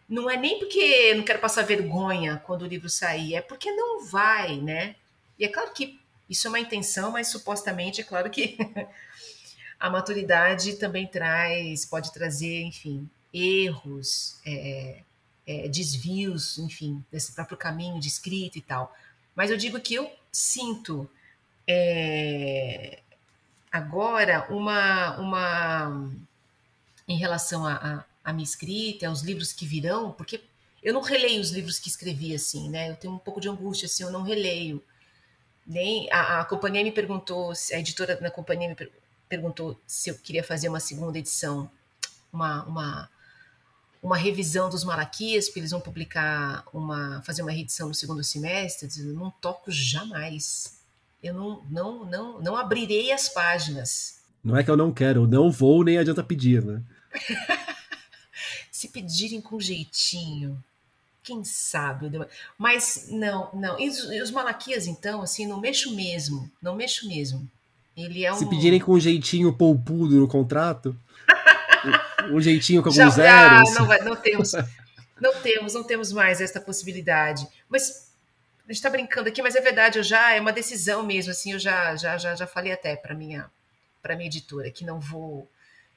não 0.07 0.29
é 0.29 0.37
nem 0.37 0.59
porque 0.59 1.13
não 1.15 1.23
quero 1.23 1.39
passar 1.39 1.63
vergonha 1.63 2.41
quando 2.45 2.61
o 2.61 2.67
livro 2.67 2.89
sair, 2.89 3.35
é 3.35 3.41
porque 3.41 3.71
não 3.71 4.05
vai, 4.05 4.57
né? 4.57 4.95
E 5.37 5.45
é 5.45 5.47
claro 5.47 5.73
que 5.73 5.99
isso 6.29 6.47
é 6.47 6.49
uma 6.49 6.59
intenção, 6.59 7.11
mas 7.11 7.27
supostamente 7.27 8.01
é 8.01 8.03
claro 8.03 8.29
que 8.29 8.57
a 9.79 9.89
maturidade 9.89 10.75
também 10.75 11.07
traz, 11.07 11.85
pode 11.85 12.13
trazer, 12.13 12.61
enfim, 12.61 13.09
erros, 13.33 14.39
é, 14.45 15.01
é, 15.45 15.67
desvios, 15.67 16.57
enfim, 16.57 17.03
desse 17.11 17.33
próprio 17.33 17.57
caminho 17.57 17.99
de 17.99 18.07
escrita 18.07 18.57
e 18.57 18.61
tal. 18.61 18.95
Mas 19.35 19.51
eu 19.51 19.57
digo 19.57 19.79
que 19.79 19.95
eu 19.95 20.11
sinto 20.31 21.09
é, 21.67 22.99
agora 23.71 24.47
uma, 24.49 25.17
uma 25.19 26.11
em 27.07 27.17
relação 27.17 27.65
a, 27.65 27.73
a 27.73 28.05
a 28.25 28.33
minha 28.33 28.43
escrita, 28.43 29.07
aos 29.07 29.21
livros 29.21 29.53
que 29.53 29.67
virão, 29.67 30.11
porque 30.11 30.41
eu 30.81 30.93
não 30.93 31.01
releio 31.01 31.39
os 31.39 31.51
livros 31.51 31.77
que 31.77 31.87
escrevi 31.87 32.33
assim, 32.33 32.69
né? 32.69 32.89
Eu 32.89 32.95
tenho 32.95 33.13
um 33.13 33.19
pouco 33.19 33.39
de 33.39 33.47
angústia 33.47 33.85
assim, 33.85 34.03
eu 34.03 34.11
não 34.11 34.23
releio. 34.23 34.83
Nem 35.65 36.11
a, 36.11 36.41
a 36.41 36.45
companhia 36.45 36.83
me 36.83 36.91
perguntou, 36.91 37.53
a 37.71 37.79
editora 37.79 38.15
da 38.15 38.31
companhia 38.31 38.67
me 38.67 38.75
per, 38.75 38.91
perguntou 39.29 39.79
se 39.85 40.09
eu 40.09 40.15
queria 40.15 40.43
fazer 40.43 40.67
uma 40.67 40.79
segunda 40.79 41.19
edição, 41.19 41.69
uma, 42.33 42.63
uma 42.65 43.09
uma 44.01 44.17
revisão 44.17 44.69
dos 44.69 44.83
Malaquias, 44.83 45.45
porque 45.45 45.59
eles 45.59 45.71
vão 45.71 45.81
publicar 45.81 46.63
uma, 46.71 47.23
fazer 47.23 47.41
uma 47.41 47.51
reedição 47.51 47.87
no 47.87 47.95
segundo 47.95 48.23
semestre, 48.23 48.87
eu 48.99 49.13
não 49.15 49.31
toco 49.31 49.71
jamais. 49.71 50.79
Eu 51.23 51.33
não, 51.33 51.63
não, 51.71 52.05
não, 52.05 52.39
não 52.39 52.55
abrirei 52.55 53.11
as 53.11 53.27
páginas. 53.27 54.21
Não 54.43 54.55
é 54.55 54.63
que 54.63 54.69
eu 54.69 54.77
não 54.77 54.93
quero, 54.93 55.23
eu 55.23 55.27
não 55.27 55.49
vou, 55.49 55.83
nem 55.83 55.97
adianta 55.97 56.23
pedir, 56.23 56.63
né? 56.63 56.83
se 58.75 58.89
pedirem 58.89 59.39
com 59.39 59.57
jeitinho, 59.57 60.61
quem 61.23 61.45
sabe? 61.45 62.11
Mas 62.57 63.07
não, 63.09 63.49
não. 63.53 63.79
E 63.79 63.87
os, 63.87 63.99
e 64.11 64.21
os 64.21 64.31
Malaquias, 64.31 64.85
então, 64.85 65.21
assim, 65.21 65.47
não 65.47 65.61
mexo 65.61 65.95
mesmo. 65.95 66.51
Não 66.61 66.75
mexo 66.75 67.07
mesmo. 67.07 67.49
Ele 67.95 68.25
é 68.25 68.33
um. 68.33 68.35
Se 68.35 68.45
pedirem 68.49 68.81
com 68.81 68.99
jeitinho 68.99 69.53
poupudo 69.53 70.17
no 70.17 70.27
contrato. 70.27 70.93
um, 72.25 72.35
um 72.35 72.41
jeitinho 72.41 72.83
com 72.83 72.89
alguns 72.89 72.97
Já, 72.97 73.09
zeros. 73.09 73.69
Ah, 73.69 73.79
não, 73.79 73.87
vai, 73.87 74.01
não 74.01 74.15
temos. 74.15 74.51
Não 75.17 75.33
temos, 75.41 75.73
não 75.73 75.81
temos 75.81 76.11
mais 76.11 76.41
esta 76.41 76.59
possibilidade. 76.59 77.47
Mas 77.69 78.11
a 78.65 78.67
gente 78.67 78.75
está 78.75 78.89
brincando 78.89 79.29
aqui, 79.29 79.41
mas 79.41 79.55
é 79.55 79.61
verdade, 79.61 79.97
eu 79.97 80.03
já 80.03 80.33
é 80.33 80.41
uma 80.41 80.51
decisão 80.51 81.05
mesmo, 81.05 81.31
assim, 81.31 81.53
eu 81.53 81.57
já 81.57 81.95
já 81.95 82.17
já, 82.17 82.35
já 82.35 82.45
falei 82.45 82.73
até 82.73 82.97
para 82.97 83.15
minha 83.15 83.49
para 84.03 84.17
minha 84.17 84.27
editora 84.27 84.69
que 84.69 84.83
não 84.83 84.99
vou 84.99 85.49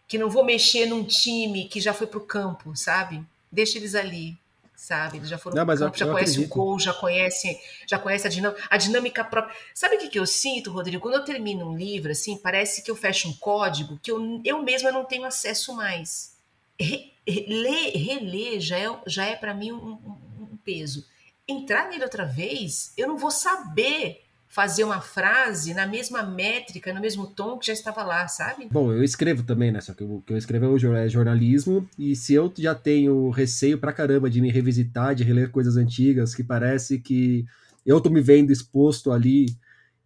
que 0.09 0.17
não 0.17 0.31
vou 0.31 0.43
mexer 0.43 0.87
num 0.87 1.05
time 1.05 1.69
que 1.69 1.81
já 1.81 1.93
foi 1.93 2.07
para 2.07 2.19
o 2.19 2.23
campo, 2.23 2.75
sabe? 2.75 3.23
Deixa 3.53 3.77
eles 3.77 3.95
ali, 3.95 4.39
sabe? 4.75 5.19
Eles 5.19 5.29
já 5.29 5.37
foram 5.37 5.55
não, 5.55 5.67
pro 5.67 5.77
campo, 5.77 5.95
eu, 5.95 5.99
já 5.99 6.13
conhecem 6.13 6.45
o 6.45 6.49
gol, 6.49 6.81
já 6.81 6.95
conhecem, 6.95 7.61
já 7.87 7.99
conhece 7.99 8.27
a 8.27 8.31
dinâmica, 8.31 8.67
a 8.71 8.77
dinâmica 8.79 9.25
própria. 9.25 9.55
Sabe 9.75 9.97
o 9.97 9.99
que, 9.99 10.09
que 10.09 10.19
eu 10.19 10.27
sinto, 10.27 10.73
Rodrigo? 10.73 11.03
Quando 11.03 11.17
eu 11.17 11.25
termino 11.25 11.71
um 11.71 11.77
livro, 11.77 12.11
assim, 12.11 12.39
parece 12.39 12.83
que 12.83 12.91
eu 12.91 12.97
fecho 12.97 13.29
um 13.29 13.35
código 13.35 14.01
que 14.03 14.11
eu, 14.11 14.41
eu 14.45 14.63
mesma 14.63 14.91
não 14.91 15.05
tenho 15.05 15.25
acesso 15.25 15.77
mais. 15.77 16.35
Re, 16.81 17.13
ler, 17.27 17.93
reler 17.95 18.61
já 18.61 18.79
é, 18.79 19.01
já 19.07 19.27
é 19.27 19.37
para 19.37 19.53
mim 19.53 19.73
um, 19.73 19.93
um, 19.93 20.19
um 20.41 20.57
peso. 20.65 21.07
Entrar 21.47 21.89
nele 21.91 22.05
outra 22.05 22.25
vez, 22.25 22.93
eu 22.97 23.07
não 23.07 23.19
vou 23.19 23.31
saber 23.31 24.25
fazer 24.49 24.83
uma 24.83 25.01
frase 25.01 25.75
na 25.75 25.87
mesma 25.87 26.23
métrica, 26.23 26.93
no 26.93 27.01
mesmo 27.01 27.27
tom 27.27 27.59
que 27.59 27.67
já 27.67 27.73
estava 27.73 28.03
lá, 28.03 28.27
sabe? 28.27 28.69
Bom, 28.71 28.93
eu 28.93 29.05
escrevo 29.05 29.43
também, 29.43 29.71
né? 29.71 29.81
Só 29.81 29.93
que 29.93 30.03
o 30.03 30.23
que 30.27 30.33
eu 30.33 30.39
escrevo 30.39 30.75
é 30.97 31.09
jornalismo, 31.09 31.89
e 31.99 32.17
se 32.17 32.33
eu 32.33 32.53
já 32.57 32.75
tenho 32.75 33.29
receio 33.31 33.79
pra 33.79 33.93
caramba 33.93 34.31
de 34.31 34.41
me 34.41 34.51
revisitar, 34.51 35.15
de 35.15 35.23
reler 35.23 35.51
coisas 35.51 35.77
antigas, 35.77 36.35
que 36.35 36.43
parece 36.43 36.99
que 36.99 37.45
eu 37.85 38.01
tô 38.01 38.09
me 38.09 38.23
vendo 38.23 38.51
exposto 38.51 39.13
ali 39.13 39.47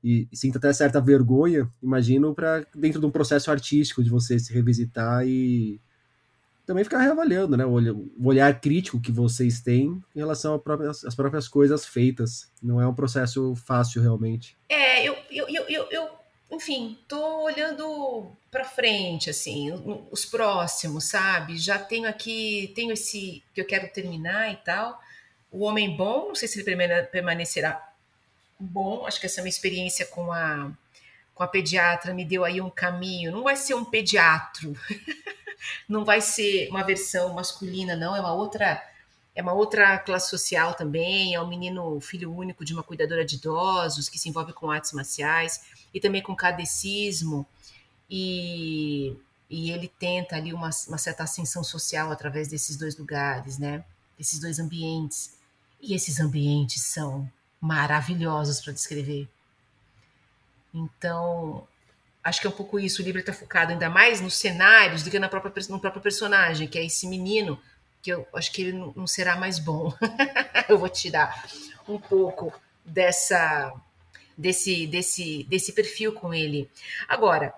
e, 0.02 0.26
e 0.30 0.36
sinto 0.36 0.58
até 0.58 0.72
certa 0.72 1.00
vergonha, 1.00 1.68
imagino 1.80 2.34
para 2.34 2.66
dentro 2.74 2.98
de 2.98 3.06
um 3.06 3.10
processo 3.10 3.50
artístico 3.50 4.02
de 4.02 4.10
você 4.10 4.38
se 4.38 4.52
revisitar 4.52 5.26
e 5.26 5.80
também 6.66 6.84
ficar 6.84 6.98
reavaliando, 6.98 7.56
né? 7.56 7.64
O 7.64 8.26
olhar 8.26 8.60
crítico 8.60 9.00
que 9.00 9.12
vocês 9.12 9.60
têm 9.60 10.02
em 10.14 10.18
relação 10.18 10.60
às 11.06 11.14
próprias 11.14 11.48
coisas 11.48 11.86
feitas. 11.86 12.50
Não 12.62 12.80
é 12.80 12.86
um 12.86 12.94
processo 12.94 13.54
fácil, 13.56 14.02
realmente. 14.02 14.56
É, 14.68 15.06
eu, 15.06 15.16
eu, 15.30 15.48
eu, 15.48 15.64
eu, 15.68 15.88
eu 15.90 16.08
enfim, 16.52 16.98
tô 17.08 17.44
olhando 17.44 18.30
para 18.50 18.64
frente, 18.64 19.30
assim, 19.30 19.72
os 20.10 20.26
próximos, 20.26 21.04
sabe? 21.04 21.56
Já 21.56 21.78
tenho 21.78 22.08
aqui, 22.08 22.70
tenho 22.74 22.92
esse 22.92 23.42
que 23.54 23.60
eu 23.60 23.66
quero 23.66 23.88
terminar 23.88 24.52
e 24.52 24.56
tal. 24.56 25.00
O 25.50 25.64
Homem 25.64 25.96
Bom, 25.96 26.28
não 26.28 26.34
sei 26.34 26.46
se 26.46 26.60
ele 26.60 27.04
permanecerá 27.06 27.92
bom. 28.58 29.06
Acho 29.06 29.18
que 29.18 29.26
essa 29.26 29.40
minha 29.40 29.50
experiência 29.50 30.06
com 30.06 30.32
a, 30.32 30.70
com 31.34 31.42
a 31.42 31.48
pediatra 31.48 32.14
me 32.14 32.24
deu 32.24 32.44
aí 32.44 32.60
um 32.60 32.70
caminho. 32.70 33.32
Não 33.32 33.42
vai 33.42 33.56
ser 33.56 33.74
um 33.74 33.84
pediatro. 33.84 34.74
não 35.88 36.04
vai 36.04 36.20
ser 36.20 36.68
uma 36.70 36.82
versão 36.82 37.34
masculina, 37.34 37.96
não, 37.96 38.14
é 38.16 38.20
uma 38.20 38.32
outra 38.32 38.82
é 39.34 39.40
uma 39.40 39.54
outra 39.54 39.98
classe 39.98 40.28
social 40.28 40.74
também, 40.74 41.34
é 41.34 41.40
um 41.40 41.48
menino 41.48 41.98
filho 42.00 42.30
único 42.34 42.64
de 42.66 42.74
uma 42.74 42.82
cuidadora 42.82 43.24
de 43.24 43.36
idosos 43.36 44.08
que 44.08 44.18
se 44.18 44.28
envolve 44.28 44.52
com 44.52 44.70
artes 44.70 44.92
marciais 44.92 45.62
e 45.94 45.98
também 45.98 46.22
com 46.22 46.36
cadecismo 46.36 47.46
e, 48.10 49.16
e 49.48 49.70
ele 49.70 49.88
tenta 49.88 50.36
ali 50.36 50.52
uma, 50.52 50.68
uma 50.86 50.98
certa 50.98 51.22
ascensão 51.22 51.64
social 51.64 52.12
através 52.12 52.48
desses 52.48 52.76
dois 52.76 52.96
lugares, 52.98 53.58
né? 53.58 53.82
Desses 54.18 54.38
dois 54.38 54.58
ambientes. 54.58 55.34
E 55.80 55.94
esses 55.94 56.20
ambientes 56.20 56.82
são 56.82 57.26
maravilhosos 57.58 58.60
para 58.60 58.74
descrever. 58.74 59.26
Então, 60.74 61.66
acho 62.22 62.40
que 62.40 62.46
é 62.46 62.50
um 62.50 62.54
pouco 62.54 62.78
isso. 62.78 63.02
O 63.02 63.04
livro 63.04 63.20
está 63.20 63.32
focado 63.32 63.72
ainda 63.72 63.90
mais 63.90 64.20
nos 64.20 64.34
cenários 64.34 65.02
do 65.02 65.10
que 65.10 65.18
na 65.18 65.28
própria, 65.28 65.52
no 65.68 65.80
próprio 65.80 66.02
personagem, 66.02 66.68
que 66.68 66.78
é 66.78 66.84
esse 66.84 67.06
menino, 67.06 67.60
que 68.00 68.12
eu 68.12 68.26
acho 68.34 68.52
que 68.52 68.62
ele 68.62 68.72
não, 68.72 69.06
será 69.06 69.36
mais 69.36 69.58
bom. 69.58 69.92
eu 70.68 70.78
vou 70.78 70.88
tirar 70.88 71.46
um 71.88 71.98
pouco 71.98 72.52
dessa 72.84 73.72
desse, 74.36 74.86
desse, 74.86 75.44
desse 75.44 75.72
perfil 75.72 76.12
com 76.12 76.32
ele. 76.32 76.68
Agora, 77.06 77.54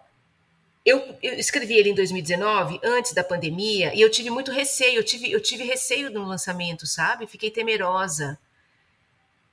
eu, 0.85 1.17
eu, 1.23 1.35
escrevi 1.35 1.75
ele 1.75 1.91
em 1.91 1.95
2019, 1.95 2.81
antes 2.83 3.13
da 3.13 3.25
pandemia, 3.25 3.95
e 3.95 4.01
eu 4.01 4.11
tive 4.11 4.29
muito 4.29 4.51
receio, 4.51 4.97
eu 4.97 5.05
tive, 5.05 5.31
eu 5.31 5.41
tive 5.41 5.65
receio 5.65 6.11
no 6.11 6.25
lançamento, 6.25 6.87
sabe? 6.87 7.27
Fiquei 7.27 7.51
temerosa 7.51 8.39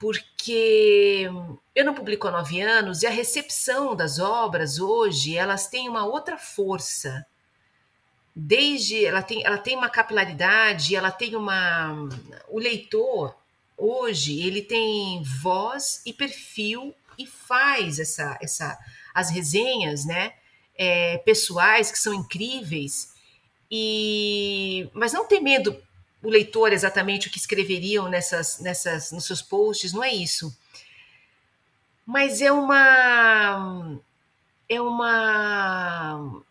porque 0.01 1.29
eu 1.75 1.85
não 1.85 1.93
publico 1.93 2.27
há 2.27 2.31
nove 2.31 2.59
anos 2.59 3.03
e 3.03 3.07
a 3.07 3.11
recepção 3.11 3.95
das 3.95 4.17
obras 4.17 4.79
hoje 4.79 5.37
elas 5.37 5.67
têm 5.67 5.87
uma 5.87 6.03
outra 6.03 6.39
força. 6.39 7.23
Desde 8.35 9.05
ela 9.05 9.21
tem, 9.21 9.45
ela 9.45 9.59
tem 9.59 9.77
uma 9.77 9.89
capilaridade, 9.89 10.95
ela 10.95 11.11
tem 11.11 11.35
uma. 11.35 12.09
O 12.49 12.57
leitor 12.57 13.37
hoje 13.77 14.41
ele 14.41 14.63
tem 14.63 15.21
voz 15.21 16.01
e 16.03 16.11
perfil 16.11 16.95
e 17.15 17.27
faz 17.27 17.99
essa, 17.99 18.39
essa 18.41 18.79
as 19.13 19.29
resenhas, 19.29 20.03
né? 20.03 20.33
É, 20.75 21.19
pessoais 21.19 21.91
que 21.91 21.99
são 21.99 22.11
incríveis 22.11 23.13
e 23.69 24.89
mas 24.93 25.13
não 25.13 25.27
tem 25.27 25.43
medo 25.43 25.79
o 26.23 26.29
leitor 26.29 26.71
exatamente 26.71 27.27
o 27.27 27.31
que 27.31 27.37
escreveriam 27.37 28.07
nessas, 28.07 28.59
nessas, 28.59 29.11
nos 29.11 29.25
seus 29.25 29.41
posts, 29.41 29.93
não 29.93 30.03
é 30.03 30.13
isso. 30.13 30.55
Mas 32.05 32.41
é 32.41 32.51
uma. 32.51 33.99
É 34.67 34.81
uma. 34.81 36.43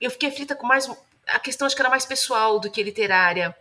Eu 0.00 0.10
fiquei 0.10 0.28
aflita 0.28 0.54
com 0.54 0.66
mais. 0.66 0.88
A 1.26 1.38
questão 1.38 1.66
acho 1.66 1.76
que 1.76 1.82
era 1.82 1.90
mais 1.90 2.04
pessoal 2.04 2.58
do 2.60 2.70
que 2.70 2.82
literária. 2.82 3.56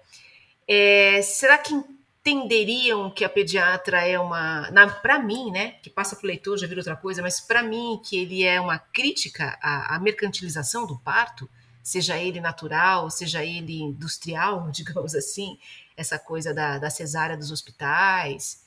É, 0.68 1.22
será 1.22 1.58
que 1.58 1.74
entenderiam 1.74 3.10
que 3.10 3.24
a 3.26 3.30
pediatra 3.30 4.06
é 4.06 4.20
uma. 4.20 4.70
Para 5.02 5.20
mim, 5.20 5.52
né? 5.52 5.72
Que 5.82 5.90
passa 5.90 6.16
para 6.16 6.26
o 6.26 6.28
leitor, 6.28 6.58
já 6.58 6.68
vira 6.68 6.80
outra 6.80 6.96
coisa, 6.96 7.22
mas 7.22 7.40
para 7.40 7.64
mim, 7.64 8.00
que 8.04 8.18
ele 8.18 8.44
é 8.44 8.60
uma 8.60 8.78
crítica 8.78 9.58
à, 9.62 9.96
à 9.96 10.00
mercantilização 10.00 10.86
do 10.86 10.98
parto? 11.00 11.50
Seja 11.84 12.18
ele 12.18 12.40
natural, 12.40 13.10
seja 13.10 13.44
ele 13.44 13.82
industrial, 13.82 14.70
digamos 14.74 15.16
assim, 15.16 15.58
essa 15.96 16.18
coisa 16.18 16.54
da, 16.54 16.78
da 16.78 16.90
cesárea 16.90 17.38
dos 17.38 17.52
hospitais, 17.52 18.62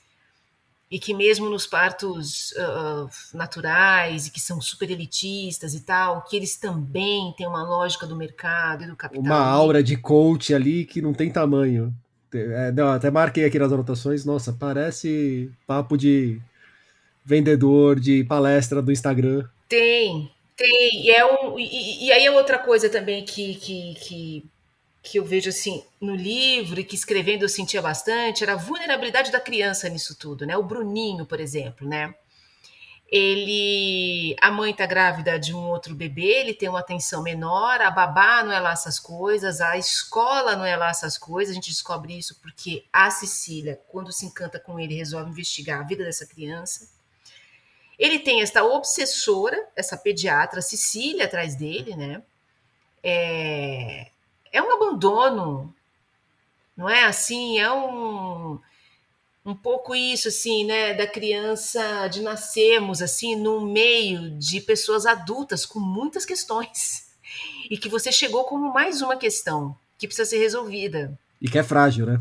e 0.91 0.99
que 0.99 1.15
mesmo 1.15 1.49
nos 1.51 1.67
partos 1.67 2.53
uh, 2.53 3.37
naturais, 3.37 4.27
e 4.27 4.31
que 4.31 4.41
são 4.41 4.61
super 4.61 4.91
elitistas 4.91 5.75
e 5.75 5.81
tal, 5.81 6.23
que 6.23 6.37
eles 6.37 6.57
também 6.57 7.35
têm 7.37 7.47
uma 7.47 7.65
lógica 7.65 8.07
do 8.07 8.15
mercado 8.15 8.85
e 8.85 8.87
do 8.87 8.95
capital. 8.95 9.25
Uma 9.25 9.41
aura 9.41 9.83
de 9.83 9.97
coach 9.97 10.55
ali 10.55 10.85
que 10.85 11.03
não 11.03 11.13
tem 11.13 11.31
tamanho. 11.31 11.93
É, 12.33 12.73
não, 12.73 12.89
até 12.89 13.11
marquei 13.11 13.45
aqui 13.45 13.59
nas 13.59 13.73
anotações, 13.73 14.25
nossa, 14.25 14.53
parece 14.53 15.51
papo 15.67 15.97
de 15.97 16.41
vendedor 17.25 17.99
de 17.99 18.25
palestra 18.25 18.83
do 18.83 18.93
Instagram. 18.93 19.49
Tem, 19.69 20.31
tem, 20.57 21.07
e, 21.07 21.11
é 21.11 21.25
um, 21.25 21.59
e, 21.59 22.07
e 22.07 22.13
aí 22.13 22.27
é 22.27 22.31
outra 22.31 22.59
coisa 22.59 22.89
também 22.89 23.25
que, 23.25 23.55
que, 23.57 23.95
que, 23.95 24.51
que 25.03 25.19
eu 25.19 25.25
vejo 25.25 25.51
assim 25.51 25.85
no 26.01 26.15
livro 26.15 26.81
e 26.81 26.85
que 26.85 26.95
escrevendo 26.95 27.43
eu 27.43 27.49
sentia 27.49 27.83
bastante, 27.83 28.43
era 28.45 28.55
a 28.55 28.57
vulnerabilidade 28.57 29.33
da 29.33 29.41
criança 29.41 29.89
nisso 29.89 30.17
tudo, 30.19 30.47
né? 30.47 30.57
O 30.57 30.63
Bruninho, 30.63 31.27
por 31.27 31.41
exemplo, 31.41 31.89
né? 31.89 32.15
Ele, 33.07 34.35
a 34.41 34.51
mãe 34.51 34.75
tá 34.75 34.87
grávida 34.87 35.39
de 35.39 35.55
um 35.55 35.69
outro 35.69 35.95
bebê, 35.95 36.41
ele 36.41 36.55
tem 36.55 36.69
uma 36.69 36.81
atenção 36.81 37.23
menor, 37.23 37.81
a 37.81 37.91
babá 37.91 38.43
não 38.43 38.51
é 38.51 38.59
lá 38.59 38.73
essas 38.73 38.99
coisas, 38.99 39.61
a 39.61 39.77
escola 39.79 40.57
não 40.57 40.65
é 40.65 40.77
lá 40.77 40.89
essas 40.89 41.17
coisas, 41.17 41.53
a 41.53 41.55
gente 41.55 41.71
descobre 41.71 42.19
isso 42.19 42.41
porque 42.41 42.85
a 42.93 43.11
Cecília, 43.11 43.81
quando 43.89 44.11
se 44.11 44.27
encanta 44.27 44.59
com 44.59 44.81
ele, 44.81 44.95
resolve 44.97 45.31
investigar 45.31 45.81
a 45.81 45.85
vida 45.85 46.03
dessa 46.03 46.27
criança. 46.27 46.94
Ele 47.99 48.19
tem 48.19 48.43
esta 48.43 48.65
obsessora, 48.65 49.69
essa 49.77 49.97
pediatra 49.97 50.61
Cecília 50.61 51.25
atrás 51.25 51.55
dele, 51.55 51.95
né? 51.97 52.23
É, 53.03 54.09
é 54.53 54.63
um 54.63 54.73
abandono, 54.73 55.75
não 56.77 56.89
é 56.89 57.05
assim? 57.05 57.59
É 57.59 57.71
um 57.73 58.59
um 59.45 59.55
pouco 59.55 59.95
isso 59.95 60.29
assim, 60.29 60.65
né, 60.65 60.95
da 60.95 61.07
criança 61.07 62.09
de 62.09 62.23
nascermos 62.23 63.03
assim 63.03 63.37
no 63.37 63.61
meio 63.61 64.31
de 64.39 64.61
pessoas 64.61 65.05
adultas 65.05 65.67
com 65.67 65.79
muitas 65.79 66.25
questões 66.25 67.09
e 67.71 67.77
que 67.77 67.89
você 67.89 68.11
chegou 68.11 68.45
como 68.45 68.73
mais 68.73 69.03
uma 69.03 69.17
questão 69.17 69.77
que 69.99 70.07
precisa 70.07 70.29
ser 70.29 70.39
resolvida. 70.39 71.17
E 71.41 71.49
que 71.49 71.59
é 71.59 71.63
frágil, 71.63 72.07
né? 72.07 72.21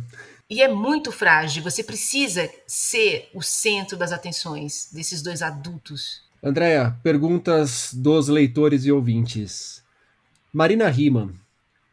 E 0.50 0.62
é 0.62 0.68
muito 0.68 1.12
frágil, 1.12 1.64
você 1.64 1.84
precisa 1.84 2.50
ser 2.68 3.30
o 3.34 3.42
centro 3.42 3.98
das 3.98 4.12
atenções 4.12 4.90
desses 4.92 5.22
dois 5.22 5.42
adultos. 5.42 6.22
Andréia, 6.44 6.96
perguntas 7.02 7.94
dos 7.94 8.28
leitores 8.28 8.86
e 8.86 8.92
ouvintes. 8.92 9.82
Marina 10.52 10.90
Riemann. 10.90 11.34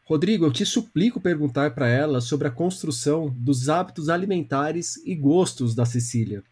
Rodrigo, 0.04 0.44
eu 0.44 0.52
te 0.52 0.66
suplico 0.66 1.20
perguntar 1.20 1.72
para 1.72 1.86
ela 1.86 2.20
sobre 2.20 2.48
a 2.48 2.50
construção 2.50 3.32
dos 3.38 3.68
hábitos 3.68 4.08
alimentares 4.08 4.96
e 5.06 5.14
gostos 5.14 5.72
da 5.72 5.86
Cecília. 5.86 6.42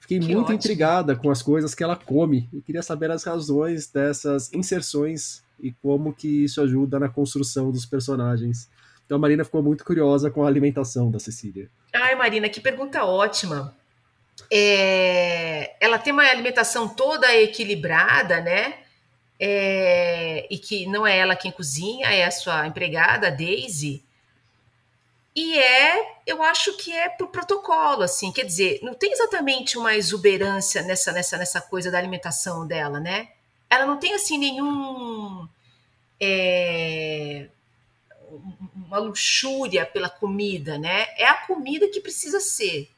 Fiquei 0.00 0.18
que 0.18 0.26
muito 0.26 0.40
ótimo. 0.40 0.56
intrigada 0.56 1.14
com 1.14 1.30
as 1.30 1.40
coisas 1.40 1.74
que 1.74 1.82
ela 1.84 1.96
come 1.96 2.48
e 2.52 2.60
queria 2.60 2.82
saber 2.82 3.10
as 3.10 3.24
razões 3.24 3.86
dessas 3.86 4.52
inserções 4.52 5.42
e 5.58 5.72
como 5.72 6.12
que 6.12 6.44
isso 6.44 6.60
ajuda 6.60 6.98
na 6.98 7.08
construção 7.08 7.70
dos 7.70 7.86
personagens. 7.86 8.68
Então 9.04 9.16
a 9.16 9.20
Marina 9.20 9.44
ficou 9.44 9.62
muito 9.62 9.84
curiosa 9.84 10.30
com 10.30 10.44
a 10.44 10.48
alimentação 10.48 11.10
da 11.10 11.18
Cecília. 11.18 11.68
Ai, 11.92 12.14
Marina, 12.14 12.48
que 12.48 12.60
pergunta 12.60 13.04
ótima. 13.04 13.76
É, 14.50 15.76
ela 15.80 15.98
tem 15.98 16.12
uma 16.12 16.24
alimentação 16.24 16.88
toda 16.88 17.34
equilibrada, 17.34 18.40
né? 18.40 18.78
É, 19.38 20.46
e 20.50 20.58
que 20.58 20.86
não 20.86 21.06
é 21.06 21.18
ela 21.18 21.36
quem 21.36 21.50
cozinha, 21.50 22.08
é 22.08 22.24
a 22.24 22.30
sua 22.30 22.66
empregada, 22.66 23.28
a 23.28 23.30
Daisy. 23.30 24.04
E 25.36 25.58
é, 25.58 26.18
eu 26.26 26.42
acho 26.42 26.76
que 26.76 26.92
é 26.92 27.08
pro 27.08 27.26
protocolo, 27.26 28.02
assim, 28.02 28.30
quer 28.30 28.44
dizer, 28.44 28.78
não 28.82 28.94
tem 28.94 29.12
exatamente 29.12 29.76
uma 29.76 29.96
exuberância 29.96 30.80
nessa, 30.82 31.10
nessa, 31.10 31.36
nessa 31.36 31.60
coisa 31.60 31.90
da 31.90 31.98
alimentação 31.98 32.64
dela, 32.66 33.00
né? 33.00 33.28
Ela 33.68 33.84
não 33.84 33.98
tem, 33.98 34.14
assim, 34.14 34.38
nenhum. 34.38 35.48
É, 36.20 37.48
uma 38.94 39.00
luxúria 39.00 39.84
pela 39.84 40.08
comida, 40.08 40.78
né? 40.78 41.06
É 41.16 41.26
a 41.26 41.34
comida 41.46 41.88
que 41.88 42.00
precisa 42.00 42.40
ser. 42.40 42.88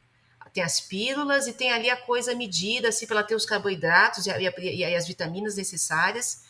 Tem 0.52 0.62
as 0.62 0.80
pílulas 0.80 1.46
e 1.46 1.52
tem 1.52 1.70
ali 1.70 1.90
a 1.90 1.96
coisa 1.98 2.34
medida, 2.34 2.88
assim, 2.88 3.06
para 3.06 3.18
ela 3.18 3.26
ter 3.26 3.34
os 3.34 3.44
carboidratos 3.44 4.26
e, 4.26 4.30
e, 4.30 4.76
e 4.78 4.94
as 4.94 5.06
vitaminas 5.06 5.56
necessárias. 5.56 6.44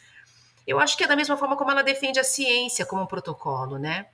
Eu 0.64 0.78
acho 0.78 0.96
que 0.96 1.02
é 1.02 1.08
da 1.08 1.16
mesma 1.16 1.36
forma 1.36 1.56
como 1.56 1.72
ela 1.72 1.82
defende 1.82 2.20
a 2.20 2.24
ciência 2.24 2.86
como 2.86 3.02
um 3.02 3.06
protocolo, 3.06 3.78
né? 3.78 4.06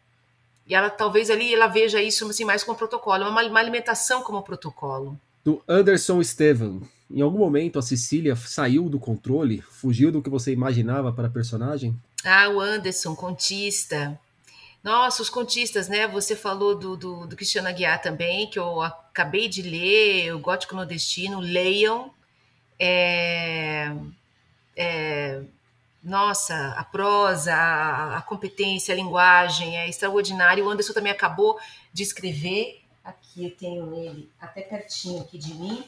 E 0.67 0.75
ela 0.75 0.89
talvez 0.89 1.29
ali 1.29 1.53
ela 1.53 1.67
veja 1.67 2.01
isso 2.01 2.27
assim, 2.29 2.45
mais 2.45 2.65
como 2.65 2.79
protocolo, 2.79 3.29
uma, 3.29 3.43
uma 3.43 3.61
alimentação 3.61 4.23
como 4.23 4.43
protocolo. 4.43 5.19
Do 5.45 5.63
Anderson 5.69 6.21
Estevan. 6.21 6.81
Em 7.11 7.21
algum 7.21 7.39
momento 7.39 7.79
a 7.79 7.83
Cecília 7.83 8.35
saiu 8.35 8.89
do 8.89 8.99
controle, 8.99 9.61
fugiu 9.61 10.11
do 10.11 10.23
que 10.23 10.31
você 10.31 10.53
imaginava 10.53 11.13
para 11.13 11.27
a 11.27 11.31
personagem? 11.31 11.95
Ah, 12.25 12.49
o 12.49 12.61
Anderson, 12.61 13.15
contista. 13.15 14.19
Nossa, 14.83 15.23
os 15.23 15.31
contistas, 15.31 15.89
né? 15.89 16.09
Você 16.09 16.35
falou 16.35 16.75
do, 16.75 16.97
do, 16.97 17.27
do 17.27 17.37
Cristiano 17.37 17.69
Aguiar 17.69 18.03
também, 18.03 18.51
que 18.51 18.59
eu 18.59 18.83
acabei 18.83 19.49
de 19.49 19.63
ler, 19.63 20.35
o 20.35 20.41
Gótico 20.41 20.75
Nordestino, 20.75 21.39
leiam. 21.39 22.13
É, 22.79 23.93
é, 24.77 25.41
nossa, 26.03 26.75
a 26.77 26.83
prosa, 26.83 27.55
a, 27.55 28.17
a, 28.17 28.23
competência, 28.23 28.93
a 28.93 28.97
linguagem 28.97 29.79
é 29.79 29.89
extraordinário. 29.89 30.65
O 30.65 30.69
Anderson 30.69 30.93
também 30.93 31.13
acabou 31.13 31.61
de 31.93 32.03
escrever. 32.03 32.83
Aqui 33.05 33.45
eu 33.45 33.57
tenho 33.57 33.95
ele 33.95 34.29
até 34.41 34.63
pertinho 34.63 35.23
aqui 35.23 35.39
de 35.39 35.55
mim. 35.55 35.85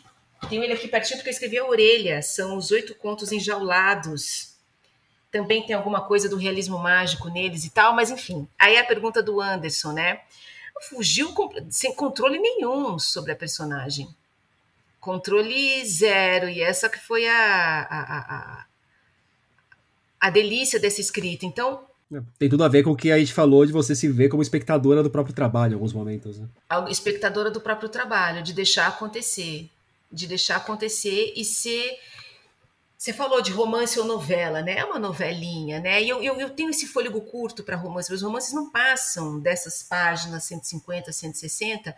Tenho 0.49 0.63
ele 0.63 0.73
aqui 0.73 0.87
pertinho 0.87 1.19
porque 1.19 1.31
eu 1.31 1.33
escrevi 1.33 1.59
a 1.59 1.67
orelha. 1.67 2.23
São 2.23 2.57
os 2.57 2.71
oito 2.71 2.95
contos 2.95 3.33
enjaulados. 3.33 4.54
Também 5.35 5.67
tem 5.67 5.75
alguma 5.75 6.01
coisa 6.01 6.29
do 6.29 6.37
realismo 6.37 6.79
mágico 6.79 7.29
neles 7.29 7.65
e 7.65 7.71
tal, 7.71 7.93
mas 7.93 8.09
enfim. 8.09 8.47
Aí 8.57 8.77
a 8.77 8.85
pergunta 8.85 9.21
do 9.21 9.41
Anderson, 9.41 9.91
né? 9.91 10.21
Fugiu 10.89 11.35
sem 11.71 11.93
controle 11.93 12.39
nenhum 12.39 12.99
sobre 13.01 13.33
a 13.33 13.37
personagem. 13.37 14.07
Controle 15.01 15.85
zero. 15.85 16.49
E 16.49 16.63
essa 16.63 16.89
que 16.89 17.01
foi 17.01 17.27
a, 17.27 17.83
a, 17.83 18.19
a 18.61 18.65
a 20.25 20.31
delícia 20.31 20.81
dessa 20.81 21.03
escrita. 21.03 21.45
Então. 21.45 21.83
É, 22.11 22.19
tem 22.39 22.49
tudo 22.49 22.65
a 22.65 22.69
ver 22.69 22.83
com 22.83 22.93
o 22.93 22.97
que 22.97 23.13
a 23.13 23.19
gente 23.19 23.35
falou 23.35 23.67
de 23.67 23.73
você 23.73 23.95
se 23.95 24.09
ver 24.09 24.31
como 24.31 24.41
espectadora 24.41 25.03
do 25.03 25.11
próprio 25.11 25.35
trabalho 25.35 25.73
em 25.73 25.75
alguns 25.75 25.93
momentos. 25.93 26.39
Né? 26.39 26.47
Espectadora 26.89 27.51
do 27.51 27.61
próprio 27.61 27.91
trabalho, 27.91 28.43
de 28.43 28.55
deixar 28.55 28.87
acontecer. 28.87 29.69
De 30.11 30.27
deixar 30.27 30.57
acontecer 30.57 31.35
e 31.37 31.45
ser. 31.45 31.99
Você 33.05 33.13
falou 33.13 33.43
de 33.43 33.53
romance 33.53 34.01
ou 34.01 34.07
novela, 34.07 34.63
né? 34.63 34.79
É 34.79 34.85
uma 34.87 34.99
novelinha, 34.99 35.79
né? 35.79 36.03
E 36.03 36.09
eu, 36.09 36.23
eu, 36.23 36.41
eu 36.41 36.49
tenho 36.49 36.71
esse 36.71 36.87
fôlego 36.87 37.21
curto 37.21 37.63
para 37.63 37.77
romance. 37.77 38.11
Os 38.11 38.23
romances 38.23 38.55
não 38.55 38.71
passam 38.71 39.39
dessas 39.39 39.83
páginas 39.83 40.45
150, 40.45 41.13
160, 41.13 41.95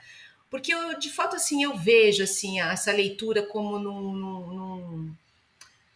porque 0.50 0.74
eu, 0.74 0.98
de 0.98 1.08
fato, 1.08 1.36
assim, 1.36 1.62
eu 1.62 1.78
vejo 1.78 2.24
assim 2.24 2.60
essa 2.60 2.90
leitura 2.90 3.46
como 3.46 3.78
num, 3.78 4.12
num 4.16 5.14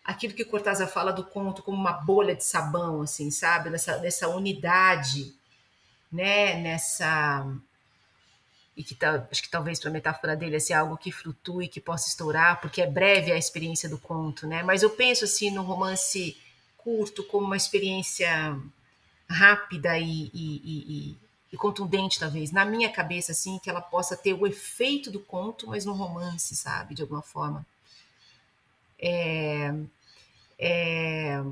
aquilo 0.05 0.33
que 0.33 0.45
Cortázar 0.45 0.87
fala 0.87 1.13
do 1.13 1.25
conto 1.25 1.61
como 1.61 1.77
uma 1.77 1.91
bolha 1.91 2.37
de 2.37 2.45
sabão, 2.45 3.03
assim, 3.03 3.33
sabe? 3.33 3.69
Nessa, 3.69 3.99
nessa 3.99 4.29
unidade, 4.29 5.35
né? 6.13 6.55
Nessa 6.61 7.45
e 8.77 8.85
que 8.85 8.95
tá, 8.95 9.27
acho 9.31 9.43
que 9.43 9.51
talvez 9.51 9.79
para 9.79 9.91
a 9.91 9.93
metáfora 9.93 10.37
dele 10.37 10.57
assim 10.57 10.73
algo 10.73 10.97
que 10.97 11.13
flutue, 11.13 11.69
que 11.69 11.81
possa 11.81 12.09
estourar, 12.09 12.61
porque 12.61 12.81
é 12.81 12.87
breve 12.87 13.33
a 13.33 13.37
experiência 13.37 13.89
do 13.89 13.99
conto, 13.99 14.47
né? 14.47 14.63
Mas 14.63 14.83
eu 14.83 14.91
penso 14.91 15.25
assim 15.25 15.51
no 15.51 15.63
romance 15.63 16.37
curto 16.79 17.23
como 17.25 17.47
uma 17.47 17.57
experiência 17.57 18.59
rápida 19.29 19.97
e, 19.99 20.31
e, 20.35 20.63
e, 20.65 21.17
e, 21.53 21.57
contundente, 21.57 22.19
talvez, 22.19 22.51
na 22.51 22.65
minha 22.65 22.91
cabeça, 22.91 23.33
assim, 23.33 23.59
que 23.59 23.71
ela 23.71 23.81
possa 23.81 24.17
ter 24.17 24.35
o 24.35 24.47
efeito 24.47 25.11
do 25.11 25.21
conto, 25.21 25.69
mas 25.69 25.85
no 25.85 25.93
romance, 25.93 26.57
sabe, 26.57 26.95
de 26.95 27.03
alguma 27.03 27.23
forma. 27.23 27.65
É, 28.99 29.73
é, 30.59 31.43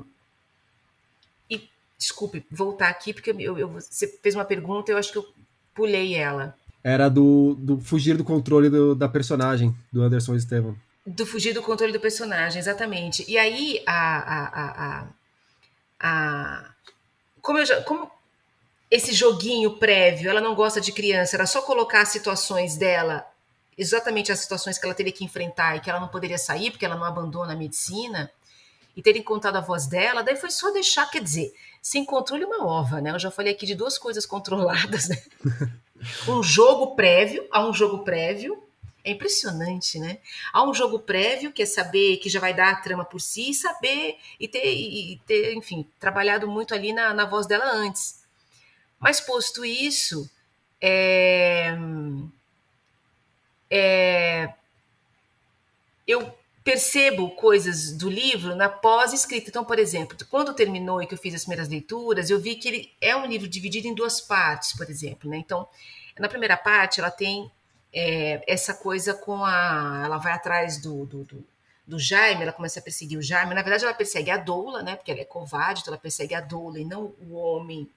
e 1.49 1.69
desculpe, 1.97 2.45
voltar 2.51 2.89
aqui, 2.89 3.15
porque 3.15 3.31
eu, 3.31 3.59
eu, 3.59 3.69
você 3.69 4.09
fez 4.09 4.35
uma 4.35 4.45
pergunta, 4.45 4.91
eu 4.91 4.99
acho 4.99 5.13
que 5.13 5.19
eu 5.19 5.33
pulei 5.75 6.15
ela. 6.15 6.58
Era 6.83 7.09
do, 7.09 7.57
do 7.59 7.81
fugir 7.81 8.17
do 8.17 8.25
controle 8.25 8.71
do, 8.71 8.95
da 8.95 9.09
personagem, 9.09 9.75
do 9.93 10.03
Anderson 10.03 10.35
Estevam. 10.35 10.77
Do 11.07 11.27
fugir 11.27 11.53
do 11.53 11.63
controle 11.63 11.93
do 11.93 12.01
personagem, 12.01 12.59
exatamente. 12.59 13.25
E 13.29 13.37
aí, 13.37 13.83
a, 13.87 14.19
a, 14.19 14.49
a, 14.63 15.09
a, 16.01 16.71
como, 17.41 17.59
eu 17.59 17.67
já, 17.67 17.83
como 17.83 18.11
esse 18.91 19.13
joguinho 19.13 19.79
prévio, 19.79 20.31
ela 20.31 20.41
não 20.41 20.55
gosta 20.55 20.81
de 20.81 20.93
criança, 20.93 21.37
era 21.37 21.47
só 21.47 21.63
colocar 21.63 22.03
as 22.03 22.09
situações 22.09 22.77
dela 22.77 23.27
exatamente 23.79 24.33
as 24.33 24.41
situações 24.41 24.77
que 24.77 24.85
ela 24.85 24.95
teria 24.95 25.13
que 25.13 25.25
enfrentar 25.25 25.77
e 25.77 25.81
que 25.81 25.89
ela 25.89 26.01
não 26.01 26.09
poderia 26.09 26.37
sair 26.37 26.73
porque 26.73 26.85
ela 26.85 26.97
não 26.97 27.05
abandona 27.05 27.53
a 27.53 27.57
medicina 27.57 28.29
e 28.97 29.01
terem 29.01 29.23
contado 29.23 29.55
a 29.55 29.61
voz 29.61 29.87
dela, 29.87 30.23
daí 30.23 30.35
foi 30.35 30.51
só 30.51 30.73
deixar, 30.73 31.09
quer 31.09 31.23
dizer, 31.23 31.55
sem 31.81 32.05
controle 32.05 32.45
uma 32.45 32.67
ova, 32.67 33.01
né? 33.01 33.13
Eu 33.13 33.19
já 33.21 33.31
falei 33.31 33.53
aqui 33.53 33.65
de 33.65 33.77
duas 33.77 33.97
coisas 33.97 34.27
controladas, 34.27 35.09
né? 35.09 35.17
um 36.29 36.43
jogo 36.43 36.95
prévio, 36.95 37.47
há 37.51 37.67
um 37.67 37.73
jogo 37.73 38.05
prévio, 38.05 38.63
é 39.05 39.13
impressionante, 39.13 39.99
né? 39.99 40.19
Há 40.53 40.69
um 40.69 40.75
jogo 40.75 40.99
prévio 40.99 41.53
que 41.53 41.63
é 41.63 41.67
saber 41.67 42.19
que 42.19 42.29
já 42.29 42.41
vai 42.41 42.53
dar 42.53 42.71
a 42.71 42.77
trama 42.77 43.05
por 43.05 43.21
si, 43.21 43.55
saber 43.55 44.17
e 44.39 44.47
ter, 44.47 44.65
e 44.65 45.21
ter 45.27 45.55
enfim, 45.55 45.89
trabalhado 45.99 46.47
muito 46.47 46.75
ali 46.75 46.93
na, 46.93 47.15
na 47.15 47.25
voz 47.25 47.47
dela 47.47 47.71
antes. 47.73 48.23
Mas 48.99 49.21
posto 49.21 49.65
isso, 49.65 50.29
é, 50.81 51.77
é, 53.71 54.53
eu 56.07 56.38
percebo 56.69 57.31
coisas 57.31 57.93
do 57.93 58.11
livro 58.11 58.55
na 58.55 58.69
pós-escrita. 58.69 59.49
Então, 59.49 59.65
por 59.65 59.79
exemplo, 59.79 60.15
quando 60.29 60.53
terminou 60.53 61.03
e 61.03 61.07
que 61.07 61.15
eu 61.15 61.19
fiz 61.19 61.35
as 61.35 61.41
primeiras 61.41 61.67
leituras, 61.67 62.29
eu 62.29 62.39
vi 62.39 62.57
que 62.57 62.69
ele 62.69 62.93
é 63.01 63.17
um 63.17 63.25
livro 63.25 63.49
dividido 63.49 63.89
em 63.89 63.95
duas 63.95 64.21
partes, 64.21 64.77
por 64.77 64.91
exemplo. 64.91 65.31
Né? 65.31 65.39
Então, 65.39 65.67
na 66.19 66.29
primeira 66.29 66.59
parte, 66.59 67.01
ela 67.01 67.11
tem 67.11 67.51
é, 67.91 68.45
essa 68.47 68.75
coisa 68.75 69.15
com 69.15 69.43
a. 69.47 70.03
Ela 70.05 70.19
vai 70.19 70.35
atrás 70.35 70.77
do, 70.77 71.07
do, 71.07 71.25
do, 71.25 71.47
do, 71.87 71.99
Jaime, 71.99 72.43
ela 72.43 72.53
começa 72.53 72.81
a 72.81 72.83
perseguir 72.83 73.19
o 73.19 73.23
Jaime. 73.23 73.55
Na 73.55 73.63
verdade, 73.63 73.85
ela 73.85 73.95
persegue 73.95 74.31
a 74.31 74.37
Doula, 74.37 74.83
né? 74.83 74.95
Porque 74.95 75.11
ela 75.11 75.23
é 75.23 75.25
covarde, 75.25 75.81
então 75.81 75.95
ela 75.95 76.01
persegue 76.01 76.35
a 76.35 76.41
Doula 76.43 76.79
e 76.79 76.85
não 76.85 77.15
o 77.19 77.35
homem 77.35 77.89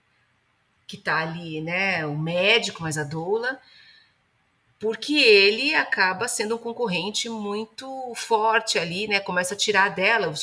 que 0.87 0.95
está 0.95 1.17
ali, 1.17 1.59
né? 1.59 2.05
O 2.05 2.17
médico, 2.17 2.81
mas 2.81 2.97
a 2.97 3.03
Doula 3.03 3.59
porque 4.81 5.13
ele 5.13 5.75
acaba 5.75 6.27
sendo 6.27 6.55
um 6.55 6.57
concorrente 6.57 7.29
muito 7.29 8.11
forte 8.15 8.79
ali, 8.79 9.07
né? 9.07 9.19
Começa 9.19 9.53
a 9.53 9.57
tirar 9.57 9.89
dela 9.89 10.33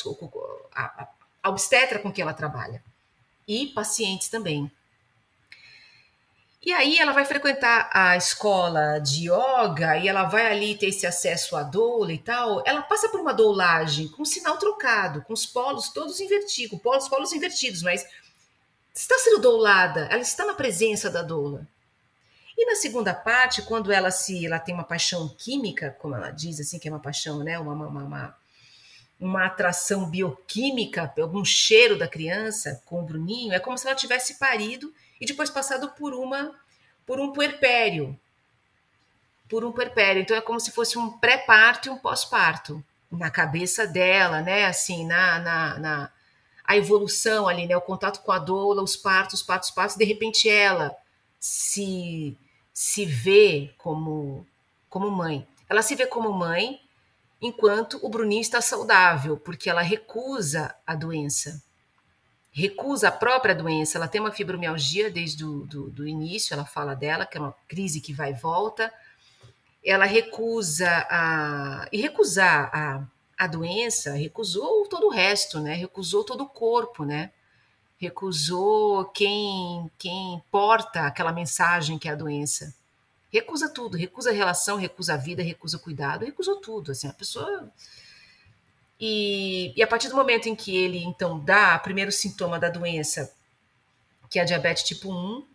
a, 0.73 1.07
a 1.43 1.49
obstetra 1.49 1.99
com 1.99 2.09
quem 2.09 2.21
ela 2.21 2.33
trabalha 2.33 2.81
e 3.45 3.67
pacientes 3.67 4.29
também. 4.29 4.71
E 6.65 6.71
aí 6.71 6.97
ela 6.97 7.11
vai 7.11 7.25
frequentar 7.25 7.89
a 7.93 8.15
escola 8.15 8.99
de 8.99 9.29
yoga 9.29 9.97
e 9.97 10.07
ela 10.07 10.23
vai 10.23 10.49
ali 10.49 10.77
ter 10.77 10.87
esse 10.87 11.05
acesso 11.05 11.57
à 11.57 11.63
doula 11.63 12.13
e 12.13 12.17
tal. 12.17 12.63
Ela 12.65 12.81
passa 12.81 13.09
por 13.09 13.19
uma 13.19 13.33
doulagem 13.33 14.07
com 14.07 14.23
sinal 14.23 14.57
trocado, 14.57 15.21
com 15.23 15.33
os 15.33 15.45
polos 15.45 15.89
todos 15.89 16.19
invertidos, 16.21 16.79
polos, 16.81 17.09
polos 17.09 17.33
invertidos, 17.33 17.81
mas 17.81 18.07
está 18.93 19.17
sendo 19.19 19.41
doulada, 19.41 20.07
ela 20.11 20.21
está 20.21 20.45
na 20.45 20.53
presença 20.53 21.09
da 21.09 21.21
doula. 21.21 21.67
E 22.61 22.65
na 22.65 22.75
segunda 22.75 23.13
parte, 23.13 23.61
quando 23.61 23.89
ela 23.89 24.11
se 24.11 24.45
ela 24.45 24.59
tem 24.59 24.75
uma 24.75 24.83
paixão 24.83 25.29
química, 25.29 25.95
como 25.97 26.13
ela 26.13 26.29
diz 26.29 26.59
assim, 26.59 26.77
que 26.77 26.89
é 26.89 26.91
uma 26.91 26.99
paixão, 26.99 27.41
né, 27.41 27.57
uma, 27.57 27.71
uma, 27.71 27.87
uma, 27.87 28.35
uma 29.17 29.45
atração 29.45 30.09
bioquímica, 30.09 31.13
algum 31.21 31.45
cheiro 31.45 31.97
da 31.97 32.05
criança 32.05 32.83
com 32.85 32.99
o 32.99 33.05
Bruninho, 33.05 33.53
é 33.53 33.59
como 33.59 33.77
se 33.77 33.87
ela 33.87 33.95
tivesse 33.95 34.37
parido 34.37 34.93
e 35.21 35.25
depois 35.25 35.49
passado 35.49 35.91
por 35.91 36.13
uma 36.13 36.53
por 37.05 37.17
um 37.17 37.31
puerpério. 37.31 38.19
Por 39.47 39.63
um 39.63 39.71
puerpério. 39.71 40.21
Então 40.21 40.35
é 40.35 40.41
como 40.41 40.59
se 40.59 40.69
fosse 40.69 40.97
um 40.97 41.17
pré-parto 41.17 41.87
e 41.87 41.91
um 41.91 41.97
pós-parto 41.97 42.83
na 43.09 43.31
cabeça 43.31 43.87
dela, 43.87 44.41
né? 44.41 44.65
Assim, 44.65 45.05
na, 45.05 45.39
na, 45.39 45.79
na 45.79 46.11
a 46.65 46.75
evolução 46.75 47.47
ali, 47.47 47.65
né? 47.65 47.77
O 47.77 47.81
contato 47.81 48.21
com 48.21 48.33
a 48.33 48.37
doula, 48.37 48.83
os 48.83 48.97
partos, 48.97 49.41
partos, 49.41 49.71
partos, 49.71 49.95
de 49.95 50.03
repente 50.03 50.49
ela 50.49 50.93
se 51.39 52.37
se 52.81 53.05
vê 53.05 53.73
como 53.77 54.47
como 54.89 55.11
mãe. 55.11 55.45
Ela 55.67 55.81
se 55.81 55.95
vê 55.95 56.07
como 56.07 56.31
mãe 56.31 56.79
enquanto 57.41 57.99
o 58.01 58.07
Bruninho 58.07 58.39
está 58.39 58.61
saudável, 58.61 59.35
porque 59.35 59.69
ela 59.69 59.81
recusa 59.81 60.73
a 60.87 60.95
doença. 60.95 61.61
Recusa 62.49 63.09
a 63.09 63.11
própria 63.11 63.53
doença. 63.53 63.97
Ela 63.97 64.07
tem 64.07 64.21
uma 64.21 64.31
fibromialgia 64.31 65.11
desde 65.11 65.43
o 65.43 65.65
do, 65.65 65.89
do 65.89 66.07
início, 66.07 66.53
ela 66.53 66.63
fala 66.63 66.95
dela, 66.95 67.25
que 67.25 67.37
é 67.37 67.41
uma 67.41 67.53
crise 67.67 67.99
que 67.99 68.13
vai 68.13 68.31
e 68.31 68.35
volta. 68.35 68.93
Ela 69.83 70.05
recusa 70.05 71.05
a. 71.09 71.85
E 71.91 72.01
recusar 72.01 72.71
a, 72.73 73.03
a 73.37 73.45
doença, 73.45 74.13
recusou 74.13 74.87
todo 74.87 75.07
o 75.07 75.11
resto, 75.11 75.59
né? 75.59 75.73
Recusou 75.73 76.23
todo 76.23 76.45
o 76.45 76.49
corpo, 76.49 77.03
né? 77.03 77.33
Recusou 77.99 79.05
quem, 79.05 79.91
quem 79.97 80.41
porta 80.49 81.01
aquela 81.01 81.33
mensagem 81.33 81.99
que 81.99 82.07
é 82.07 82.11
a 82.11 82.15
doença 82.15 82.73
recusa 83.31 83.69
tudo, 83.69 83.97
recusa 83.97 84.31
a 84.31 84.33
relação, 84.33 84.77
recusa 84.77 85.13
a 85.13 85.17
vida, 85.17 85.41
recusa 85.41 85.77
o 85.77 85.79
cuidado, 85.79 86.25
recusou 86.25 86.57
tudo, 86.57 86.91
assim, 86.91 87.07
a 87.07 87.13
pessoa... 87.13 87.71
E, 89.01 89.71
e 89.77 89.81
a 89.81 89.87
partir 89.87 90.09
do 90.09 90.15
momento 90.15 90.49
em 90.49 90.55
que 90.55 90.75
ele, 90.75 91.01
então, 91.01 91.39
dá 91.39 91.77
o 91.77 91.79
primeiro 91.79 92.11
sintoma 92.11 92.59
da 92.59 92.67
doença, 92.67 93.33
que 94.29 94.37
é 94.37 94.41
a 94.41 94.45
diabetes 94.45 94.83
tipo 94.83 95.09
1, 95.09 95.47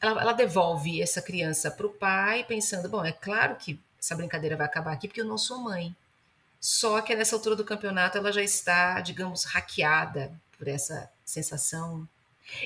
ela, 0.00 0.22
ela 0.22 0.32
devolve 0.32 1.02
essa 1.02 1.20
criança 1.20 1.68
para 1.68 1.84
o 1.84 1.90
pai, 1.90 2.44
pensando, 2.44 2.88
bom, 2.88 3.04
é 3.04 3.10
claro 3.10 3.56
que 3.56 3.80
essa 3.98 4.14
brincadeira 4.14 4.56
vai 4.56 4.66
acabar 4.66 4.92
aqui, 4.92 5.08
porque 5.08 5.20
eu 5.20 5.24
não 5.24 5.36
sou 5.36 5.58
mãe. 5.58 5.96
Só 6.60 7.00
que 7.00 7.12
nessa 7.16 7.34
altura 7.34 7.56
do 7.56 7.64
campeonato 7.64 8.16
ela 8.16 8.30
já 8.30 8.42
está, 8.42 9.00
digamos, 9.00 9.42
hackeada 9.42 10.32
por 10.56 10.68
essa 10.68 11.10
sensação 11.30 12.08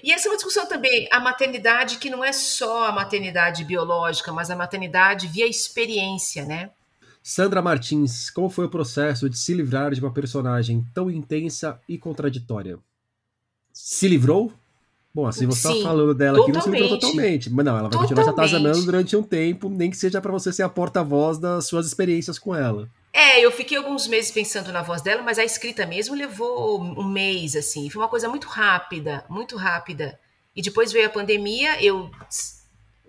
e 0.03 0.13
essa 0.13 0.29
é 0.29 0.31
uma 0.31 0.37
discussão 0.37 0.67
também, 0.67 1.09
a 1.11 1.21
maternidade 1.21 1.99
que 1.99 2.11
não 2.11 2.25
é 2.25 2.33
só 2.33 2.89
a 2.89 2.93
maternidade 2.93 3.65
biológica, 3.65 4.33
mas 4.33 4.51
a 4.51 4.57
maternidade 4.57 5.27
via 5.27 5.47
experiência, 5.47 6.45
né? 6.45 6.71
Sandra 7.23 7.63
Martins, 7.63 8.29
como 8.29 8.51
foi 8.51 8.67
o 8.67 8.71
processo 8.71 9.31
de 9.31 9.39
se 9.39 9.55
livrar 9.55 9.93
de 9.93 10.01
uma 10.01 10.13
personagem 10.13 10.85
tão 10.93 11.11
intensa 11.11 11.81
e 11.89 11.97
contraditória? 11.97 12.79
Se 13.73 14.07
livrou? 14.09 14.53
Bom, 15.15 15.27
assim 15.27 15.47
você 15.47 15.69
está 15.69 15.89
falando 15.89 16.13
dela 16.13 16.39
totalmente. 16.39 16.59
aqui, 16.59 16.67
não 16.67 16.77
se 16.77 16.83
livrou 16.83 16.99
totalmente. 16.99 17.51
Mas 17.51 17.65
não, 17.65 17.73
ela 17.73 17.89
vai 17.89 17.91
totalmente. 17.91 18.09
continuar 18.09 18.25
se 18.25 18.31
atazanando 18.31 18.85
durante 18.85 19.17
um 19.17 19.23
tempo, 19.23 19.71
nem 19.71 19.91
que 19.91 19.97
seja 19.97 20.21
para 20.21 20.33
você 20.33 20.53
ser 20.53 20.65
a 20.65 20.69
porta-voz 20.69 21.39
das 21.39 21.67
suas 21.67 21.87
experiências 21.87 22.39
com 22.39 22.55
ela. 22.55 22.91
É, 23.17 23.39
eu 23.39 23.53
fiquei 23.53 23.79
alguns 23.79 24.09
meses 24.09 24.33
pensando 24.33 24.73
na 24.73 24.83
voz 24.83 25.01
dela, 25.01 25.23
mas 25.23 25.39
a 25.39 25.45
escrita 25.45 25.87
mesmo 25.87 26.17
levou 26.17 26.83
um 26.83 27.05
mês, 27.05 27.55
assim. 27.55 27.89
Foi 27.89 28.03
uma 28.03 28.09
coisa 28.09 28.29
muito 28.29 28.49
rápida, 28.49 29.25
muito 29.29 29.57
rápida. 29.57 30.19
E 30.55 30.61
depois 30.61 30.91
veio 30.91 31.07
a 31.07 31.11
pandemia, 31.11 31.81
eu 31.81 32.11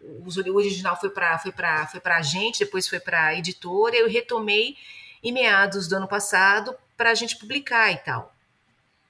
o 0.03 0.55
original 0.55 0.95
foi 0.99 1.09
para 1.09 1.39
foi 1.39 1.51
para 1.51 1.87
foi 1.87 1.99
para 1.99 2.17
a 2.17 2.21
gente, 2.21 2.59
depois 2.59 2.87
foi 2.87 2.99
para 2.99 3.25
a 3.25 3.35
editora, 3.35 3.95
eu 3.95 4.07
retomei 4.07 4.77
em 5.23 5.31
meados 5.31 5.87
do 5.87 5.95
ano 5.95 6.07
passado 6.07 6.75
para 6.95 7.09
a 7.09 7.15
gente 7.15 7.37
publicar 7.37 7.91
e 7.91 7.97
tal. 7.97 8.31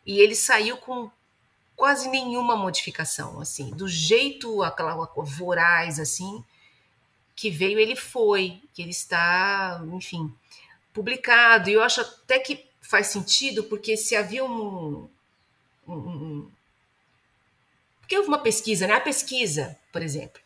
E 0.05 0.19
ele 0.19 0.33
saiu 0.33 0.77
com 0.77 1.11
quase 1.75 2.07
nenhuma 2.07 2.55
modificação, 2.55 3.41
assim, 3.41 3.71
do 3.71 3.89
jeito 3.89 4.63
aquela 4.63 4.95
voraz 5.17 5.99
assim 5.99 6.41
que 7.35 7.49
veio, 7.49 7.77
ele 7.77 7.95
foi, 7.95 8.61
que 8.73 8.81
ele 8.81 8.91
está, 8.91 9.83
enfim, 9.91 10.33
publicado. 10.95 11.69
E 11.69 11.73
eu 11.73 11.83
acho 11.83 12.01
até 12.01 12.39
que 12.39 12.65
faz 12.81 13.07
sentido, 13.07 13.65
porque 13.65 13.97
se 13.97 14.15
havia 14.15 14.43
um. 14.43 15.07
um, 15.87 15.93
um 15.93 16.51
porque 17.99 18.17
houve 18.17 18.29
uma 18.29 18.39
pesquisa, 18.39 18.87
né? 18.87 18.93
A 18.93 19.01
pesquisa, 19.01 19.75
por 19.91 20.01
exemplo, 20.01 20.39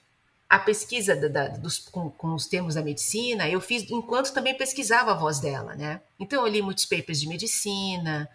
a 0.49 0.57
pesquisa 0.57 1.15
da, 1.15 1.27
da, 1.27 1.47
dos, 1.57 1.77
com, 1.77 2.09
com, 2.09 2.33
os 2.33 2.47
termos 2.47 2.75
da 2.75 2.81
medicina, 2.81 3.47
eu 3.49 3.61
fiz 3.61 3.89
enquanto 3.91 4.33
também 4.33 4.55
pesquisava 4.55 5.11
a 5.11 5.15
voz 5.15 5.39
dela, 5.39 5.75
né? 5.75 6.01
Então 6.19 6.45
eu 6.45 6.51
li 6.51 6.61
muitos 6.61 6.85
papers 6.85 7.19
de 7.19 7.27
medicina, 7.27 8.29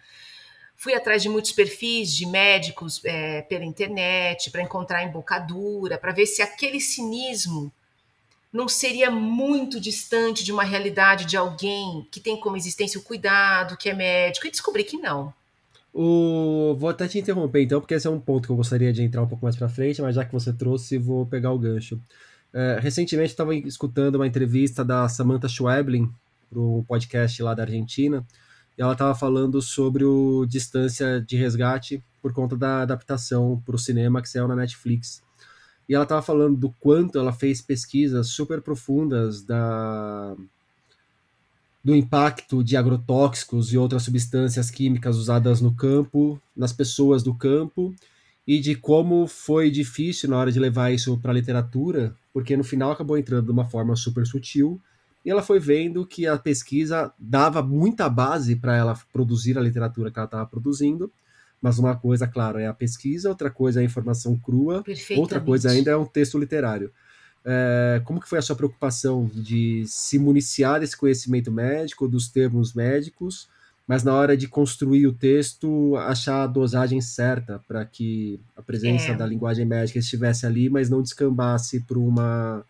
fui 0.77 0.93
atrás 0.93 1.23
de 1.23 1.29
muitos 1.29 1.51
perfis 1.51 2.15
de 2.15 2.27
médicos 2.27 3.03
é, 3.03 3.41
pela 3.41 3.65
internet 3.65 4.51
para 4.51 4.61
encontrar 4.61 5.03
embocadura, 5.03 5.97
para 5.97 6.13
ver 6.13 6.27
se 6.27 6.43
aquele 6.43 6.79
cinismo 6.79 7.73
não 8.55 8.69
seria 8.69 9.11
muito 9.11 9.81
distante 9.81 10.41
de 10.41 10.51
uma 10.53 10.63
realidade 10.63 11.25
de 11.25 11.35
alguém 11.35 12.07
que 12.09 12.21
tem 12.21 12.39
como 12.39 12.55
existência 12.55 12.97
o 12.97 13.03
cuidado, 13.03 13.75
que 13.75 13.89
é 13.89 13.93
médico, 13.93 14.47
e 14.47 14.51
descobri 14.51 14.85
que 14.85 14.97
não. 14.97 15.33
O... 15.93 16.73
Vou 16.79 16.89
até 16.89 17.05
te 17.05 17.19
interromper 17.19 17.61
então, 17.61 17.81
porque 17.81 17.93
esse 17.93 18.07
é 18.07 18.09
um 18.09 18.19
ponto 18.19 18.45
que 18.45 18.51
eu 18.53 18.55
gostaria 18.55 18.93
de 18.93 19.03
entrar 19.03 19.21
um 19.21 19.27
pouco 19.27 19.43
mais 19.43 19.57
para 19.57 19.67
frente, 19.67 20.01
mas 20.01 20.15
já 20.15 20.23
que 20.23 20.31
você 20.31 20.53
trouxe, 20.53 20.97
vou 20.97 21.25
pegar 21.25 21.51
o 21.51 21.59
gancho. 21.59 21.99
É, 22.53 22.79
recentemente 22.81 23.31
estava 23.31 23.53
escutando 23.53 24.15
uma 24.15 24.25
entrevista 24.25 24.85
da 24.85 25.09
Samantha 25.09 25.49
Schweblin 25.49 26.09
para 26.49 26.59
um 26.59 26.81
podcast 26.81 27.43
lá 27.43 27.53
da 27.53 27.63
Argentina, 27.63 28.25
e 28.77 28.81
ela 28.81 28.93
estava 28.93 29.13
falando 29.13 29.61
sobre 29.61 30.05
o 30.05 30.45
Distância 30.45 31.19
de 31.19 31.35
Resgate 31.35 32.01
por 32.21 32.31
conta 32.31 32.55
da 32.55 32.83
adaptação 32.83 33.61
para 33.65 33.75
o 33.75 33.79
cinema 33.79 34.21
que 34.21 34.29
saiu 34.29 34.47
na 34.47 34.55
Netflix. 34.55 35.24
E 35.87 35.93
ela 35.93 36.03
estava 36.03 36.21
falando 36.21 36.57
do 36.57 36.69
quanto 36.79 37.19
ela 37.19 37.31
fez 37.31 37.61
pesquisas 37.61 38.27
super 38.27 38.61
profundas 38.61 39.43
da 39.43 40.35
do 41.83 41.95
impacto 41.95 42.63
de 42.63 42.75
agrotóxicos 42.75 43.71
e 43.71 43.77
outras 43.77 44.01
substâncias 44.01 44.71
químicas 44.71 45.17
usadas 45.17 45.61
no 45.61 45.71
campo, 45.71 46.41
nas 46.57 46.73
pessoas 46.73 47.21
do 47.21 47.31
campo, 47.31 47.93
e 48.47 48.59
de 48.59 48.73
como 48.73 49.27
foi 49.27 49.69
difícil 49.69 50.31
na 50.31 50.37
hora 50.37 50.51
de 50.51 50.59
levar 50.59 50.91
isso 50.91 51.15
para 51.19 51.29
a 51.29 51.35
literatura, 51.35 52.15
porque 52.33 52.57
no 52.57 52.63
final 52.63 52.89
acabou 52.89 53.19
entrando 53.19 53.45
de 53.45 53.51
uma 53.51 53.65
forma 53.65 53.95
super 53.95 54.25
sutil, 54.25 54.81
e 55.23 55.29
ela 55.29 55.43
foi 55.43 55.59
vendo 55.59 56.07
que 56.07 56.25
a 56.25 56.39
pesquisa 56.39 57.13
dava 57.19 57.61
muita 57.61 58.09
base 58.09 58.55
para 58.55 58.75
ela 58.75 58.99
produzir 59.13 59.55
a 59.55 59.61
literatura 59.61 60.09
que 60.09 60.17
ela 60.17 60.25
estava 60.25 60.45
produzindo, 60.47 61.11
mas 61.65 61.79
uma 61.79 61.95
coisa, 61.95 62.27
claro, 62.27 62.59
é 62.59 62.67
a 62.67 62.73
pesquisa, 62.75 63.27
outra 63.27 63.49
coisa 63.49 63.79
é 63.79 63.81
a 63.81 63.83
informação 63.83 64.37
crua, 64.37 64.83
outra 65.17 65.41
coisa 65.41 65.71
ainda 65.71 65.89
é 65.89 65.97
um 65.97 66.05
texto 66.05 66.37
literário. 66.37 66.91
É, 67.43 67.99
como 68.05 68.21
que 68.21 68.29
foi 68.29 68.37
a 68.37 68.41
sua 68.43 68.55
preocupação 68.55 69.25
de 69.33 69.83
se 69.87 70.19
municiar 70.19 70.79
desse 70.79 70.95
conhecimento 70.95 71.51
médico, 71.51 72.07
dos 72.07 72.27
termos 72.27 72.75
médicos, 72.75 73.49
mas 73.87 74.03
na 74.03 74.13
hora 74.13 74.37
de 74.37 74.47
construir 74.47 75.07
o 75.07 75.13
texto, 75.13 75.95
achar 75.97 76.43
a 76.43 76.47
dosagem 76.47 77.01
certa 77.01 77.59
para 77.67 77.83
que 77.83 78.39
a 78.55 78.61
presença 78.61 79.13
é. 79.13 79.15
da 79.15 79.25
linguagem 79.25 79.65
médica 79.65 79.97
estivesse 79.97 80.45
ali, 80.45 80.69
mas 80.69 80.87
não 80.87 81.01
descambasse 81.01 81.79
para 81.79 81.97
uma 81.97 82.63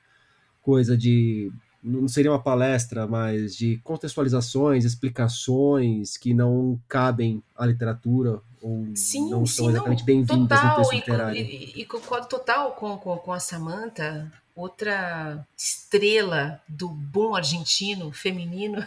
coisa 0.61 0.95
de 0.95 1.51
não 1.85 2.07
seria 2.07 2.31
uma 2.31 2.41
palestra, 2.41 3.05
mas 3.05 3.55
de 3.55 3.77
contextualizações, 3.83 4.83
explicações 4.83 6.17
que 6.17 6.33
não 6.33 6.79
cabem 6.87 7.43
à 7.55 7.65
literatura 7.65 8.41
ou 8.59 8.87
sim, 8.95 9.29
não 9.29 9.45
sim, 9.45 9.57
são 9.57 9.69
exatamente 9.69 10.03
bem-vindas 10.03 10.63
no 10.63 10.75
texto 10.75 10.93
literário. 10.93 11.39
E, 11.39 11.85
concordo 11.85 12.27
total 12.27 12.71
com, 12.71 12.97
com, 12.97 13.15
com 13.17 13.31
a 13.31 13.39
Samantha, 13.39 14.31
outra 14.55 15.45
estrela 15.55 16.59
do 16.67 16.89
bom 16.89 17.35
argentino 17.35 18.11
feminino. 18.11 18.83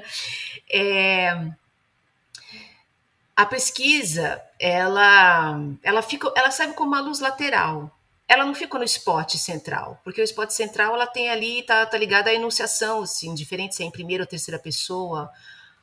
é, 0.68 1.52
a 3.36 3.46
pesquisa, 3.46 4.42
ela, 4.58 5.60
ela, 5.84 6.02
fica, 6.02 6.32
ela 6.36 6.50
serve 6.50 6.74
como 6.74 6.88
uma 6.88 7.00
luz 7.00 7.20
lateral 7.20 7.96
ela 8.26 8.44
não 8.44 8.54
fica 8.54 8.78
no 8.78 8.84
spot 8.84 9.34
central, 9.36 10.00
porque 10.02 10.20
o 10.20 10.24
spot 10.24 10.50
central 10.50 10.94
ela 10.94 11.06
tem 11.06 11.28
ali, 11.28 11.62
tá, 11.62 11.84
tá 11.84 11.98
ligada 11.98 12.30
à 12.30 12.34
enunciação, 12.34 13.02
assim, 13.02 13.34
diferente 13.34 13.74
se 13.74 13.82
é 13.82 13.86
em 13.86 13.90
primeira 13.90 14.22
ou 14.22 14.26
terceira 14.26 14.58
pessoa, 14.58 15.30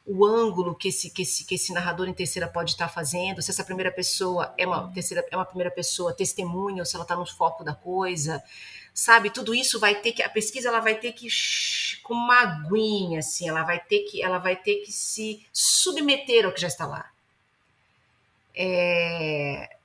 o 0.05 0.25
ângulo 0.25 0.75
que 0.75 0.87
esse, 0.87 1.11
que 1.11 1.21
esse, 1.21 1.45
que 1.45 1.55
esse 1.55 1.71
narrador 1.71 2.07
em 2.07 2.13
terceira 2.13 2.47
pode 2.47 2.71
estar 2.71 2.87
tá 2.87 2.93
fazendo, 2.93 3.41
se 3.41 3.51
essa 3.51 3.63
primeira 3.63 3.91
pessoa 3.91 4.53
é 4.57 4.65
uma 4.65 4.91
terceira 4.91 5.25
é 5.29 5.35
uma 5.35 5.45
primeira 5.45 5.69
pessoa 5.69 6.13
testemunha 6.13 6.81
ou 6.81 6.85
se 6.85 6.95
ela 6.95 7.03
está 7.03 7.15
no 7.15 7.25
foco 7.25 7.63
da 7.63 7.75
coisa, 7.75 8.43
sabe? 8.93 9.29
Tudo 9.29 9.53
isso 9.53 9.79
vai 9.79 9.95
ter 9.95 10.11
que 10.11 10.23
a 10.23 10.29
pesquisa 10.29 10.69
ela 10.69 10.79
vai 10.79 10.95
ter 10.95 11.13
que 11.13 11.27
com 12.01 12.13
uma 12.15 12.41
aguinha 12.41 13.19
assim, 13.19 13.47
ela 13.47 13.63
vai 13.63 13.79
ter 13.79 13.99
que 13.99 14.23
ela 14.23 14.39
vai 14.39 14.55
ter 14.55 14.77
que 14.77 14.91
se 14.91 15.45
submeter 15.53 16.45
ao 16.45 16.51
que 16.51 16.61
já 16.61 16.67
está 16.67 16.87
lá. 16.87 17.09
É, 18.55 19.77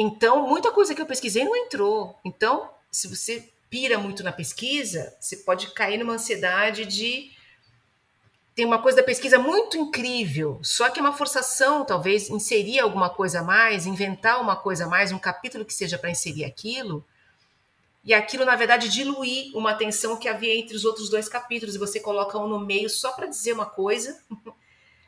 então, 0.00 0.46
muita 0.46 0.70
coisa 0.70 0.94
que 0.94 1.02
eu 1.02 1.06
pesquisei 1.06 1.44
não 1.44 1.56
entrou. 1.56 2.16
Então, 2.24 2.70
se 2.88 3.08
você 3.08 3.52
pira 3.68 3.98
muito 3.98 4.22
na 4.22 4.30
pesquisa, 4.30 5.12
você 5.18 5.38
pode 5.38 5.72
cair 5.72 5.98
numa 5.98 6.12
ansiedade 6.12 6.86
de. 6.86 7.32
Tem 8.54 8.64
uma 8.64 8.80
coisa 8.80 8.98
da 8.98 9.02
pesquisa 9.02 9.40
muito 9.40 9.76
incrível, 9.76 10.60
só 10.62 10.88
que 10.88 11.00
é 11.00 11.02
uma 11.02 11.12
forçação, 11.12 11.84
talvez, 11.84 12.30
inserir 12.30 12.78
alguma 12.78 13.10
coisa 13.10 13.40
a 13.40 13.42
mais, 13.42 13.86
inventar 13.86 14.40
uma 14.40 14.54
coisa 14.54 14.84
a 14.84 14.88
mais, 14.88 15.10
um 15.10 15.18
capítulo 15.18 15.64
que 15.64 15.74
seja 15.74 15.98
para 15.98 16.10
inserir 16.10 16.44
aquilo, 16.44 17.04
e 18.04 18.14
aquilo, 18.14 18.44
na 18.44 18.54
verdade, 18.54 18.88
diluir 18.88 19.56
uma 19.56 19.74
tensão 19.74 20.16
que 20.16 20.28
havia 20.28 20.56
entre 20.56 20.76
os 20.76 20.84
outros 20.84 21.08
dois 21.08 21.28
capítulos, 21.28 21.74
e 21.74 21.78
você 21.78 21.98
coloca 21.98 22.38
um 22.38 22.46
no 22.46 22.60
meio 22.60 22.88
só 22.88 23.12
para 23.12 23.26
dizer 23.26 23.52
uma 23.52 23.66
coisa. 23.66 24.20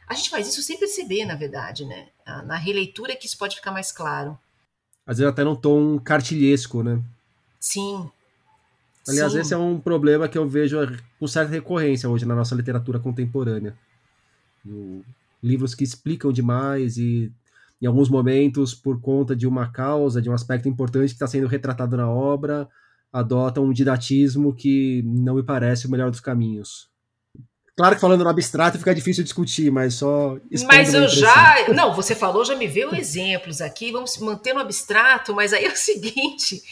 A 0.07 0.15
gente 0.15 0.31
faz 0.31 0.49
isso 0.49 0.63
sem 0.63 0.77
perceber, 0.77 1.25
na 1.25 1.37
verdade, 1.37 1.85
né? 1.85 2.09
Na 2.45 2.57
releitura 2.57 3.13
é 3.13 3.17
que 3.17 3.27
isso 3.27 3.39
pode 3.39 3.55
ficar 3.55 3.71
mais 3.71 3.93
claro. 3.93 4.37
Às 5.11 5.19
vezes 5.19 5.33
até 5.33 5.43
num 5.43 5.57
tom 5.57 5.99
cartilhesco, 5.99 6.85
né? 6.85 7.03
Sim. 7.59 8.09
Aliás, 9.09 9.33
Sim. 9.33 9.41
esse 9.41 9.53
é 9.53 9.57
um 9.57 9.81
problema 9.81 10.29
que 10.29 10.39
eu 10.39 10.49
vejo 10.49 10.77
com 11.19 11.27
certa 11.27 11.51
recorrência 11.51 12.09
hoje 12.09 12.25
na 12.25 12.37
nossa 12.37 12.55
literatura 12.55 13.01
contemporânea. 13.01 13.77
Livros 15.43 15.75
que 15.75 15.83
explicam 15.83 16.33
demais 16.33 16.97
e, 16.97 17.33
em 17.83 17.87
alguns 17.87 18.09
momentos, 18.09 18.73
por 18.73 19.01
conta 19.01 19.35
de 19.35 19.49
uma 19.49 19.73
causa, 19.73 20.23
de 20.23 20.31
um 20.31 20.33
aspecto 20.33 20.69
importante 20.69 21.09
que 21.09 21.15
está 21.15 21.27
sendo 21.27 21.49
retratado 21.49 21.97
na 21.97 22.09
obra, 22.09 22.69
adotam 23.13 23.65
um 23.65 23.73
didatismo 23.73 24.55
que 24.55 25.03
não 25.05 25.35
me 25.35 25.43
parece 25.43 25.89
o 25.89 25.91
melhor 25.91 26.13
dos 26.13 26.21
caminhos. 26.21 26.89
Claro 27.77 27.95
que 27.95 28.01
falando 28.01 28.25
no 28.25 28.31
abstrato 28.31 28.79
fica 28.79 28.95
difícil 28.95 29.25
discutir, 29.25 29.71
mas 29.71 29.95
só. 29.95 30.37
Mas 30.67 30.93
eu 30.93 31.09
já. 31.09 31.69
Não, 31.69 31.95
você 31.95 32.15
falou, 32.15 32.45
já 32.45 32.55
me 32.55 32.67
veio 32.67 32.95
exemplos 32.95 33.61
aqui, 33.61 33.91
vamos 33.91 34.19
manter 34.19 34.53
no 34.53 34.61
abstrato, 34.61 35.35
mas 35.35 35.53
aí 35.53 35.65
é 35.65 35.73
o 35.73 35.77
seguinte: 35.77 36.63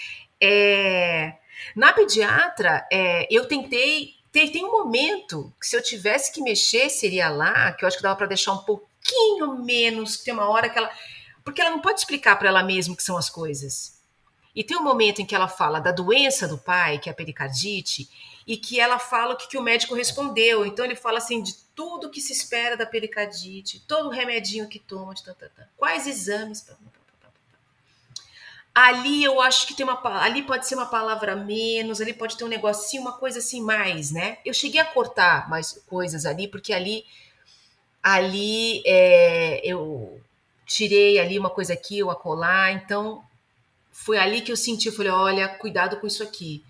é, 0.40 1.34
na 1.74 1.92
pediatra, 1.92 2.86
é, 2.92 3.26
eu 3.30 3.46
tentei. 3.46 4.16
Tem, 4.30 4.52
tem 4.52 4.64
um 4.64 4.70
momento 4.70 5.50
que 5.58 5.66
se 5.66 5.74
eu 5.74 5.82
tivesse 5.82 6.30
que 6.32 6.42
mexer, 6.42 6.90
seria 6.90 7.30
lá, 7.30 7.72
que 7.72 7.82
eu 7.82 7.86
acho 7.86 7.96
que 7.96 8.02
dava 8.02 8.14
para 8.14 8.26
deixar 8.26 8.52
um 8.52 8.58
pouquinho 8.58 9.64
menos, 9.64 10.18
tem 10.18 10.34
uma 10.34 10.48
hora 10.48 10.68
que 10.68 10.78
ela. 10.78 10.90
Porque 11.42 11.62
ela 11.62 11.70
não 11.70 11.80
pode 11.80 12.00
explicar 12.00 12.36
para 12.36 12.48
ela 12.48 12.62
mesma 12.62 12.92
o 12.92 12.96
que 12.96 13.02
são 13.02 13.16
as 13.16 13.30
coisas. 13.30 13.98
E 14.54 14.62
tem 14.62 14.76
um 14.76 14.82
momento 14.82 15.22
em 15.22 15.24
que 15.24 15.34
ela 15.34 15.48
fala 15.48 15.80
da 15.80 15.92
doença 15.92 16.46
do 16.46 16.58
pai, 16.58 16.98
que 16.98 17.08
é 17.08 17.12
a 17.12 17.14
pericardite, 17.14 18.08
e 18.48 18.56
que 18.56 18.80
ela 18.80 18.98
fala 18.98 19.34
o 19.34 19.36
que, 19.36 19.46
que 19.46 19.58
o 19.58 19.62
médico 19.62 19.94
respondeu. 19.94 20.64
Então 20.64 20.82
ele 20.82 20.96
fala 20.96 21.18
assim 21.18 21.42
de 21.42 21.54
tudo 21.76 22.08
que 22.08 22.18
se 22.18 22.32
espera 22.32 22.78
da 22.78 22.86
pericardite, 22.86 23.84
todo 23.86 24.06
o 24.06 24.10
remedinho 24.10 24.66
que 24.66 24.78
toma, 24.78 25.14
de 25.14 25.22
tanta, 25.22 25.52
quais 25.76 26.06
exames. 26.06 26.66
Ali 28.74 29.22
eu 29.22 29.42
acho 29.42 29.66
que 29.66 29.74
tem 29.74 29.84
uma 29.84 30.00
ali 30.22 30.42
pode 30.42 30.66
ser 30.66 30.76
uma 30.76 30.86
palavra 30.86 31.36
menos, 31.36 32.00
ali 32.00 32.14
pode 32.14 32.38
ter 32.38 32.44
um 32.44 32.48
negocinho, 32.48 33.02
uma 33.02 33.12
coisa 33.12 33.38
assim 33.38 33.60
mais, 33.60 34.10
né? 34.10 34.38
Eu 34.46 34.54
cheguei 34.54 34.80
a 34.80 34.84
cortar 34.86 35.50
mais 35.50 35.72
coisas 35.86 36.24
ali, 36.24 36.48
porque 36.48 36.72
ali 36.72 37.04
ali 38.02 38.82
é, 38.86 39.60
eu 39.62 40.18
tirei 40.64 41.18
ali 41.18 41.38
uma 41.38 41.50
coisa 41.50 41.74
aqui, 41.74 42.02
ou 42.02 42.10
acolá, 42.10 42.72
então 42.72 43.22
foi 43.92 44.16
ali 44.16 44.40
que 44.40 44.50
eu 44.50 44.56
senti, 44.56 44.88
eu 44.88 44.94
falei, 44.94 45.12
olha, 45.12 45.48
cuidado 45.48 45.98
com 45.98 46.06
isso 46.06 46.22
aqui, 46.22 46.64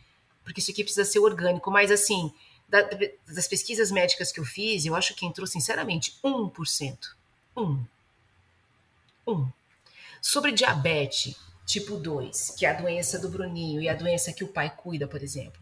porque 0.49 0.61
isso 0.61 0.71
aqui 0.71 0.83
precisa 0.83 1.05
ser 1.05 1.19
orgânico, 1.19 1.71
mas 1.71 1.91
assim, 1.91 2.33
da, 2.67 2.81
das 3.27 3.47
pesquisas 3.47 3.91
médicas 3.91 4.33
que 4.33 4.41
eu 4.41 4.47
fiz, 4.47 4.87
eu 4.87 4.97
acho 4.97 5.15
que 5.15 5.27
entrou, 5.27 5.47
sinceramente, 5.47 6.19
1%. 6.25 6.99
1. 7.55 7.85
1. 9.27 9.53
Sobre 10.23 10.53
diabetes 10.53 11.37
tipo 11.67 11.99
2, 11.99 12.55
que 12.57 12.65
é 12.65 12.71
a 12.71 12.81
doença 12.81 13.19
do 13.19 13.29
Bruninho 13.29 13.83
e 13.83 13.91
a 13.91 13.95
doença 13.95 14.33
que 14.33 14.43
o 14.43 14.49
pai 14.49 14.75
cuida, 14.75 15.07
por 15.07 15.23
exemplo. 15.23 15.61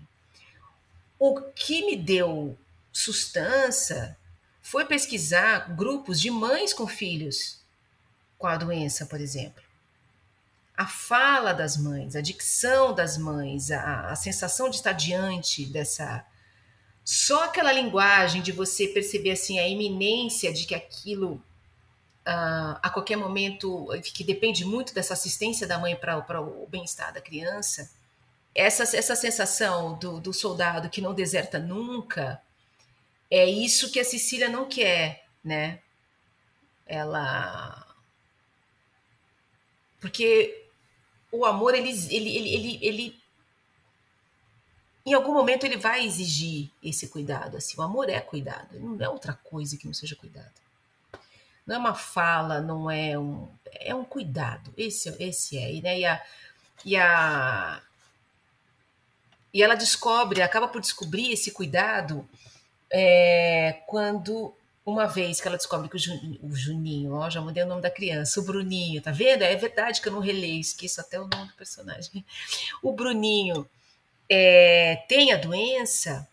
O 1.18 1.43
que 1.43 1.84
me 1.84 1.97
deu 1.97 2.57
sustância 2.93 4.16
foi 4.62 4.84
pesquisar 4.84 5.74
grupos 5.74 6.20
de 6.20 6.30
mães 6.30 6.72
com 6.72 6.87
filhos 6.87 7.61
com 8.39 8.47
a 8.47 8.57
doença, 8.57 9.05
por 9.05 9.20
exemplo 9.20 9.65
a 10.76 10.86
fala 10.86 11.54
das 11.54 11.76
mães, 11.76 12.14
a 12.14 12.20
dicção 12.20 12.94
das 12.94 13.16
mães, 13.16 13.70
a, 13.70 14.10
a, 14.10 14.16
sensação 14.16 14.68
de 14.68 14.76
estar 14.76 14.92
diante 14.92 15.64
dessa. 15.64 16.24
Só 17.02 17.44
aquela 17.44 17.72
linguagem 17.72 18.42
de 18.42 18.52
você 18.52 18.88
perceber 18.88 19.30
assim 19.30 19.58
a 19.58 19.66
iminência 19.66 20.52
de 20.52 20.66
que 20.66 20.74
aquilo 20.74 21.34
uh, 22.26 22.78
a 22.82 22.90
qualquer 22.90 23.16
momento, 23.16 23.88
que 24.02 24.24
depende 24.24 24.64
muito 24.64 24.92
dessa 24.92 25.14
assistência 25.14 25.66
da 25.66 25.78
mãe 25.78 25.96
para 25.96 26.40
o 26.40 26.66
bem-estar 26.66 27.12
da 27.12 27.20
criança, 27.20 27.90
essa, 28.54 28.82
essa 28.96 29.14
sensação 29.14 29.98
do, 29.98 30.20
do 30.20 30.32
soldado 30.32 30.90
que 30.90 31.00
não 31.00 31.14
deserta 31.14 31.58
nunca, 31.58 32.42
é 33.30 33.46
isso 33.46 33.90
que 33.90 34.00
a 34.00 34.04
Cecília 34.04 34.48
não 34.48 34.66
quer, 34.68 35.26
né? 35.44 35.80
Ela. 36.86 37.84
Porque 40.00 40.65
o 41.39 41.45
amor, 41.45 41.74
ele, 41.74 41.91
ele, 41.91 42.37
ele, 42.37 42.55
ele, 42.55 42.78
ele, 42.82 43.22
em 45.05 45.14
algum 45.14 45.32
momento 45.32 45.64
ele 45.64 45.76
vai 45.76 46.05
exigir 46.05 46.70
esse 46.82 47.09
cuidado. 47.09 47.57
Assim, 47.57 47.78
o 47.78 47.82
amor 47.82 48.09
é 48.09 48.20
cuidado, 48.20 48.78
não 48.78 49.05
é 49.05 49.09
outra 49.09 49.32
coisa 49.32 49.76
que 49.76 49.87
não 49.87 49.95
seja 49.95 50.16
cuidado. 50.16 50.55
Não 51.66 51.76
é 51.76 51.78
uma 51.78 51.95
fala, 51.95 52.61
não 52.61 52.91
é 52.91 53.18
um, 53.18 53.49
é 53.72 53.95
um 53.95 54.05
cuidado. 54.05 54.72
Esse, 54.76 55.09
esse 55.22 55.59
é. 55.59 55.74
E, 55.74 55.82
né, 55.82 55.99
e, 55.99 56.05
a, 56.07 56.22
e 56.84 56.97
a 56.97 57.82
e 59.57 59.62
ela 59.62 59.74
descobre, 59.74 60.43
acaba 60.43 60.68
por 60.68 60.82
descobrir 60.82 61.32
esse 61.32 61.51
cuidado 61.51 62.28
é, 62.91 63.80
quando 63.87 64.53
uma 64.87 65.07
vez 65.07 65.41
que 65.41 65.49
ela 65.49 65.57
descobre 65.57 65.89
que 65.89 65.97
o, 65.97 65.99
Juninho, 65.99 66.39
o 66.41 66.55
Juninho, 66.55 67.12
ó, 67.14 67.28
já 67.28 67.41
mudei 67.41 67.64
o 67.64 67.66
nome 67.66 67.82
da 67.82 67.91
criança, 67.91 68.39
o 68.39 68.45
Bruninho, 68.45 69.03
tá 69.03 69.11
vendo? 69.11 69.43
É 69.43 69.57
verdade 69.57 70.01
que 70.01 70.07
eu 70.07 70.12
não 70.12 70.20
releio, 70.20 70.61
esqueço 70.61 71.01
até 71.01 71.20
o 71.20 71.26
nome 71.26 71.49
do 71.49 71.55
personagem. 71.55 72.24
O 72.80 72.93
Bruninho 72.93 73.68
é, 74.30 75.05
tem 75.09 75.32
a 75.32 75.37
doença, 75.37 76.28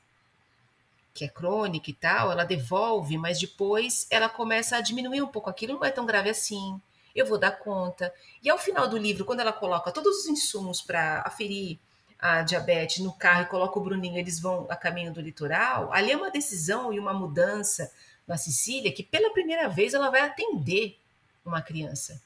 que 1.15 1.25
é 1.25 1.27
crônica 1.27 1.89
e 1.89 1.93
tal, 1.93 2.31
ela 2.31 2.43
devolve, 2.43 3.17
mas 3.17 3.39
depois 3.39 4.05
ela 4.11 4.29
começa 4.29 4.77
a 4.77 4.81
diminuir 4.81 5.23
um 5.23 5.27
pouco 5.27 5.49
aquilo, 5.49 5.73
não 5.73 5.85
é 5.85 5.89
tão 5.89 6.05
grave 6.05 6.29
assim, 6.29 6.79
eu 7.15 7.25
vou 7.25 7.39
dar 7.39 7.51
conta. 7.51 8.13
E 8.43 8.51
ao 8.51 8.59
final 8.59 8.87
do 8.87 8.97
livro, 8.99 9.25
quando 9.25 9.39
ela 9.39 9.51
coloca 9.51 9.91
todos 9.91 10.19
os 10.19 10.27
insumos 10.27 10.79
para 10.79 11.23
aferir 11.25 11.79
a 12.19 12.43
diabetes 12.43 12.99
no 12.99 13.13
carro 13.13 13.41
e 13.41 13.47
coloca 13.47 13.79
o 13.79 13.83
Bruninho, 13.83 14.17
eles 14.17 14.39
vão 14.39 14.67
a 14.69 14.75
caminho 14.75 15.11
do 15.11 15.19
litoral, 15.19 15.91
ali 15.91 16.11
é 16.11 16.15
uma 16.15 16.29
decisão 16.29 16.93
e 16.93 16.99
uma 16.99 17.13
mudança 17.13 17.91
na 18.27 18.37
Sicília 18.37 18.91
que 18.91 19.03
pela 19.03 19.31
primeira 19.31 19.67
vez 19.67 19.93
ela 19.93 20.09
vai 20.09 20.21
atender 20.21 20.97
uma 21.45 21.61
criança, 21.61 22.21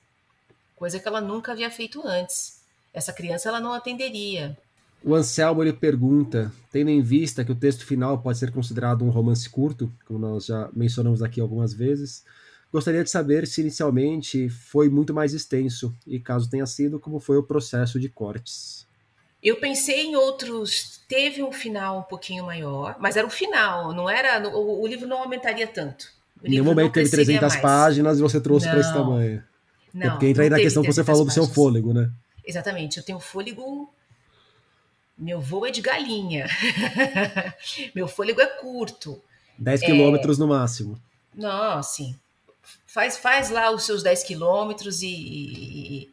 coisa 0.75 0.99
que 0.99 1.07
ela 1.07 1.21
nunca 1.21 1.51
havia 1.51 1.69
feito 1.71 2.05
antes. 2.05 2.61
Essa 2.93 3.13
criança 3.13 3.49
ela 3.49 3.59
não 3.59 3.73
atenderia. 3.73 4.57
O 5.03 5.13
Anselmo 5.13 5.63
ele 5.63 5.73
pergunta, 5.73 6.51
tendo 6.71 6.89
em 6.89 7.01
vista 7.01 7.45
que 7.45 7.51
o 7.51 7.55
texto 7.55 7.85
final 7.85 8.19
pode 8.19 8.37
ser 8.37 8.51
considerado 8.51 9.03
um 9.03 9.09
romance 9.09 9.47
curto, 9.49 9.91
como 10.05 10.19
nós 10.19 10.45
já 10.45 10.69
mencionamos 10.73 11.21
aqui 11.21 11.39
algumas 11.39 11.73
vezes, 11.73 12.23
gostaria 12.71 13.03
de 13.03 13.09
saber 13.09 13.45
se 13.45 13.61
inicialmente 13.61 14.49
foi 14.49 14.89
muito 14.89 15.13
mais 15.13 15.33
extenso 15.33 15.95
e, 16.05 16.19
caso 16.19 16.49
tenha 16.49 16.65
sido, 16.65 16.99
como 16.99 17.19
foi 17.19 17.37
o 17.37 17.43
processo 17.43 17.99
de 17.99 18.09
cortes. 18.09 18.86
Eu 19.47 19.55
pensei 19.55 20.07
em 20.07 20.15
outros. 20.17 20.99
Teve 21.07 21.41
um 21.41 21.53
final 21.53 21.99
um 21.99 22.03
pouquinho 22.03 22.43
maior, 22.43 22.97
mas 22.99 23.15
era 23.15 23.25
o 23.25 23.29
final, 23.29 23.93
não 23.93 24.09
era. 24.09 24.45
O, 24.49 24.81
o 24.81 24.85
livro 24.85 25.07
não 25.07 25.19
aumentaria 25.19 25.65
tanto. 25.65 26.09
em 26.43 26.49
nenhum 26.49 26.65
momento 26.65 26.91
teve 26.91 27.09
300 27.09 27.41
mais. 27.41 27.61
páginas 27.61 28.19
e 28.19 28.21
você 28.21 28.41
trouxe 28.41 28.67
para 28.67 28.81
esse 28.81 28.91
tamanho. 28.91 29.41
Não, 29.93 30.07
é 30.07 30.09
porque 30.09 30.27
entra 30.27 30.43
aí 30.43 30.49
na 30.49 30.57
questão 30.57 30.83
que 30.83 30.91
você 30.91 31.01
falou 31.01 31.25
páginas. 31.25 31.47
do 31.47 31.47
seu 31.47 31.55
fôlego, 31.55 31.93
né? 31.93 32.11
Exatamente, 32.45 32.97
eu 32.97 33.03
tenho 33.03 33.21
fôlego. 33.21 33.89
Meu 35.17 35.39
voo 35.39 35.65
é 35.65 35.71
de 35.71 35.79
galinha. 35.79 36.45
Meu 37.95 38.07
fôlego 38.07 38.41
é 38.41 38.47
curto. 38.47 39.21
10 39.57 39.81
quilômetros 39.81 40.37
é... 40.37 40.39
no 40.41 40.47
máximo. 40.49 41.01
Não, 41.33 41.81
sim. 41.81 42.17
Faz, 42.85 43.17
faz 43.17 43.49
lá 43.49 43.71
os 43.71 43.85
seus 43.85 44.03
10 44.03 44.23
quilômetros 44.23 45.01
e, 45.01 45.07
e, 45.07 46.09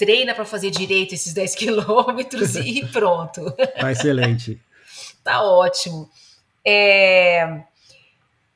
treina 0.00 0.34
para 0.34 0.46
fazer 0.46 0.70
direito 0.70 1.14
esses 1.14 1.34
10 1.34 1.54
quilômetros 1.56 2.56
e 2.56 2.86
pronto. 2.86 3.50
Tá 3.78 3.92
excelente. 3.92 4.58
tá 5.22 5.42
ótimo. 5.42 6.10
É... 6.64 7.64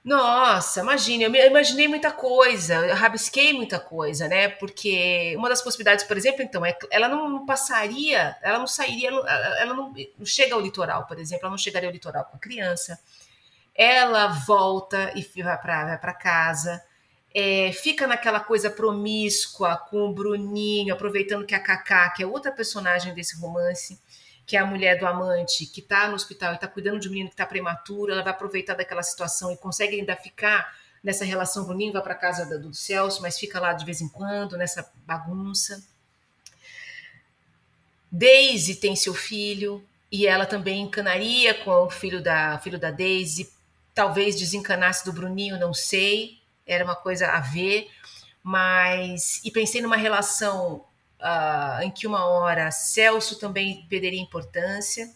Nossa, 0.03 0.81
imagine, 0.81 1.25
eu 1.25 1.47
imaginei 1.47 1.89
muita 1.89 2.13
coisa, 2.13 2.75
eu 2.75 2.95
rabisquei 2.95 3.55
muita 3.55 3.81
coisa, 3.81 4.29
né? 4.29 4.49
Porque 4.49 5.35
uma 5.39 5.49
das 5.49 5.63
possibilidades, 5.63 6.05
por 6.05 6.15
exemplo, 6.15 6.43
então, 6.43 6.65
é 6.65 6.77
ela 6.91 7.09
não 7.09 7.47
passaria, 7.47 8.37
ela 8.43 8.59
não 8.59 8.67
sairia, 8.67 9.09
ela 9.09 9.73
não, 9.73 9.95
não 10.19 10.27
chega 10.27 10.55
ao 10.55 10.61
litoral, 10.61 11.07
por 11.07 11.19
exemplo, 11.19 11.45
ela 11.45 11.51
não 11.51 11.59
chegaria 11.59 11.89
ao 11.89 11.93
litoral 11.93 12.25
com 12.27 12.37
a 12.37 12.41
criança. 12.41 12.99
Ela 13.75 14.29
volta 14.29 15.11
e 15.17 15.43
vai 15.43 15.59
para 15.59 16.13
casa 16.13 16.83
é, 17.35 17.73
fica 17.73 18.07
naquela 18.07 18.39
coisa 18.39 18.71
promíscua 18.71 19.77
com 19.77 20.09
o 20.09 20.13
Bruninho, 20.13 20.95
aproveitando 20.95 21.45
que 21.45 21.55
a 21.55 21.59
Cacá, 21.59 22.09
que 22.11 22.23
é 22.23 22.27
outra 22.27 22.53
personagem 22.53 23.13
desse 23.13 23.37
romance, 23.41 24.01
que 24.47 24.57
é 24.57 24.61
a 24.61 24.67
mulher 24.67 25.01
do 25.01 25.07
amante, 25.07 25.67
que 25.67 25.81
está 25.81 26.07
no 26.07 26.15
hospital 26.15 26.53
e 26.53 26.55
está 26.55 26.69
cuidando 26.69 27.01
de 27.01 27.09
um 27.09 27.11
menino 27.11 27.29
que 27.29 27.35
está 27.35 27.45
prematuro, 27.45 28.13
ela 28.13 28.23
vai 28.23 28.33
aproveitar 28.33 28.75
daquela 28.75 29.03
situação 29.03 29.51
e 29.51 29.57
consegue 29.57 29.99
ainda 29.99 30.15
ficar 30.15 30.79
nessa 31.03 31.25
relação. 31.25 31.65
Bruninho 31.65 31.93
vai 31.93 32.03
para 32.03 32.15
casa 32.15 32.47
do, 32.59 32.73
Celso, 32.73 33.21
mas 33.21 33.37
fica 33.37 33.59
lá 33.59 33.73
de 33.73 33.85
vez 33.85 34.01
em 34.01 34.09
quando, 34.09 34.57
nessa 34.57 34.89
bagunça. 35.05 35.83
Daisy 38.13 38.77
tem 38.77 38.95
seu 38.95 39.13
filho 39.13 39.85
e 40.13 40.25
ela 40.25 40.47
também 40.47 40.83
encanaria 40.83 41.53
com 41.53 41.73
o 41.73 41.91
filho 41.91 42.23
da 42.23 42.57
filho 42.59 42.79
da 42.79 42.93
Daisy, 42.93 43.51
talvez 43.93 44.37
desencanasse 44.37 45.05
do 45.05 45.13
Bruninho, 45.13 45.59
não 45.59 45.75
sei 45.75 46.44
era 46.67 46.85
uma 46.85 46.97
coisa 46.97 47.29
a 47.29 47.41
ver, 47.41 47.89
mas. 48.43 49.41
E 49.45 49.51
pensei 49.51 49.81
numa 49.81 49.97
relação 49.97 50.85
uh, 51.21 51.83
em 51.83 51.91
que 51.91 52.07
uma 52.07 52.25
hora 52.27 52.71
Celso 52.71 53.39
também 53.39 53.87
perderia 53.89 54.21
importância 54.21 55.11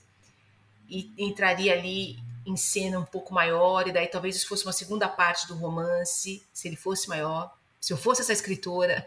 e 0.88 1.12
entraria 1.18 1.72
ali 1.72 2.18
em 2.46 2.56
cena 2.56 2.98
um 2.98 3.04
pouco 3.04 3.34
maior, 3.34 3.86
e 3.86 3.92
daí 3.92 4.06
talvez 4.06 4.34
isso 4.36 4.48
fosse 4.48 4.64
uma 4.64 4.72
segunda 4.72 5.06
parte 5.06 5.46
do 5.46 5.54
romance, 5.54 6.42
se 6.52 6.68
ele 6.68 6.76
fosse 6.76 7.06
maior, 7.08 7.54
se 7.78 7.92
eu 7.92 7.96
fosse 7.96 8.22
essa 8.22 8.32
escritora, 8.32 9.06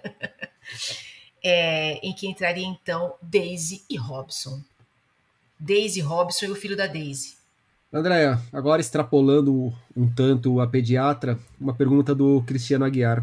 é, 1.43 1.93
em 2.03 2.13
que 2.13 2.27
entraria 2.27 2.65
então 2.65 3.15
Daisy 3.19 3.83
e 3.89 3.97
Robson. 3.97 4.61
Daisy 5.59 6.01
Robson 6.01 6.45
e 6.45 6.51
o 6.51 6.55
filho 6.55 6.77
da 6.77 6.85
Daisy. 6.85 7.40
Andréia, 7.93 8.39
agora 8.53 8.79
extrapolando 8.79 9.73
um 9.93 10.09
tanto 10.09 10.61
a 10.61 10.67
pediatra, 10.67 11.37
uma 11.59 11.73
pergunta 11.73 12.15
do 12.15 12.41
Cristiano 12.43 12.85
Aguiar, 12.85 13.21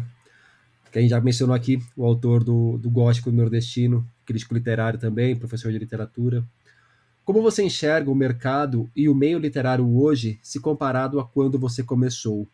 que 0.91 0.99
a 0.99 1.01
gente 1.01 1.09
já 1.09 1.19
mencionou 1.19 1.55
aqui, 1.55 1.81
o 1.97 2.05
autor 2.05 2.43
do, 2.43 2.77
do 2.77 2.87
Gótico 2.87 3.31
Nordestino, 3.31 4.07
crítico 4.23 4.53
literário 4.53 4.99
também, 4.99 5.35
professor 5.35 5.71
de 5.71 5.79
literatura. 5.79 6.45
Como 7.25 7.41
você 7.41 7.63
enxerga 7.63 8.11
o 8.11 8.15
mercado 8.15 8.87
e 8.95 9.09
o 9.09 9.15
meio 9.15 9.39
literário 9.39 9.89
hoje 9.97 10.39
se 10.43 10.59
comparado 10.59 11.19
a 11.19 11.25
quando 11.25 11.57
você 11.57 11.81
começou? 11.81 12.47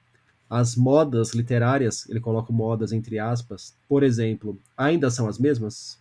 As 0.50 0.74
modas 0.74 1.34
literárias, 1.34 2.10
ele 2.10 2.22
coloca 2.22 2.54
modas 2.54 2.94
entre 2.94 3.20
aspas, 3.20 3.76
por 3.90 4.04
exemplo, 4.04 4.58
ainda 4.78 5.10
são 5.12 5.28
as 5.28 5.38
mesmas? 5.38 6.00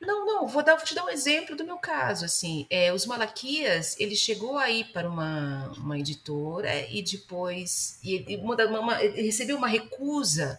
Não, 0.00 0.24
não, 0.24 0.48
vou, 0.48 0.62
dar, 0.62 0.76
vou 0.76 0.84
te 0.84 0.94
dar 0.94 1.04
um 1.04 1.10
exemplo 1.10 1.54
do 1.54 1.64
meu 1.64 1.76
caso, 1.76 2.24
assim, 2.24 2.66
é, 2.70 2.90
os 2.90 3.04
Malaquias, 3.04 4.00
ele 4.00 4.16
chegou 4.16 4.56
aí 4.56 4.82
para 4.82 5.06
uma, 5.06 5.68
uma 5.76 5.98
editora 5.98 6.88
e 6.88 7.02
depois, 7.02 7.98
e, 8.02 8.36
uma, 8.36 8.54
uma, 8.80 9.04
ele 9.04 9.22
recebeu 9.22 9.58
uma 9.58 9.68
recusa, 9.68 10.58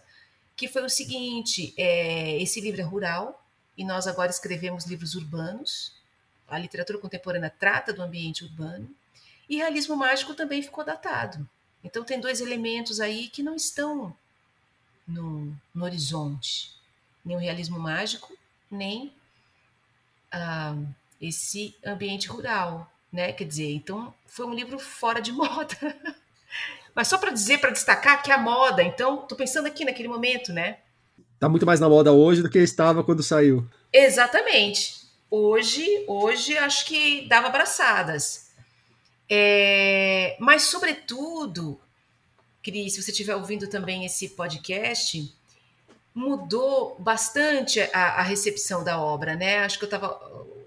que 0.54 0.68
foi 0.68 0.84
o 0.84 0.88
seguinte, 0.88 1.74
é, 1.76 2.40
esse 2.40 2.60
livro 2.60 2.80
é 2.80 2.84
rural, 2.84 3.44
e 3.76 3.84
nós 3.84 4.06
agora 4.06 4.30
escrevemos 4.30 4.86
livros 4.86 5.16
urbanos, 5.16 5.92
a 6.46 6.56
literatura 6.56 6.98
contemporânea 6.98 7.50
trata 7.50 7.92
do 7.92 8.02
ambiente 8.02 8.44
urbano, 8.44 8.88
e 9.48 9.56
realismo 9.56 9.96
mágico 9.96 10.34
também 10.34 10.62
ficou 10.62 10.84
datado. 10.84 11.48
Então, 11.82 12.04
tem 12.04 12.20
dois 12.20 12.40
elementos 12.40 13.00
aí 13.00 13.28
que 13.28 13.42
não 13.42 13.56
estão 13.56 14.16
no, 15.06 15.52
no 15.74 15.84
horizonte: 15.84 16.76
nem 17.24 17.36
o 17.36 17.40
realismo 17.40 17.78
mágico, 17.78 18.32
nem 18.70 19.12
ah, 20.32 20.74
esse 21.20 21.76
ambiente 21.84 22.28
rural. 22.28 22.90
Né? 23.12 23.32
Quer 23.32 23.44
dizer, 23.44 23.70
então 23.72 24.12
foi 24.26 24.46
um 24.46 24.54
livro 24.54 24.78
fora 24.78 25.20
de 25.20 25.30
moda. 25.32 25.76
Mas 26.94 27.08
só 27.08 27.18
para 27.18 27.30
dizer, 27.30 27.58
para 27.58 27.70
destacar 27.70 28.22
que 28.22 28.30
é 28.30 28.34
a 28.34 28.38
moda. 28.38 28.82
Então, 28.82 29.22
estou 29.22 29.36
pensando 29.36 29.66
aqui 29.66 29.84
naquele 29.84 30.08
momento, 30.08 30.52
né? 30.52 30.78
Está 31.34 31.48
muito 31.48 31.66
mais 31.66 31.80
na 31.80 31.88
moda 31.88 32.12
hoje 32.12 32.42
do 32.42 32.50
que 32.50 32.58
estava 32.58 33.02
quando 33.02 33.22
saiu. 33.22 33.68
Exatamente. 33.92 35.02
Hoje, 35.30 36.04
hoje 36.06 36.56
acho 36.58 36.84
que 36.86 37.26
dava 37.28 37.48
abraçadas. 37.48 38.50
É, 39.28 40.36
mas, 40.38 40.62
sobretudo, 40.62 41.80
Cris, 42.62 42.94
se 42.94 43.02
você 43.02 43.10
estiver 43.10 43.34
ouvindo 43.34 43.66
também 43.66 44.04
esse 44.04 44.28
podcast, 44.30 45.34
mudou 46.14 46.96
bastante 46.98 47.80
a, 47.92 48.20
a 48.20 48.22
recepção 48.22 48.84
da 48.84 49.00
obra, 49.00 49.34
né? 49.34 49.60
Acho 49.60 49.78
que 49.78 49.84
eu 49.84 49.86
estava 49.86 50.14
uh, 50.14 50.66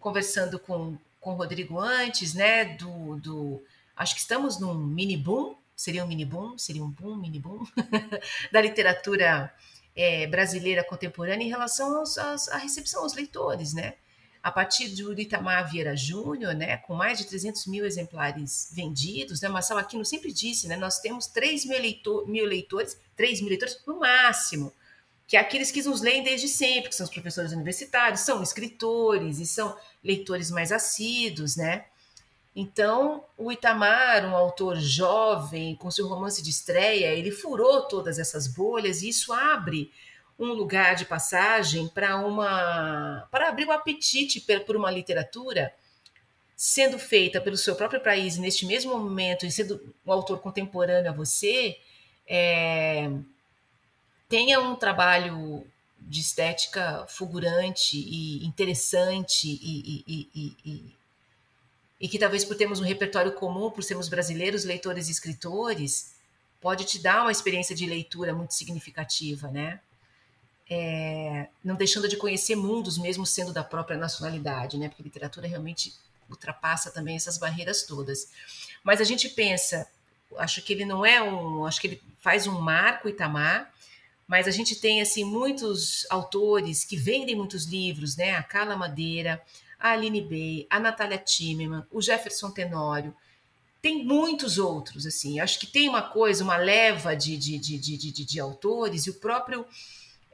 conversando 0.00 0.58
com, 0.58 0.96
com 1.20 1.32
o 1.32 1.36
Rodrigo 1.36 1.78
antes, 1.78 2.34
né? 2.34 2.64
Do, 2.64 3.16
do, 3.16 3.62
acho 3.96 4.14
que 4.14 4.20
estamos 4.20 4.58
num 4.58 4.74
mini 4.74 5.16
boom, 5.16 5.54
seria 5.76 6.04
um 6.04 6.08
mini 6.08 6.24
boom, 6.24 6.56
seria 6.56 6.82
um 6.82 6.90
boom, 6.90 7.16
mini 7.16 7.38
boom, 7.38 7.64
da 8.50 8.60
literatura 8.60 9.52
é, 9.94 10.26
brasileira 10.26 10.82
contemporânea 10.82 11.44
em 11.44 11.50
relação 11.50 11.98
aos, 11.98 12.16
aos, 12.16 12.48
à 12.48 12.56
recepção 12.56 13.02
aos 13.02 13.14
leitores, 13.14 13.74
né? 13.74 13.94
A 14.42 14.52
partir 14.52 14.88
do 14.88 15.18
Itamar 15.20 15.70
Vieira 15.70 15.96
Júnior, 15.96 16.54
né, 16.54 16.76
com 16.78 16.94
mais 16.94 17.18
de 17.18 17.26
300 17.26 17.66
mil 17.66 17.84
exemplares 17.84 18.70
vendidos, 18.72 19.40
né, 19.40 19.48
Marcelo 19.48 19.80
Aquino 19.80 20.04
sempre 20.04 20.32
disse, 20.32 20.68
né, 20.68 20.76
nós 20.76 21.00
temos 21.00 21.26
3 21.26 21.64
mil, 21.66 21.80
leitor, 21.80 22.28
mil 22.28 22.46
leitores, 22.46 22.96
3 23.16 23.40
mil 23.40 23.50
leitores 23.50 23.80
no 23.86 23.98
máximo, 23.98 24.72
que 25.26 25.36
é 25.36 25.40
aqueles 25.40 25.70
que 25.70 25.82
nos 25.82 26.00
leem 26.00 26.22
desde 26.22 26.48
sempre, 26.48 26.88
que 26.88 26.94
são 26.94 27.04
os 27.04 27.12
professores 27.12 27.52
universitários, 27.52 28.20
são 28.20 28.42
escritores 28.42 29.38
e 29.38 29.46
são 29.46 29.76
leitores 30.02 30.50
mais 30.50 30.72
assíduos, 30.72 31.56
né? 31.56 31.84
Então, 32.56 33.22
o 33.36 33.52
Itamar, 33.52 34.24
um 34.24 34.34
autor 34.34 34.76
jovem, 34.76 35.76
com 35.76 35.90
seu 35.90 36.08
romance 36.08 36.42
de 36.42 36.50
estreia, 36.50 37.14
ele 37.14 37.30
furou 37.30 37.82
todas 37.82 38.18
essas 38.18 38.48
bolhas 38.48 39.02
e 39.02 39.10
isso 39.10 39.32
abre 39.32 39.92
um 40.38 40.52
lugar 40.52 40.94
de 40.94 41.04
passagem 41.04 41.88
para 41.88 42.16
uma 42.16 43.26
para 43.30 43.48
abrir 43.48 43.66
o 43.66 43.72
apetite 43.72 44.44
por 44.64 44.76
uma 44.76 44.90
literatura 44.90 45.72
sendo 46.56 46.98
feita 46.98 47.40
pelo 47.40 47.56
seu 47.56 47.74
próprio 47.74 48.00
país 48.00 48.36
neste 48.36 48.66
mesmo 48.66 48.96
momento 48.96 49.46
e 49.46 49.50
sendo 49.50 49.94
um 50.06 50.12
autor 50.12 50.40
contemporâneo 50.40 51.10
a 51.10 51.14
você 51.14 51.78
é, 52.26 53.10
tenha 54.28 54.60
um 54.60 54.76
trabalho 54.76 55.66
de 55.98 56.20
estética 56.20 57.04
fulgurante 57.08 57.96
e 57.96 58.44
interessante 58.46 59.48
e, 59.48 60.04
e, 60.06 60.28
e, 60.34 60.56
e 60.64 60.98
e 62.00 62.08
que 62.08 62.18
talvez 62.18 62.44
por 62.44 62.56
termos 62.56 62.80
um 62.80 62.84
repertório 62.84 63.32
comum, 63.32 63.70
por 63.70 63.82
sermos 63.82 64.08
brasileiros, 64.08 64.64
leitores 64.64 65.08
e 65.08 65.10
escritores, 65.10 66.14
pode 66.60 66.84
te 66.84 66.98
dar 67.00 67.22
uma 67.22 67.32
experiência 67.32 67.74
de 67.74 67.86
leitura 67.86 68.32
muito 68.32 68.54
significativa, 68.54 69.50
né? 69.50 69.80
É, 70.70 71.48
não 71.64 71.74
deixando 71.76 72.08
de 72.08 72.16
conhecer 72.16 72.54
mundos, 72.54 72.98
mesmo 72.98 73.24
sendo 73.24 73.52
da 73.52 73.64
própria 73.64 73.96
nacionalidade, 73.96 74.78
né? 74.78 74.88
Porque 74.88 75.02
literatura 75.02 75.46
realmente 75.46 75.94
ultrapassa 76.28 76.90
também 76.90 77.16
essas 77.16 77.38
barreiras 77.38 77.84
todas. 77.84 78.30
Mas 78.84 79.00
a 79.00 79.04
gente 79.04 79.30
pensa, 79.30 79.88
acho 80.36 80.62
que 80.62 80.72
ele 80.72 80.84
não 80.84 81.06
é 81.06 81.22
um, 81.22 81.64
acho 81.64 81.80
que 81.80 81.86
ele 81.86 82.02
faz 82.20 82.46
um 82.46 82.60
marco 82.60 83.08
Itamar, 83.08 83.72
mas 84.26 84.46
a 84.46 84.50
gente 84.50 84.76
tem 84.76 85.00
assim 85.00 85.24
muitos 85.24 86.06
autores 86.10 86.84
que 86.84 86.96
vendem 86.96 87.34
muitos 87.34 87.64
livros, 87.64 88.16
né? 88.16 88.36
A 88.36 88.42
Carla 88.42 88.76
Madeira, 88.76 89.42
a 89.78 89.92
Aline 89.92 90.20
Bey, 90.20 90.66
a 90.68 90.78
Natália 90.78 91.16
Timmerman, 91.16 91.84
o 91.90 92.02
Jefferson 92.02 92.50
Tenório, 92.50 93.16
tem 93.80 94.04
muitos 94.04 94.58
outros, 94.58 95.06
assim. 95.06 95.40
Acho 95.40 95.58
que 95.58 95.66
tem 95.66 95.88
uma 95.88 96.02
coisa, 96.02 96.42
uma 96.42 96.56
leva 96.56 97.14
de, 97.14 97.36
de, 97.36 97.58
de, 97.58 97.78
de, 97.78 97.96
de, 97.96 98.24
de 98.24 98.40
autores, 98.40 99.06
e 99.06 99.10
o 99.10 99.14
próprio. 99.14 99.64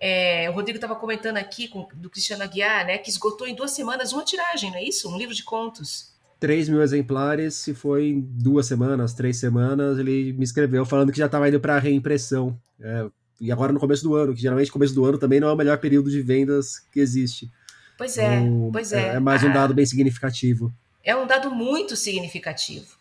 É, 0.06 0.50
o 0.50 0.52
Rodrigo 0.52 0.76
estava 0.76 0.94
comentando 0.94 1.38
aqui 1.38 1.66
com, 1.66 1.88
do 1.94 2.10
Cristiano 2.10 2.42
Aguiar, 2.42 2.84
né, 2.84 2.98
que 2.98 3.08
esgotou 3.08 3.46
em 3.46 3.54
duas 3.54 3.70
semanas 3.70 4.12
uma 4.12 4.22
tiragem, 4.22 4.70
não 4.70 4.76
é 4.76 4.84
isso? 4.84 5.08
Um 5.10 5.16
livro 5.16 5.34
de 5.34 5.42
contos. 5.42 6.12
3 6.38 6.68
mil 6.68 6.82
exemplares, 6.82 7.54
se 7.54 7.72
foi 7.72 8.08
em 8.08 8.20
duas 8.20 8.66
semanas, 8.66 9.14
três 9.14 9.38
semanas, 9.38 9.98
ele 9.98 10.34
me 10.34 10.44
escreveu 10.44 10.84
falando 10.84 11.10
que 11.10 11.16
já 11.16 11.24
estava 11.24 11.48
indo 11.48 11.58
para 11.58 11.78
reimpressão. 11.78 12.54
É, 12.78 13.06
e 13.40 13.50
agora 13.50 13.72
no 13.72 13.80
começo 13.80 14.02
do 14.02 14.14
ano, 14.14 14.34
que 14.34 14.42
geralmente 14.42 14.70
começo 14.70 14.94
do 14.94 15.06
ano 15.06 15.16
também 15.16 15.40
não 15.40 15.48
é 15.48 15.52
o 15.54 15.56
melhor 15.56 15.78
período 15.78 16.10
de 16.10 16.20
vendas 16.20 16.80
que 16.92 17.00
existe. 17.00 17.50
Pois 17.96 18.18
é, 18.18 18.40
então, 18.40 18.68
pois 18.70 18.92
é. 18.92 19.14
É 19.14 19.20
mais 19.20 19.42
um 19.42 19.50
dado 19.54 19.72
bem 19.72 19.86
significativo. 19.86 20.70
É 21.02 21.16
um 21.16 21.26
dado 21.26 21.50
muito 21.50 21.96
significativo. 21.96 22.94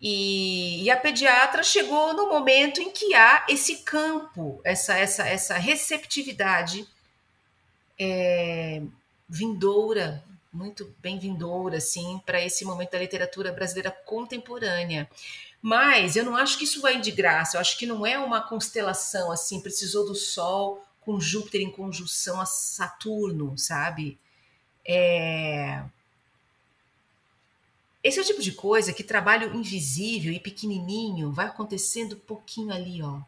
E, 0.00 0.82
e, 0.82 0.90
a 0.90 0.96
pediatra 0.96 1.62
chegou 1.62 2.12
no 2.12 2.28
momento 2.28 2.80
em 2.80 2.90
que 2.90 3.14
há 3.14 3.46
esse 3.48 3.76
campo, 3.78 4.60
essa, 4.62 4.98
essa, 4.98 5.26
essa 5.26 5.54
receptividade 5.54 6.86
é, 7.98 8.82
vindoura, 9.28 10.22
muito 10.52 10.94
bem 11.00 11.18
vindoura, 11.18 11.78
assim, 11.78 12.20
para 12.26 12.44
esse 12.44 12.64
momento 12.64 12.92
da 12.92 12.98
literatura 12.98 13.52
brasileira 13.52 13.90
contemporânea. 13.90 15.08
Mas 15.60 16.14
eu 16.16 16.24
não 16.24 16.36
acho 16.36 16.58
que 16.58 16.64
isso 16.64 16.82
vai 16.82 17.00
de 17.00 17.10
graça, 17.10 17.56
eu 17.56 17.60
acho 17.62 17.78
que 17.78 17.86
não 17.86 18.04
é 18.04 18.18
uma 18.18 18.42
constelação 18.42 19.32
assim, 19.32 19.62
precisou 19.62 20.04
do 20.04 20.14
Sol 20.14 20.84
com 21.00 21.18
Júpiter 21.18 21.62
em 21.62 21.70
conjunção 21.70 22.40
a 22.40 22.46
Saturno, 22.46 23.56
sabe? 23.56 24.18
É... 24.86 25.82
Esse 28.04 28.18
é 28.18 28.22
o 28.22 28.26
tipo 28.26 28.42
de 28.42 28.52
coisa 28.52 28.92
que 28.92 29.02
trabalho 29.02 29.56
invisível 29.56 30.30
e 30.30 30.38
pequenininho 30.38 31.32
vai 31.32 31.46
acontecendo 31.46 32.16
pouquinho 32.16 32.70
ali, 32.70 33.02
ó. 33.02 33.20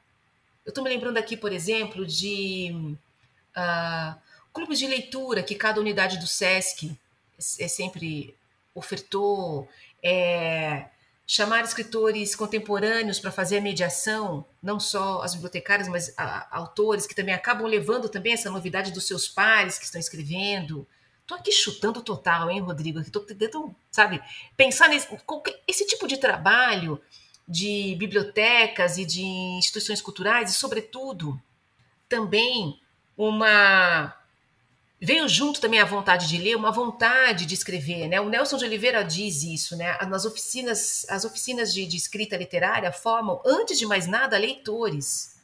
Eu 0.66 0.70
estou 0.70 0.84
me 0.84 0.90
lembrando 0.90 1.16
aqui, 1.16 1.34
por 1.34 1.50
exemplo, 1.50 2.04
de 2.04 2.94
uh, 3.56 4.20
clubes 4.52 4.78
de 4.78 4.86
leitura 4.86 5.42
que 5.42 5.54
cada 5.54 5.80
unidade 5.80 6.18
do 6.18 6.26
SESC 6.26 6.94
é 7.58 7.68
sempre 7.68 8.34
ofertou, 8.74 9.66
é, 10.02 10.86
chamar 11.26 11.64
escritores 11.64 12.34
contemporâneos 12.36 13.18
para 13.18 13.32
fazer 13.32 13.58
a 13.58 13.60
mediação, 13.62 14.44
não 14.62 14.78
só 14.78 15.22
as 15.22 15.34
bibliotecárias, 15.34 15.88
mas 15.88 16.12
a, 16.18 16.46
autores 16.54 17.06
que 17.06 17.14
também 17.14 17.34
acabam 17.34 17.66
levando 17.66 18.08
também 18.08 18.34
essa 18.34 18.50
novidade 18.50 18.92
dos 18.92 19.06
seus 19.06 19.26
pares 19.26 19.78
que 19.78 19.84
estão 19.86 20.00
escrevendo. 20.00 20.86
Tô 21.26 21.34
aqui 21.34 21.50
chutando 21.50 22.02
total, 22.02 22.50
hein, 22.50 22.60
Rodrigo? 22.60 23.02
Tô 23.10 23.20
tentando, 23.20 23.74
sabe, 23.90 24.22
pensar 24.56 24.88
nesse 24.88 25.08
esse 25.66 25.86
tipo 25.86 26.06
de 26.06 26.18
trabalho 26.18 27.00
de 27.48 27.94
bibliotecas 27.98 28.96
e 28.96 29.04
de 29.04 29.22
instituições 29.22 30.00
culturais, 30.00 30.50
e, 30.50 30.54
sobretudo, 30.54 31.40
também 32.08 32.80
uma. 33.16 34.14
Veio 35.00 35.28
junto 35.28 35.60
também 35.60 35.78
a 35.78 35.84
vontade 35.84 36.26
de 36.26 36.38
ler, 36.38 36.56
uma 36.56 36.72
vontade 36.72 37.44
de 37.44 37.54
escrever, 37.54 38.08
né? 38.08 38.20
O 38.20 38.30
Nelson 38.30 38.56
de 38.56 38.64
Oliveira 38.64 39.04
diz 39.04 39.42
isso, 39.42 39.76
né? 39.76 39.98
Nas 40.06 40.24
oficinas, 40.24 41.04
as 41.08 41.24
oficinas 41.24 41.72
de, 41.74 41.84
de 41.86 41.96
escrita 41.96 42.36
literária 42.36 42.90
formam, 42.90 43.42
antes 43.44 43.78
de 43.78 43.84
mais 43.84 44.06
nada, 44.06 44.38
leitores. 44.38 45.35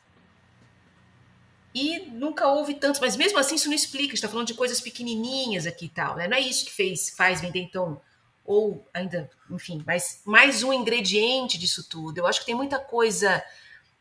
E 1.75 2.01
nunca 2.11 2.49
houve 2.49 2.75
tantos, 2.75 3.01
mas 3.01 3.17
mesmo 3.17 3.39
assim 3.39 3.55
isso 3.55 3.69
não 3.69 3.75
explica, 3.75 4.15
está 4.15 4.29
falando 4.29 4.47
de 4.47 4.55
coisas 4.55 4.81
pequenininhas 4.81 5.67
aqui 5.67 5.87
e 5.87 5.89
tal, 5.89 6.17
né? 6.17 6.29
Não 6.29 6.37
é 6.37 6.41
isso 6.41 6.65
que 6.67 6.73
fez, 6.73 7.11
faz 7.11 7.41
vender 7.41 7.61
então 7.61 8.01
ou 8.45 8.85
ainda, 8.93 9.31
enfim, 9.51 9.83
mas 9.87 10.21
mais 10.25 10.63
um 10.63 10.73
ingrediente 10.73 11.59
disso 11.59 11.89
tudo. 11.89 12.19
Eu 12.19 12.27
acho 12.27 12.41
que 12.41 12.47
tem 12.47 12.55
muita 12.55 12.79
coisa 12.79 13.43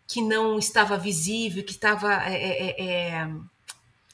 que 0.07 0.21
não 0.21 0.57
estava 0.59 0.97
visível, 0.97 1.63
que 1.63 1.71
estava. 1.71 2.13
É, 2.25 2.33
é, 2.33 2.69
é, 2.69 3.09
é... 3.09 3.29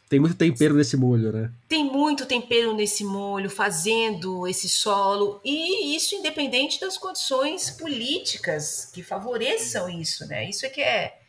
Tem 0.09 0.19
muito 0.19 0.35
tempero 0.35 0.75
nesse 0.75 0.95
molho, 0.95 1.33
né? 1.33 1.51
Tem 1.67 1.83
muito 1.83 2.25
tempero 2.25 2.73
nesse 2.73 3.03
molho, 3.03 3.49
fazendo 3.49 4.47
esse 4.47 4.69
solo, 4.69 5.41
e 5.43 5.95
isso 5.95 6.15
independente 6.15 6.79
das 6.79 6.97
condições 6.97 7.71
políticas 7.71 8.89
que 8.93 9.03
favoreçam 9.03 9.89
isso, 9.89 10.25
né? 10.27 10.47
Isso 10.49 10.65
é 10.65 10.69
que 10.69 10.81
é. 10.81 11.19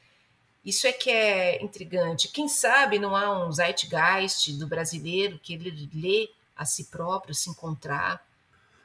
Isso 0.65 0.87
é 0.87 0.93
que 0.93 1.11
é 1.11 1.63
intrigante. 1.63 2.29
Quem 2.29 2.49
sabe 2.49 2.99
não 2.99 3.17
há 3.17 3.47
um 3.47 3.53
zeitgeist 3.53 4.53
do 4.59 4.67
brasileiro 4.67 5.39
que 5.39 5.55
ele 5.55 5.89
lê 5.95 6.29
a 6.57 6.65
si 6.65 6.85
próprio, 6.85 7.35
se 7.35 7.49
encontrar, 7.49 8.21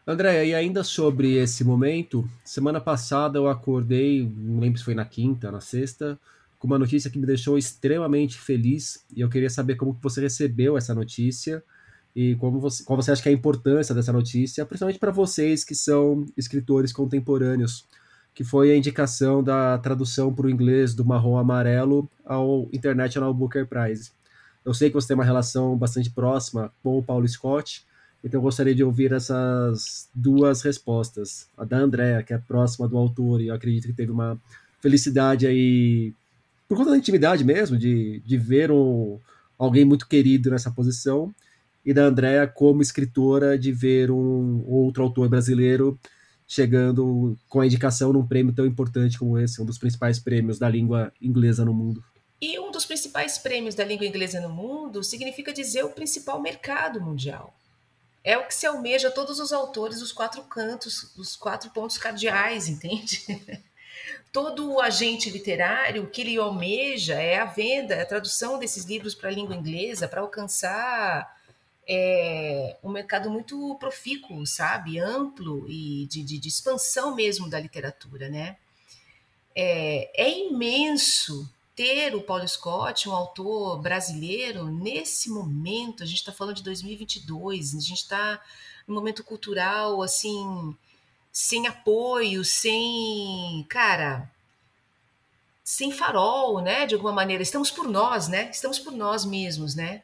André, 0.05 0.47
e 0.47 0.53
ainda 0.53 0.83
sobre 0.83 1.37
esse 1.37 1.63
momento, 1.63 2.29
semana 2.43 2.81
passada 2.81 3.37
eu 3.37 3.47
acordei, 3.47 4.29
não 4.35 4.59
lembro 4.59 4.77
se 4.77 4.83
foi 4.83 4.93
na 4.93 5.05
quinta, 5.05 5.49
na 5.49 5.61
sexta, 5.61 6.19
com 6.59 6.67
uma 6.67 6.77
notícia 6.77 7.09
que 7.09 7.17
me 7.17 7.25
deixou 7.25 7.57
extremamente 7.57 8.37
feliz 8.37 9.05
e 9.15 9.21
eu 9.21 9.29
queria 9.29 9.49
saber 9.49 9.75
como 9.75 9.97
você 10.01 10.19
recebeu 10.19 10.77
essa 10.77 10.93
notícia 10.93 11.63
e 12.13 12.35
como 12.35 12.59
você, 12.59 12.83
qual 12.83 13.01
você 13.01 13.11
acha 13.11 13.23
que 13.23 13.29
é 13.29 13.31
a 13.31 13.35
importância 13.35 13.95
dessa 13.95 14.11
notícia, 14.11 14.65
principalmente 14.65 14.99
para 14.99 15.11
vocês 15.11 15.63
que 15.63 15.73
são 15.73 16.25
escritores 16.35 16.91
contemporâneos, 16.91 17.85
que 18.33 18.43
foi 18.43 18.71
a 18.71 18.75
indicação 18.75 19.43
da 19.43 19.77
tradução 19.77 20.33
para 20.33 20.47
o 20.47 20.49
inglês 20.49 20.93
do 20.93 21.05
Marrom 21.05 21.37
Amarelo 21.37 22.09
ao 22.25 22.67
International 22.73 23.33
Booker 23.33 23.65
Prize. 23.67 24.11
Eu 24.65 24.73
sei 24.73 24.89
que 24.89 24.95
você 24.95 25.09
tem 25.09 25.15
uma 25.15 25.25
relação 25.25 25.77
bastante 25.77 26.09
próxima 26.09 26.71
com 26.81 26.97
o 26.97 27.03
Paulo 27.03 27.27
Scott, 27.27 27.85
então 28.23 28.39
eu 28.39 28.41
gostaria 28.43 28.73
de 28.73 28.83
ouvir 28.83 29.11
essas 29.11 30.09
duas 30.15 30.61
respostas. 30.61 31.47
A 31.57 31.65
da 31.65 31.77
Andrea, 31.77 32.23
que 32.23 32.33
é 32.33 32.37
próxima 32.37 32.87
do 32.87 32.97
autor, 32.97 33.41
e 33.41 33.47
eu 33.47 33.53
acredito 33.53 33.87
que 33.87 33.93
teve 33.93 34.11
uma 34.11 34.39
felicidade 34.81 35.45
aí, 35.45 36.13
por 36.67 36.77
conta 36.77 36.91
da 36.91 36.97
intimidade 36.97 37.43
mesmo, 37.43 37.77
de, 37.77 38.21
de 38.25 38.37
ver 38.37 38.71
um, 38.71 39.19
alguém 39.59 39.83
muito 39.83 40.07
querido 40.07 40.49
nessa 40.49 40.71
posição, 40.71 41.33
e 41.85 41.93
da 41.93 42.03
Andrea 42.03 42.47
como 42.47 42.81
escritora, 42.81 43.59
de 43.59 43.73
ver 43.73 44.09
um 44.09 44.63
outro 44.65 45.03
autor 45.03 45.27
brasileiro 45.27 45.99
chegando 46.47 47.37
com 47.47 47.61
a 47.61 47.65
indicação 47.65 48.13
num 48.13 48.25
prêmio 48.25 48.53
tão 48.53 48.65
importante 48.65 49.17
como 49.17 49.37
esse, 49.37 49.61
um 49.61 49.65
dos 49.65 49.77
principais 49.77 50.19
prêmios 50.19 50.59
da 50.59 50.69
língua 50.69 51.11
inglesa 51.21 51.63
no 51.65 51.73
mundo. 51.73 52.03
E 52.41 52.59
um 52.59 52.71
dos 52.71 52.85
principais 52.85 53.37
prêmios 53.37 53.75
da 53.75 53.85
língua 53.85 54.05
inglesa 54.05 54.41
no 54.41 54.49
mundo 54.49 55.03
significa 55.03 55.53
dizer 55.53 55.83
o 55.83 55.89
principal 55.89 56.41
mercado 56.41 56.99
mundial 56.99 57.53
é 58.23 58.37
o 58.37 58.47
que 58.47 58.55
se 58.55 58.65
almeja 58.65 59.11
todos 59.11 59.39
os 59.39 59.51
autores 59.51 59.99
dos 59.99 60.13
quatro 60.13 60.43
cantos, 60.43 61.11
dos 61.15 61.35
quatro 61.35 61.69
pontos 61.71 61.97
cardeais, 61.97 62.69
entende? 62.69 63.21
Todo 64.31 64.71
o 64.71 64.81
agente 64.81 65.29
literário, 65.29 66.03
o 66.03 66.09
que 66.09 66.21
ele 66.21 66.37
almeja 66.37 67.15
é 67.15 67.37
a 67.37 67.45
venda, 67.45 68.01
a 68.01 68.05
tradução 68.05 68.57
desses 68.57 68.85
livros 68.85 69.13
para 69.13 69.29
a 69.29 69.33
língua 69.33 69.55
inglesa, 69.55 70.07
para 70.07 70.21
alcançar 70.21 71.42
é, 71.87 72.77
um 72.83 72.91
mercado 72.91 73.29
muito 73.29 73.75
profícuo, 73.75 74.45
sabe? 74.45 74.99
Amplo 74.99 75.65
e 75.69 76.07
de, 76.07 76.23
de, 76.23 76.37
de 76.37 76.47
expansão 76.47 77.15
mesmo 77.15 77.49
da 77.49 77.59
literatura, 77.59 78.29
né? 78.29 78.57
É, 79.55 80.25
é 80.25 80.47
imenso 80.47 81.49
ter 81.75 82.15
o 82.15 82.21
Paulo 82.21 82.47
Scott, 82.47 83.09
um 83.09 83.13
autor 83.13 83.81
brasileiro, 83.81 84.65
nesse 84.67 85.29
momento, 85.29 86.03
a 86.03 86.05
gente 86.05 86.17
está 86.17 86.31
falando 86.31 86.57
de 86.57 86.63
2022, 86.63 87.75
a 87.75 87.79
gente 87.79 87.93
está 87.93 88.41
num 88.87 88.95
momento 88.95 89.23
cultural, 89.23 90.01
assim, 90.01 90.75
sem 91.31 91.67
apoio, 91.67 92.45
sem, 92.45 93.65
cara, 93.69 94.31
sem 95.63 95.91
farol, 95.91 96.61
né, 96.61 96.85
de 96.85 96.93
alguma 96.93 97.11
maneira. 97.11 97.41
Estamos 97.41 97.71
por 97.71 97.87
nós, 97.87 98.27
né, 98.27 98.49
estamos 98.51 98.77
por 98.77 98.93
nós 98.93 99.25
mesmos, 99.25 99.73
né. 99.73 100.03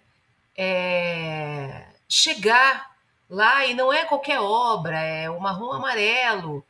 É... 0.62 1.86
Chegar 2.10 2.90
lá, 3.30 3.66
e 3.66 3.74
não 3.74 3.94
é 3.94 4.04
qualquer 4.04 4.42
obra, 4.42 5.00
é 5.00 5.30
o 5.30 5.40
Marrom 5.40 5.72
Amarelo, 5.72 6.66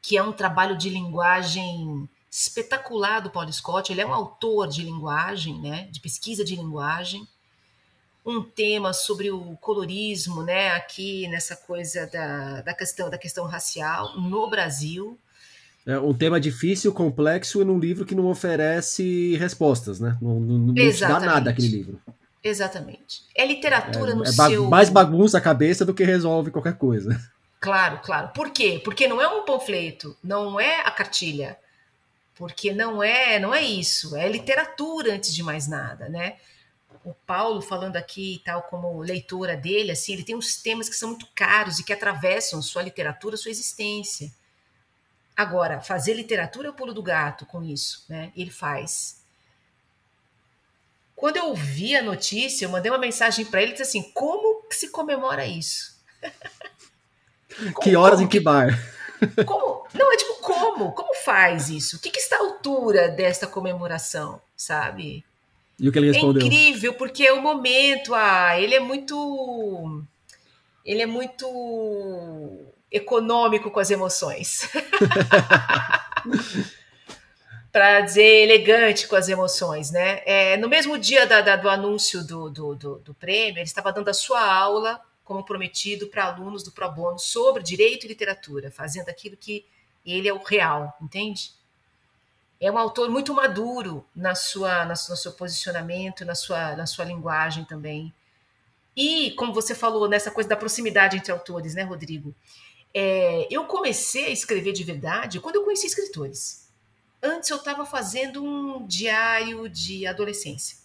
que 0.00 0.16
é 0.16 0.22
um 0.22 0.32
trabalho 0.32 0.74
de 0.74 0.88
linguagem 0.88 2.08
espetacular 2.30 3.20
do 3.20 3.30
Paul 3.30 3.52
Scott. 3.52 3.92
Ele 3.92 4.00
é 4.00 4.06
um 4.06 4.14
autor 4.14 4.68
de 4.68 4.82
linguagem, 4.82 5.60
né, 5.60 5.88
de 5.90 6.00
pesquisa 6.00 6.42
de 6.44 6.56
linguagem. 6.56 7.26
Um 8.24 8.42
tema 8.42 8.94
sobre 8.94 9.30
o 9.30 9.54
colorismo, 9.58 10.42
né, 10.42 10.70
aqui 10.70 11.28
nessa 11.28 11.56
coisa 11.56 12.06
da, 12.06 12.62
da 12.62 12.72
questão 12.72 13.10
da 13.10 13.18
questão 13.18 13.44
racial 13.44 14.18
no 14.18 14.48
Brasil. 14.48 15.18
É 15.84 15.98
um 15.98 16.14
tema 16.14 16.40
difícil, 16.40 16.94
complexo 16.94 17.60
e 17.60 17.64
num 17.66 17.78
livro 17.78 18.06
que 18.06 18.14
não 18.14 18.28
oferece 18.28 19.36
respostas, 19.36 20.00
né? 20.00 20.16
Não, 20.22 20.40
não, 20.40 20.58
não 20.58 20.74
dá 20.74 21.20
nada 21.20 21.50
aquele 21.50 21.68
livro. 21.68 22.00
Exatamente. 22.44 23.22
É 23.34 23.46
literatura 23.46 24.12
é, 24.12 24.14
no 24.14 24.22
é 24.22 24.30
seu. 24.30 24.68
Mais 24.68 24.90
bagunça 24.90 25.38
a 25.38 25.40
cabeça 25.40 25.84
do 25.84 25.94
que 25.94 26.04
resolve 26.04 26.50
qualquer 26.50 26.76
coisa. 26.76 27.18
Claro, 27.58 28.00
claro. 28.04 28.28
Por 28.28 28.50
quê? 28.50 28.80
Porque 28.84 29.08
não 29.08 29.20
é 29.20 29.26
um 29.26 29.44
panfleto, 29.44 30.14
não 30.22 30.60
é 30.60 30.82
a 30.82 30.90
cartilha 30.90 31.56
porque 32.34 32.72
não 32.72 33.02
é, 33.02 33.38
não 33.38 33.54
é 33.54 33.62
isso, 33.62 34.16
é 34.16 34.28
literatura 34.28 35.14
antes 35.14 35.34
de 35.34 35.42
mais 35.42 35.68
nada, 35.68 36.08
né? 36.08 36.36
O 37.04 37.14
Paulo 37.14 37.60
falando 37.60 37.96
aqui, 37.96 38.42
tal 38.44 38.62
como 38.62 39.00
leitora 39.00 39.56
dele, 39.56 39.92
assim, 39.92 40.14
ele 40.14 40.24
tem 40.24 40.34
uns 40.34 40.56
temas 40.56 40.88
que 40.88 40.96
são 40.96 41.10
muito 41.10 41.28
caros 41.34 41.78
e 41.78 41.84
que 41.84 41.92
atravessam 41.92 42.62
sua 42.62 42.82
literatura, 42.82 43.36
sua 43.36 43.50
existência. 43.50 44.32
Agora, 45.36 45.80
fazer 45.80 46.14
literatura 46.14 46.68
é 46.68 46.70
o 46.70 46.74
pulo 46.74 46.94
do 46.94 47.02
gato 47.02 47.44
com 47.44 47.62
isso, 47.62 48.04
né? 48.08 48.32
Ele 48.34 48.50
faz. 48.50 49.22
Quando 51.24 51.38
eu 51.38 51.46
ouvi 51.46 51.96
a 51.96 52.02
notícia, 52.02 52.66
eu 52.66 52.68
mandei 52.68 52.92
uma 52.92 52.98
mensagem 52.98 53.46
para 53.46 53.62
ele 53.62 53.70
e 53.70 53.72
disse 53.72 53.84
assim: 53.84 54.02
como 54.12 54.62
se 54.68 54.90
comemora 54.90 55.46
isso? 55.46 55.96
que 57.80 57.96
horas 57.96 58.20
em 58.20 58.28
que 58.28 58.38
bar? 58.38 58.78
Como? 59.46 59.86
Não, 59.94 60.12
é 60.12 60.18
tipo, 60.18 60.34
como? 60.42 60.92
Como 60.92 61.14
faz 61.24 61.70
isso? 61.70 61.96
O 61.96 61.98
que, 61.98 62.10
que 62.10 62.18
está 62.18 62.36
à 62.36 62.40
altura 62.40 63.08
desta 63.08 63.46
comemoração, 63.46 64.38
sabe? 64.54 65.24
E 65.80 65.88
o 65.88 65.92
que 65.92 65.98
ele 65.98 66.12
respondeu? 66.12 66.42
É 66.42 66.44
incrível, 66.44 66.92
porque 66.92 67.24
é 67.24 67.32
o 67.32 67.40
momento, 67.40 68.14
ah, 68.14 68.60
ele 68.60 68.74
é 68.74 68.80
muito. 68.80 70.04
Ele 70.84 71.00
é 71.00 71.06
muito 71.06 72.66
econômico 72.92 73.70
com 73.70 73.80
as 73.80 73.90
emoções. 73.90 74.68
para 77.74 78.02
dizer 78.02 78.44
elegante 78.44 79.08
com 79.08 79.16
as 79.16 79.28
emoções, 79.28 79.90
né? 79.90 80.22
É, 80.24 80.56
no 80.58 80.68
mesmo 80.68 80.96
dia 80.96 81.26
da, 81.26 81.40
da, 81.40 81.56
do 81.56 81.68
anúncio 81.68 82.24
do, 82.24 82.48
do, 82.48 82.72
do, 82.76 82.98
do 83.00 83.14
prêmio, 83.14 83.58
ele 83.58 83.64
estava 83.64 83.92
dando 83.92 84.08
a 84.08 84.14
sua 84.14 84.48
aula 84.48 85.00
como 85.24 85.44
prometido 85.44 86.06
para 86.06 86.26
alunos 86.26 86.62
do 86.62 86.70
Pro 86.70 86.88
Bono 86.88 87.18
sobre 87.18 87.64
direito 87.64 88.04
e 88.04 88.08
literatura, 88.08 88.70
fazendo 88.70 89.08
aquilo 89.08 89.36
que 89.36 89.66
ele 90.06 90.28
é 90.28 90.32
o 90.32 90.40
real, 90.40 90.96
entende? 91.02 91.50
É 92.60 92.70
um 92.70 92.78
autor 92.78 93.10
muito 93.10 93.34
maduro 93.34 94.06
na 94.14 94.36
sua, 94.36 94.84
na 94.84 94.94
no 94.94 95.16
seu 95.16 95.32
posicionamento, 95.32 96.24
na 96.24 96.36
sua, 96.36 96.76
na 96.76 96.86
sua 96.86 97.04
linguagem 97.04 97.64
também. 97.64 98.14
E, 98.94 99.32
como 99.32 99.52
você 99.52 99.74
falou, 99.74 100.08
nessa 100.08 100.30
coisa 100.30 100.48
da 100.48 100.56
proximidade 100.56 101.16
entre 101.16 101.32
autores, 101.32 101.74
né, 101.74 101.82
Rodrigo? 101.82 102.32
É, 102.94 103.48
eu 103.50 103.64
comecei 103.64 104.26
a 104.26 104.30
escrever 104.30 104.70
de 104.72 104.84
verdade 104.84 105.40
quando 105.40 105.56
eu 105.56 105.64
conheci 105.64 105.88
escritores. 105.88 106.63
Antes 107.24 107.48
eu 107.48 107.56
estava 107.56 107.86
fazendo 107.86 108.44
um 108.44 108.86
diário 108.86 109.66
de 109.66 110.06
adolescência. 110.06 110.76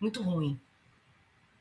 Muito 0.00 0.20
ruim. 0.20 0.60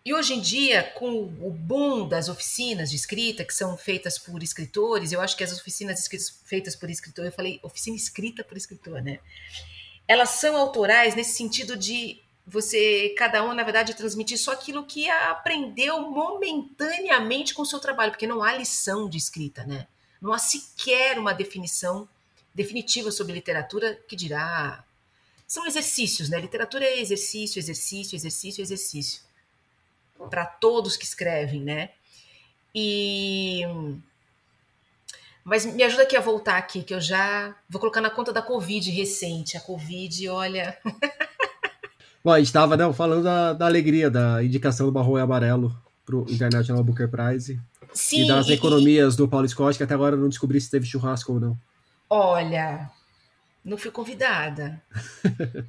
E 0.04 0.12
hoje 0.12 0.34
em 0.34 0.42
dia, 0.42 0.84
com 0.96 1.22
o 1.22 1.52
boom 1.52 2.08
das 2.08 2.28
oficinas 2.30 2.90
de 2.90 2.96
escrita, 2.96 3.46
que 3.46 3.54
são 3.54 3.78
feitas 3.78 4.18
por 4.18 4.42
escritores, 4.42 5.12
eu 5.12 5.22
acho 5.22 5.38
que 5.38 5.44
as 5.44 5.54
oficinas 5.54 6.10
feitas 6.44 6.76
por 6.76 6.90
escritor, 6.90 7.26
eu 7.26 7.32
falei 7.32 7.60
oficina 7.62 7.96
escrita 7.96 8.44
por 8.44 8.58
escritor, 8.58 9.04
né? 9.04 9.20
Elas 10.08 10.30
são 10.32 10.58
autorais 10.58 11.16
nesse 11.16 11.38
sentido 11.38 11.78
de 11.78 12.20
você, 12.46 13.14
cada 13.18 13.46
um, 13.46 13.54
na 13.54 13.64
verdade, 13.64 13.94
transmitir 13.94 14.38
só 14.40 14.52
aquilo 14.52 14.84
que 14.84 15.08
aprendeu 15.10 16.02
momentaneamente 16.10 17.54
com 17.54 17.62
o 17.62 17.66
seu 17.68 17.80
trabalho, 17.80 18.12
porque 18.12 18.28
não 18.28 18.42
há 18.44 18.52
lição 18.58 19.08
de 19.08 19.20
escrita, 19.20 19.64
né? 19.64 19.88
Não 20.20 20.34
há 20.34 20.40
sequer 20.40 21.20
uma 21.20 21.34
definição 21.34 22.10
definitiva 22.54 23.12
sobre 23.12 23.34
literatura, 23.34 23.98
que 24.08 24.16
dirá. 24.16 24.84
São 25.48 25.66
exercícios, 25.66 26.30
né? 26.30 26.40
Literatura 26.40 26.86
é 26.86 27.00
exercício, 27.00 27.60
exercício, 27.60 28.16
exercício, 28.16 28.62
exercício. 28.62 29.22
Para 30.30 30.46
todos 30.46 30.96
que 30.96 31.06
escrevem, 31.06 31.62
né? 31.62 31.90
E. 32.74 33.62
Mas 35.44 35.66
me 35.66 35.84
ajuda 35.84 36.04
aqui 36.04 36.16
a 36.16 36.22
voltar 36.22 36.58
aqui, 36.58 36.82
que 36.84 36.94
eu 36.94 37.02
já 37.02 37.54
vou 37.70 37.80
colocar 37.80 38.00
na 38.00 38.10
conta 38.10 38.32
da 38.32 38.42
Covid 38.42 38.90
recente. 38.90 39.58
A 39.58 39.60
Covid, 39.60 40.30
olha. 40.30 40.78
Bom, 42.24 42.32
a 42.32 42.38
gente 42.38 42.48
estava 42.48 42.78
né, 42.78 42.92
falando 42.94 43.24
da, 43.24 43.52
da, 43.52 43.66
alegria 43.66 44.10
da 44.10 44.42
indicação 44.42 44.86
do 44.86 44.92
Barro 44.94 45.18
Amarelo 45.18 45.76
para 46.06 46.16
o 46.16 46.26
International 46.30 46.82
Booker 46.82 47.10
Prize. 47.10 47.60
Sim, 47.94 48.24
e 48.24 48.28
das 48.28 48.48
e, 48.48 48.54
economias 48.54 49.16
e... 49.16 49.18
do 49.18 49.28
Paulo 49.28 49.48
Scott, 49.48 49.78
que 49.78 49.84
até 49.84 49.94
agora 49.94 50.16
eu 50.16 50.20
não 50.20 50.30
descobri 50.30 50.60
se 50.62 50.72
teve 50.72 50.86
churrasco 50.86 51.34
ou 51.34 51.40
não. 51.42 51.58
Olha, 52.10 52.92
não 53.64 53.78
fui 53.78 53.92
convidada. 53.92 54.82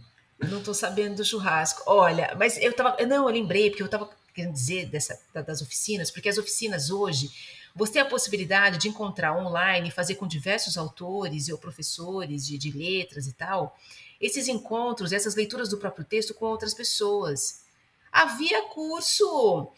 não 0.49 0.59
estou 0.59 0.75
sabendo 0.75 1.17
do 1.17 1.25
churrasco. 1.25 1.83
Olha, 1.87 2.35
mas 2.39 2.57
eu 2.59 2.73
tava. 2.75 2.97
Não, 3.07 3.29
eu 3.29 3.35
lembrei, 3.35 3.71
porque 3.71 3.83
eu 3.83 3.87
estava 3.87 4.09
querendo 4.35 4.53
dizer 4.53 4.87
dessa, 4.87 5.19
das 5.33 5.63
oficinas, 5.63 6.11
porque 6.11 6.29
as 6.29 6.39
oficinas 6.39 6.91
hoje 6.91 7.31
você 7.75 7.95
tem 7.95 8.03
a 8.03 8.07
possibilidade 8.07 8.79
de 8.79 8.89
encontrar 8.89 9.37
online, 9.37 9.91
fazer 9.91 10.15
com 10.15 10.29
diversos 10.29 10.79
autores 10.79 11.49
ou 11.49 11.59
professores 11.59 12.47
de, 12.47 12.57
de 12.57 12.71
letras 12.71 13.27
e 13.27 13.33
tal, 13.33 13.77
esses 14.21 14.47
encontros, 14.47 15.13
essas 15.13 15.35
leituras 15.35 15.69
do 15.69 15.79
próprio 15.79 16.05
texto 16.05 16.35
com 16.35 16.47
outras 16.47 16.73
pessoas. 16.73 17.65
Havia 18.13 18.63
curso 18.69 19.73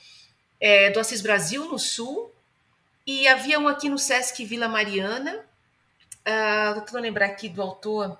é, 0.60 0.90
do 0.90 1.00
Assis 1.00 1.22
Brasil 1.22 1.64
no 1.70 1.78
Sul 1.78 2.30
e 3.06 3.26
havia 3.26 3.58
um 3.58 3.66
aqui 3.66 3.88
no 3.88 3.98
Sesc 3.98 4.44
Vila 4.44 4.68
Mariana. 4.68 5.45
Uh, 6.26 6.80
tentando 6.80 7.02
lembrar 7.02 7.26
aqui 7.26 7.48
do 7.48 7.62
autor, 7.62 8.18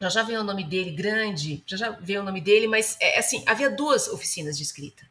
já 0.00 0.08
já 0.08 0.22
veio 0.22 0.40
o 0.40 0.44
nome 0.44 0.64
dele, 0.64 0.90
grande, 0.90 1.62
já 1.66 1.76
já 1.76 1.90
veio 1.90 2.22
o 2.22 2.24
nome 2.24 2.40
dele, 2.40 2.66
mas 2.66 2.96
é 3.00 3.18
assim, 3.18 3.42
havia 3.46 3.70
duas 3.70 4.08
oficinas 4.08 4.56
de 4.56 4.62
escrita. 4.62 5.06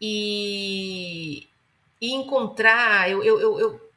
E, 0.00 1.46
e 2.00 2.12
encontrar, 2.12 3.10
eu, 3.10 3.22
eu, 3.22 3.38
eu, 3.38 3.60
eu, 3.60 3.90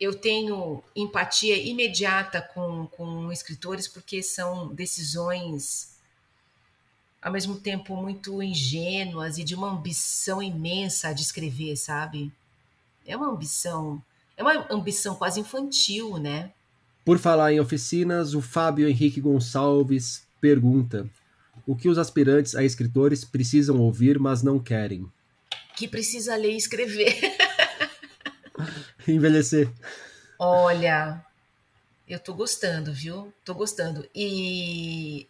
eu 0.00 0.14
tenho 0.14 0.82
empatia 0.96 1.56
imediata 1.56 2.42
com, 2.42 2.86
com 2.88 3.30
escritores 3.30 3.86
porque 3.86 4.22
são 4.22 4.74
decisões 4.74 5.90
ao 7.22 7.30
mesmo 7.30 7.60
tempo 7.60 7.94
muito 7.96 8.42
ingênuas 8.42 9.38
e 9.38 9.44
de 9.44 9.54
uma 9.54 9.70
ambição 9.70 10.42
imensa 10.42 11.12
de 11.12 11.22
escrever, 11.22 11.76
sabe? 11.76 12.32
É 13.06 13.16
uma 13.16 13.28
ambição, 13.28 14.02
é 14.40 14.42
uma 14.42 14.66
ambição 14.70 15.14
quase 15.14 15.40
infantil, 15.40 16.18
né? 16.18 16.50
Por 17.04 17.18
falar 17.18 17.52
em 17.52 17.60
oficinas, 17.60 18.34
o 18.34 18.40
Fábio 18.40 18.88
Henrique 18.88 19.20
Gonçalves 19.20 20.26
pergunta: 20.40 21.08
o 21.66 21.76
que 21.76 21.88
os 21.88 21.98
aspirantes 21.98 22.54
a 22.54 22.64
escritores 22.64 23.24
precisam 23.24 23.78
ouvir, 23.78 24.18
mas 24.18 24.42
não 24.42 24.58
querem? 24.58 25.10
Que 25.76 25.86
precisa 25.86 26.36
ler 26.36 26.52
e 26.52 26.56
escrever. 26.56 27.16
Envelhecer. 29.06 29.70
Olha, 30.38 31.24
eu 32.08 32.18
tô 32.18 32.34
gostando, 32.34 32.92
viu? 32.92 33.32
Tô 33.44 33.54
gostando. 33.54 34.08
E 34.14 35.26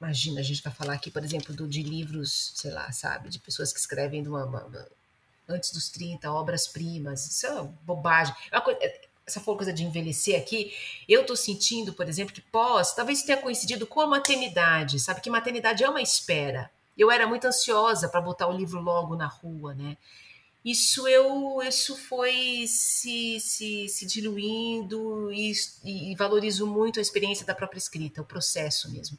imagina, 0.00 0.40
a 0.40 0.42
gente 0.42 0.62
vai 0.62 0.72
falar 0.72 0.94
aqui, 0.94 1.10
por 1.10 1.22
exemplo, 1.22 1.54
do, 1.54 1.66
de 1.66 1.82
livros, 1.82 2.52
sei 2.54 2.70
lá, 2.70 2.90
sabe, 2.92 3.28
de 3.28 3.38
pessoas 3.38 3.72
que 3.72 3.78
escrevem 3.78 4.22
de 4.22 4.28
uma, 4.28 4.44
uma, 4.44 4.88
antes 5.48 5.72
dos 5.72 5.88
30, 5.88 6.30
obras-primas. 6.32 7.26
Isso 7.26 7.46
é 7.46 7.62
bobagem. 7.82 8.34
É 8.50 8.60
coisa, 8.60 8.78
essa 9.26 9.40
coisa 9.40 9.72
de 9.72 9.84
envelhecer 9.84 10.38
aqui, 10.38 10.72
eu 11.08 11.22
estou 11.22 11.36
sentindo, 11.36 11.92
por 11.92 12.08
exemplo, 12.08 12.34
que 12.34 12.42
pós, 12.42 12.94
talvez 12.94 13.22
tenha 13.22 13.38
coincidido 13.38 13.86
com 13.86 14.00
a 14.00 14.06
maternidade, 14.06 15.00
sabe? 15.00 15.20
Que 15.20 15.30
maternidade 15.30 15.82
é 15.82 15.88
uma 15.88 16.02
espera. 16.02 16.70
Eu 16.96 17.10
era 17.10 17.26
muito 17.26 17.46
ansiosa 17.46 18.08
para 18.08 18.20
botar 18.20 18.46
o 18.48 18.56
livro 18.56 18.80
logo 18.80 19.16
na 19.16 19.26
rua, 19.26 19.74
né? 19.74 19.96
Isso 20.64 21.06
eu, 21.06 21.60
isso 21.62 21.94
foi 21.94 22.64
se, 22.66 23.38
se, 23.38 23.86
se 23.86 24.06
diluindo 24.06 25.30
e, 25.30 25.52
e 25.84 26.14
valorizo 26.16 26.66
muito 26.66 26.98
a 26.98 27.02
experiência 27.02 27.44
da 27.44 27.54
própria 27.54 27.78
escrita, 27.78 28.22
o 28.22 28.24
processo 28.24 28.90
mesmo. 28.90 29.18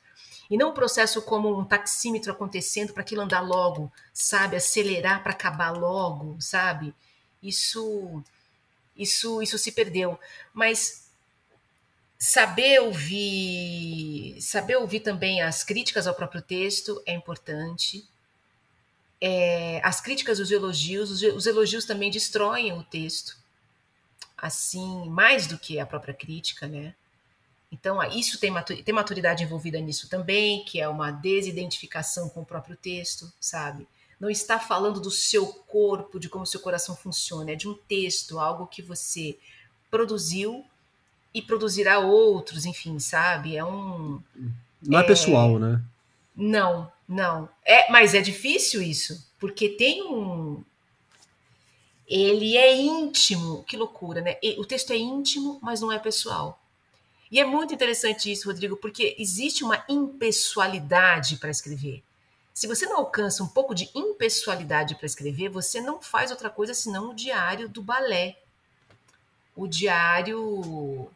E 0.49 0.57
não 0.57 0.69
o 0.69 0.73
processo 0.73 1.21
como 1.21 1.59
um 1.59 1.65
taxímetro 1.65 2.31
acontecendo 2.31 2.93
para 2.93 3.01
aquilo 3.01 3.21
andar 3.21 3.41
logo, 3.41 3.91
sabe? 4.13 4.55
Acelerar 4.55 5.23
para 5.23 5.31
acabar 5.31 5.71
logo, 5.71 6.37
sabe? 6.39 6.93
Isso 7.41 8.23
isso, 8.95 9.41
isso 9.41 9.57
se 9.57 9.71
perdeu. 9.71 10.17
Mas 10.53 11.09
saber 12.17 12.79
ouvir, 12.81 14.41
saber 14.41 14.77
ouvir 14.77 15.01
também 15.01 15.41
as 15.41 15.63
críticas 15.63 16.07
ao 16.07 16.15
próprio 16.15 16.41
texto 16.41 17.01
é 17.05 17.13
importante. 17.13 18.07
É, 19.19 19.81
as 19.83 19.99
críticas, 19.99 20.39
os 20.39 20.51
elogios, 20.51 21.11
os, 21.11 21.21
os 21.21 21.45
elogios 21.45 21.85
também 21.85 22.11
destroem 22.11 22.73
o 22.73 22.83
texto, 22.83 23.37
assim, 24.37 25.09
mais 25.09 25.47
do 25.47 25.57
que 25.57 25.79
a 25.79 25.85
própria 25.85 26.13
crítica, 26.13 26.67
né? 26.67 26.93
Então, 27.79 28.01
isso 28.03 28.39
tem, 28.39 28.53
tem 28.83 28.93
maturidade 28.93 29.43
envolvida 29.43 29.79
nisso 29.79 30.09
também, 30.09 30.63
que 30.65 30.79
é 30.79 30.87
uma 30.87 31.11
desidentificação 31.11 32.29
com 32.29 32.41
o 32.41 32.45
próprio 32.45 32.75
texto, 32.75 33.31
sabe? 33.39 33.87
não 34.19 34.29
está 34.29 34.59
falando 34.59 34.99
do 34.99 35.11
seu 35.11 35.45
corpo, 35.45 36.19
de 36.19 36.29
como 36.29 36.43
o 36.43 36.47
seu 36.47 36.59
coração 36.59 36.95
funciona, 36.95 37.51
é 37.51 37.55
de 37.55 37.67
um 37.67 37.73
texto, 37.73 38.39
algo 38.39 38.65
que 38.67 38.81
você 38.81 39.37
produziu 39.91 40.65
e 41.33 41.41
produzirá 41.41 41.99
outros, 41.99 42.65
enfim, 42.65 42.97
sabe? 42.99 43.57
É 43.57 43.63
um. 43.63 44.21
Não 44.81 44.99
é, 44.99 45.03
é 45.03 45.05
pessoal, 45.05 45.59
né? 45.59 45.81
Não, 46.35 46.91
não. 47.07 47.49
É, 47.65 47.91
mas 47.91 48.13
é 48.13 48.21
difícil 48.21 48.81
isso, 48.81 49.29
porque 49.39 49.69
tem 49.69 50.03
um. 50.03 50.63
Ele 52.07 52.55
é 52.55 52.75
íntimo, 52.75 53.63
que 53.63 53.75
loucura, 53.75 54.21
né? 54.21 54.37
O 54.57 54.65
texto 54.65 54.91
é 54.91 54.97
íntimo, 54.97 55.59
mas 55.61 55.81
não 55.81 55.91
é 55.91 55.99
pessoal. 55.99 56.59
E 57.35 57.39
é 57.41 57.43
muito 57.43 57.73
interessante 57.73 58.31
isso, 58.31 58.47
Rodrigo, 58.47 58.77
porque 58.77 59.13
existe 59.19 59.61
uma 59.61 59.83
impessoalidade 59.89 61.35
para 61.35 61.49
escrever. 61.49 62.01
Se 62.53 62.65
você 62.65 62.85
não 62.85 62.95
alcança 62.95 63.43
um 63.43 63.47
pouco 63.47 63.75
de 63.75 63.89
impessoalidade 63.93 64.95
para 64.95 65.05
escrever, 65.05 65.49
você 65.49 65.81
não 65.81 66.01
faz 66.01 66.31
outra 66.31 66.49
coisa 66.49 66.73
senão 66.73 67.09
o 67.09 67.13
diário 67.13 67.67
do 67.67 67.81
balé. 67.81 68.37
O 69.53 69.67
diário. 69.67 71.09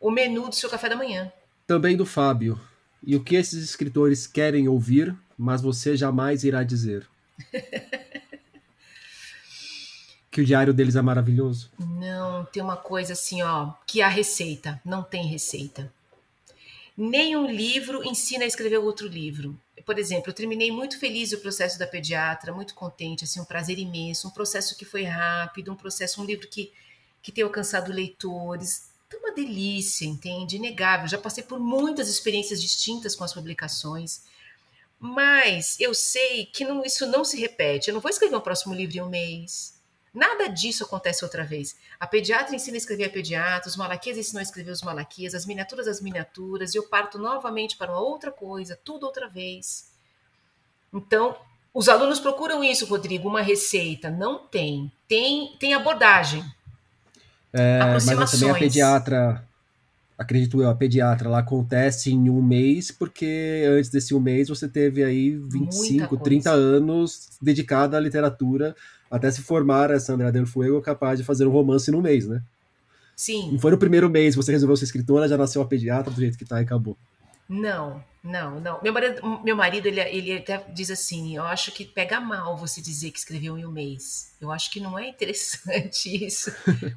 O 0.00 0.08
menu 0.08 0.48
do 0.48 0.54
seu 0.54 0.70
café 0.70 0.88
da 0.88 0.94
manhã. 0.94 1.32
Também 1.66 1.96
do 1.96 2.06
Fábio. 2.06 2.60
E 3.04 3.16
o 3.16 3.24
que 3.24 3.34
esses 3.34 3.64
escritores 3.64 4.28
querem 4.28 4.68
ouvir, 4.68 5.12
mas 5.36 5.60
você 5.60 5.96
jamais 5.96 6.44
irá 6.44 6.62
dizer? 6.62 7.08
que 10.32 10.40
o 10.40 10.44
diário 10.44 10.74
deles 10.74 10.96
é 10.96 11.02
maravilhoso? 11.02 11.70
Não, 11.78 12.44
tem 12.46 12.60
uma 12.60 12.76
coisa 12.76 13.12
assim, 13.12 13.42
ó, 13.42 13.72
que 13.86 14.02
a 14.02 14.08
receita. 14.08 14.80
Não 14.84 15.04
tem 15.04 15.28
receita 15.28 15.92
nenhum 16.96 17.50
livro 17.50 18.04
ensina 18.04 18.44
a 18.44 18.46
escrever 18.46 18.78
outro 18.78 19.06
livro. 19.06 19.58
Por 19.84 19.98
exemplo, 19.98 20.30
eu 20.30 20.34
terminei 20.34 20.70
muito 20.70 20.98
feliz 20.98 21.32
o 21.32 21.38
processo 21.38 21.78
da 21.78 21.86
pediatra, 21.86 22.52
muito 22.52 22.74
contente, 22.74 23.24
assim, 23.24 23.40
um 23.40 23.44
prazer 23.44 23.78
imenso, 23.78 24.28
um 24.28 24.30
processo 24.30 24.76
que 24.76 24.84
foi 24.84 25.02
rápido, 25.02 25.72
um 25.72 25.76
processo, 25.76 26.22
um 26.22 26.24
livro 26.24 26.46
que, 26.46 26.72
que 27.20 27.32
tem 27.32 27.42
alcançado 27.42 27.92
leitores. 27.92 28.90
Então, 29.08 29.18
uma 29.20 29.34
delícia, 29.34 30.06
entende? 30.06 30.56
Inegável. 30.56 31.08
Já 31.08 31.18
passei 31.18 31.42
por 31.42 31.58
muitas 31.58 32.08
experiências 32.08 32.62
distintas 32.62 33.16
com 33.16 33.24
as 33.24 33.34
publicações, 33.34 34.22
mas 35.00 35.76
eu 35.80 35.92
sei 35.94 36.46
que 36.46 36.64
não, 36.64 36.84
isso 36.84 37.06
não 37.06 37.24
se 37.24 37.40
repete. 37.40 37.88
Eu 37.88 37.94
não 37.94 38.00
vou 38.00 38.10
escrever 38.10 38.36
um 38.36 38.40
próximo 38.40 38.74
livro 38.74 38.98
em 38.98 39.00
um 39.00 39.08
mês. 39.08 39.74
Nada 40.14 40.46
disso 40.46 40.84
acontece 40.84 41.24
outra 41.24 41.42
vez. 41.42 41.74
A 41.98 42.06
pediatra 42.06 42.54
ensina 42.54 42.76
a 42.76 42.78
escrever 42.78 43.04
a 43.04 43.10
pediatra, 43.10 43.68
os 43.68 43.76
malaquias 43.76 44.18
ensinam 44.18 44.40
a 44.40 44.42
escrever 44.42 44.70
os 44.70 44.82
malaquias, 44.82 45.34
as 45.34 45.46
miniaturas 45.46 45.88
as 45.88 46.02
miniaturas, 46.02 46.74
e 46.74 46.78
eu 46.78 46.82
parto 46.82 47.18
novamente 47.18 47.78
para 47.78 47.90
uma 47.90 48.00
outra 48.00 48.30
coisa, 48.30 48.78
tudo 48.84 49.06
outra 49.06 49.26
vez. 49.26 49.90
Então, 50.92 51.34
os 51.72 51.88
alunos 51.88 52.20
procuram 52.20 52.62
isso, 52.62 52.84
Rodrigo, 52.84 53.26
uma 53.26 53.40
receita. 53.40 54.10
Não 54.10 54.38
tem. 54.38 54.92
Tem, 55.08 55.56
tem 55.58 55.72
abordagem. 55.72 56.44
É, 57.50 57.78
mas 57.80 58.04
também 58.04 58.50
a 58.50 58.54
pediatra, 58.54 59.48
acredito 60.18 60.60
eu, 60.60 60.68
a 60.68 60.74
pediatra, 60.74 61.28
ela 61.28 61.38
acontece 61.38 62.10
em 62.10 62.28
um 62.28 62.42
mês, 62.42 62.90
porque 62.90 63.64
antes 63.66 63.88
desse 63.88 64.14
um 64.14 64.20
mês 64.20 64.50
você 64.50 64.68
teve 64.68 65.02
aí 65.02 65.36
25, 65.36 66.18
30 66.18 66.50
anos 66.50 67.30
dedicada 67.40 67.96
à 67.96 68.00
literatura 68.00 68.76
até 69.12 69.30
se 69.30 69.42
formar 69.42 69.92
a 69.92 70.00
Sandra 70.00 70.32
Del 70.32 70.46
Fuego 70.46 70.80
capaz 70.80 71.18
de 71.18 71.24
fazer 71.24 71.46
um 71.46 71.50
romance 71.50 71.90
no 71.90 72.00
mês, 72.00 72.26
né? 72.26 72.42
Sim. 73.14 73.52
Não 73.52 73.58
foi 73.58 73.70
no 73.70 73.76
primeiro 73.76 74.08
mês 74.08 74.34
você 74.34 74.50
resolveu 74.50 74.74
ser 74.74 74.84
escritora, 74.84 75.28
já 75.28 75.36
nasceu 75.36 75.60
a 75.60 75.66
pediatra 75.66 76.10
do 76.10 76.18
jeito 76.18 76.38
que 76.38 76.46
tá 76.46 76.60
e 76.60 76.64
acabou. 76.64 76.96
Não, 77.46 78.02
não, 78.24 78.58
não. 78.58 78.80
Meu 78.82 78.90
marido, 78.90 79.40
meu 79.44 79.54
marido 79.54 79.86
ele, 79.86 80.00
ele 80.00 80.38
até 80.38 80.64
diz 80.72 80.90
assim: 80.90 81.36
eu 81.36 81.42
acho 81.42 81.70
que 81.72 81.84
pega 81.84 82.18
mal 82.18 82.56
você 82.56 82.80
dizer 82.80 83.10
que 83.10 83.18
escreveu 83.18 83.58
em 83.58 83.66
um 83.66 83.70
mês. 83.70 84.32
Eu 84.40 84.50
acho 84.50 84.70
que 84.70 84.80
não 84.80 84.98
é 84.98 85.08
interessante 85.08 86.08
isso. 86.24 86.50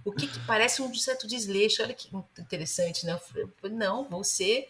o 0.06 0.14
que, 0.14 0.28
que 0.28 0.40
parece 0.48 0.82
um 0.82 0.94
certo 0.96 1.28
desleixo. 1.28 1.84
Olha 1.84 1.94
que 1.94 2.10
interessante, 2.40 3.06
né? 3.06 3.20
Não, 3.70 4.08
você 4.08 4.70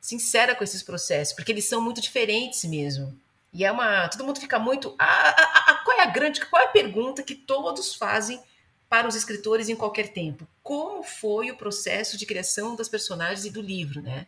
sincera 0.00 0.54
com 0.54 0.62
esses 0.62 0.84
processos, 0.84 1.34
porque 1.34 1.50
eles 1.50 1.64
são 1.64 1.80
muito 1.80 2.00
diferentes 2.00 2.62
mesmo. 2.64 3.18
E 3.52 3.64
é 3.64 3.72
uma. 3.72 4.08
Todo 4.08 4.24
mundo 4.24 4.40
fica 4.40 4.58
muito. 4.58 4.94
Ah, 4.98 5.34
ah, 5.36 5.64
ah, 5.68 5.74
qual 5.74 5.77
é 5.98 6.02
a 6.02 6.06
grande. 6.06 6.44
Qual 6.46 6.62
é 6.62 6.66
a 6.66 6.70
pergunta 6.70 7.22
que 7.22 7.34
todos 7.34 7.94
fazem 7.94 8.40
para 8.88 9.06
os 9.06 9.14
escritores 9.14 9.68
em 9.68 9.76
qualquer 9.76 10.08
tempo? 10.08 10.46
Como 10.62 11.02
foi 11.02 11.50
o 11.50 11.56
processo 11.56 12.16
de 12.16 12.26
criação 12.26 12.76
das 12.76 12.88
personagens 12.88 13.44
e 13.44 13.50
do 13.50 13.60
livro, 13.60 14.02
né? 14.02 14.26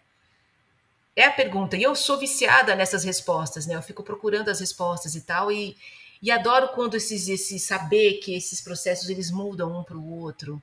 É 1.17 1.25
a 1.25 1.33
pergunta. 1.33 1.77
E 1.77 1.83
eu 1.83 1.95
sou 1.95 2.19
viciada 2.19 2.75
nessas 2.75 3.05
respostas, 3.05 3.67
né? 3.67 3.75
Eu 3.75 3.83
fico 3.83 4.03
procurando 4.03 4.49
as 4.49 4.61
respostas 4.61 5.15
e 5.15 5.23
tal. 5.23 5.51
E, 5.51 5.77
e 6.23 6.31
adoro 6.31 6.69
quando 6.69 6.97
esses, 6.97 7.29
esse 7.29 7.59
saber 7.59 8.15
que 8.19 8.35
esses 8.35 8.61
processos 8.61 9.09
eles 9.09 9.31
mudam 9.31 9.79
um 9.79 9.83
para 9.83 9.97
o 9.97 10.19
outro. 10.21 10.63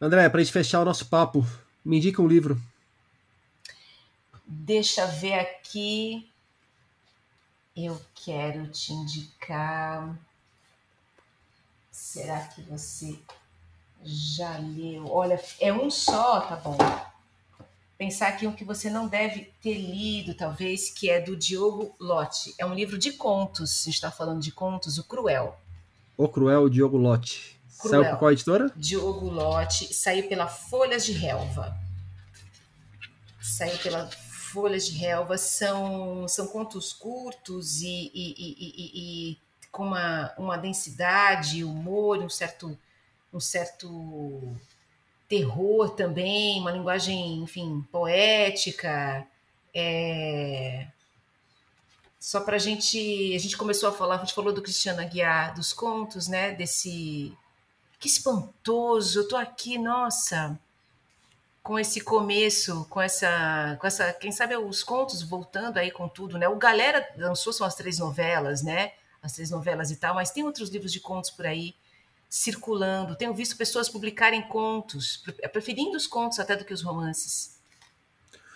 André, 0.00 0.28
para 0.28 0.40
a 0.40 0.44
gente 0.44 0.52
fechar 0.52 0.80
o 0.80 0.84
nosso 0.84 1.06
papo, 1.06 1.44
me 1.84 1.98
indica 1.98 2.22
um 2.22 2.26
livro. 2.26 2.60
Deixa 4.46 5.06
ver 5.06 5.34
aqui. 5.34 6.29
Eu 7.76 8.00
quero 8.14 8.66
te 8.68 8.92
indicar. 8.92 10.18
Será 11.90 12.40
que 12.48 12.62
você 12.62 13.18
já 14.02 14.58
leu? 14.58 15.10
Olha, 15.10 15.40
é 15.60 15.72
um 15.72 15.90
só, 15.90 16.40
tá 16.40 16.56
bom. 16.56 16.76
Pensar 17.96 18.28
aqui 18.28 18.46
um 18.46 18.52
que 18.52 18.64
você 18.64 18.88
não 18.88 19.06
deve 19.06 19.52
ter 19.62 19.74
lido, 19.74 20.34
talvez, 20.34 20.88
que 20.90 21.10
é 21.10 21.20
do 21.20 21.36
Diogo 21.36 21.94
Lotti. 22.00 22.54
É 22.58 22.64
um 22.64 22.74
livro 22.74 22.98
de 22.98 23.12
contos. 23.12 23.82
A 23.82 23.84
gente 23.84 23.94
está 23.94 24.10
falando 24.10 24.40
de 24.40 24.50
contos, 24.50 24.96
O 24.98 25.04
Cruel. 25.04 25.58
O 26.16 26.26
Cruel, 26.26 26.68
Diogo 26.70 26.96
Lotti. 26.96 27.60
Cruel. 27.78 28.02
Saiu 28.02 28.10
por 28.10 28.18
qual 28.18 28.32
editora? 28.32 28.72
Diogo 28.74 29.28
Lotti. 29.28 29.92
Saiu 29.92 30.28
pela 30.28 30.48
Folhas 30.48 31.04
de 31.04 31.12
Relva. 31.12 31.76
Saiu 33.40 33.76
pela 33.78 34.08
folhas 34.50 34.86
de 34.86 34.98
relva 34.98 35.38
são, 35.38 36.26
são 36.28 36.46
contos 36.48 36.92
curtos 36.92 37.80
e, 37.82 38.10
e, 38.14 38.34
e, 38.38 38.90
e 39.32 39.38
com 39.70 39.84
uma, 39.84 40.34
uma 40.36 40.56
densidade, 40.56 41.64
humor, 41.64 42.18
um 42.18 42.28
certo, 42.28 42.76
um 43.32 43.40
certo 43.40 44.56
terror 45.28 45.90
também, 45.90 46.58
uma 46.60 46.72
linguagem, 46.72 47.42
enfim, 47.42 47.86
poética. 47.92 49.26
É... 49.72 50.88
Só 52.18 52.40
para 52.40 52.56
a 52.56 52.58
gente, 52.58 53.32
a 53.34 53.38
gente 53.38 53.56
começou 53.56 53.88
a 53.88 53.92
falar, 53.92 54.16
a 54.16 54.18
gente 54.18 54.34
falou 54.34 54.52
do 54.52 54.60
Cristiano 54.60 55.00
Aguiar, 55.00 55.54
dos 55.54 55.72
contos, 55.72 56.28
né? 56.28 56.52
Desse 56.52 57.32
que 57.98 58.08
espantoso, 58.08 59.20
eu 59.20 59.28
tô 59.28 59.36
aqui, 59.36 59.78
nossa, 59.78 60.58
com 61.62 61.78
esse 61.78 62.00
começo, 62.00 62.86
com 62.88 63.00
essa, 63.00 63.76
com 63.80 63.86
essa, 63.86 64.12
quem 64.14 64.32
sabe 64.32 64.56
os 64.56 64.82
contos 64.82 65.22
voltando 65.22 65.78
aí 65.78 65.90
com 65.90 66.08
tudo, 66.08 66.38
né? 66.38 66.48
O 66.48 66.56
Galera 66.56 67.06
lançou 67.16 67.52
são 67.52 67.66
as 67.66 67.74
três 67.74 67.98
novelas, 67.98 68.62
né? 68.62 68.92
As 69.22 69.32
três 69.32 69.50
novelas 69.50 69.90
e 69.90 69.96
tal, 69.96 70.14
mas 70.14 70.30
tem 70.30 70.44
outros 70.44 70.70
livros 70.70 70.92
de 70.92 71.00
contos 71.00 71.30
por 71.30 71.46
aí 71.46 71.74
circulando. 72.28 73.16
Tenho 73.16 73.34
visto 73.34 73.56
pessoas 73.56 73.88
publicarem 73.88 74.40
contos, 74.42 75.22
preferindo 75.52 75.96
os 75.96 76.06
contos 76.06 76.38
até 76.38 76.56
do 76.56 76.64
que 76.64 76.72
os 76.72 76.80
romances. 76.80 77.58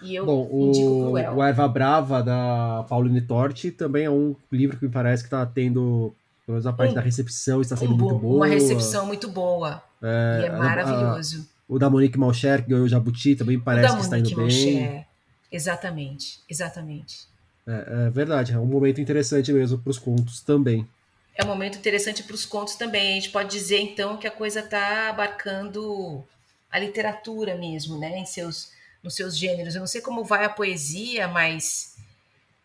E 0.00 0.14
eu 0.14 0.24
Bom, 0.24 0.48
o, 0.50 1.12
o 1.12 1.42
Eva 1.42 1.68
Brava 1.68 2.22
da 2.22 2.84
Pauline 2.88 3.20
Torti 3.20 3.70
também 3.70 4.04
é 4.04 4.10
um 4.10 4.34
livro 4.50 4.78
que 4.78 4.84
me 4.84 4.90
parece 4.90 5.22
que 5.22 5.26
está 5.26 5.44
tendo, 5.44 6.14
pelo 6.44 6.54
menos 6.54 6.66
a 6.66 6.72
parte 6.72 6.92
um, 6.92 6.94
da 6.94 7.00
recepção 7.00 7.60
está 7.60 7.76
sendo 7.76 7.94
um 7.94 7.96
muito 7.96 8.18
boa. 8.18 8.36
Uma 8.36 8.46
recepção 8.46 9.06
muito 9.06 9.28
boa. 9.28 9.82
É, 10.02 10.40
e 10.42 10.46
é 10.46 10.50
maravilhoso. 10.50 11.48
A, 11.50 11.53
o 11.68 11.78
da 11.78 11.88
Monique 11.88 12.18
Malcher, 12.18 12.62
que 12.62 12.70
ganhou 12.70 12.84
o 12.84 12.88
Jabuti, 12.88 13.34
também 13.34 13.58
parece 13.58 13.94
que 13.94 14.02
está 14.02 14.18
indo 14.18 14.36
Malcher. 14.36 14.74
bem. 14.74 15.06
Exatamente, 15.50 16.40
exatamente. 16.48 17.26
É, 17.66 18.06
é, 18.06 18.10
verdade, 18.10 18.52
é 18.52 18.58
um 18.58 18.66
momento 18.66 19.00
interessante 19.00 19.52
mesmo 19.52 19.78
para 19.78 19.90
os 19.90 19.98
contos 19.98 20.40
também. 20.40 20.86
É 21.34 21.44
um 21.44 21.48
momento 21.48 21.78
interessante 21.78 22.22
para 22.22 22.34
os 22.34 22.44
contos 22.44 22.76
também. 22.76 23.12
A 23.12 23.14
gente 23.14 23.30
pode 23.30 23.50
dizer, 23.50 23.78
então, 23.78 24.16
que 24.16 24.26
a 24.26 24.30
coisa 24.30 24.60
está 24.60 25.08
abarcando 25.08 26.24
a 26.70 26.78
literatura 26.78 27.56
mesmo, 27.56 27.98
né? 27.98 28.18
Em 28.18 28.26
seus, 28.26 28.70
nos 29.02 29.14
seus 29.14 29.36
gêneros. 29.36 29.74
Eu 29.74 29.80
não 29.80 29.86
sei 29.86 30.00
como 30.00 30.24
vai 30.24 30.44
a 30.44 30.48
poesia, 30.48 31.26
mas 31.26 31.96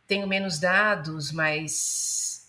tenho 0.07 0.27
menos 0.27 0.59
dados, 0.59 1.31
mas 1.31 2.47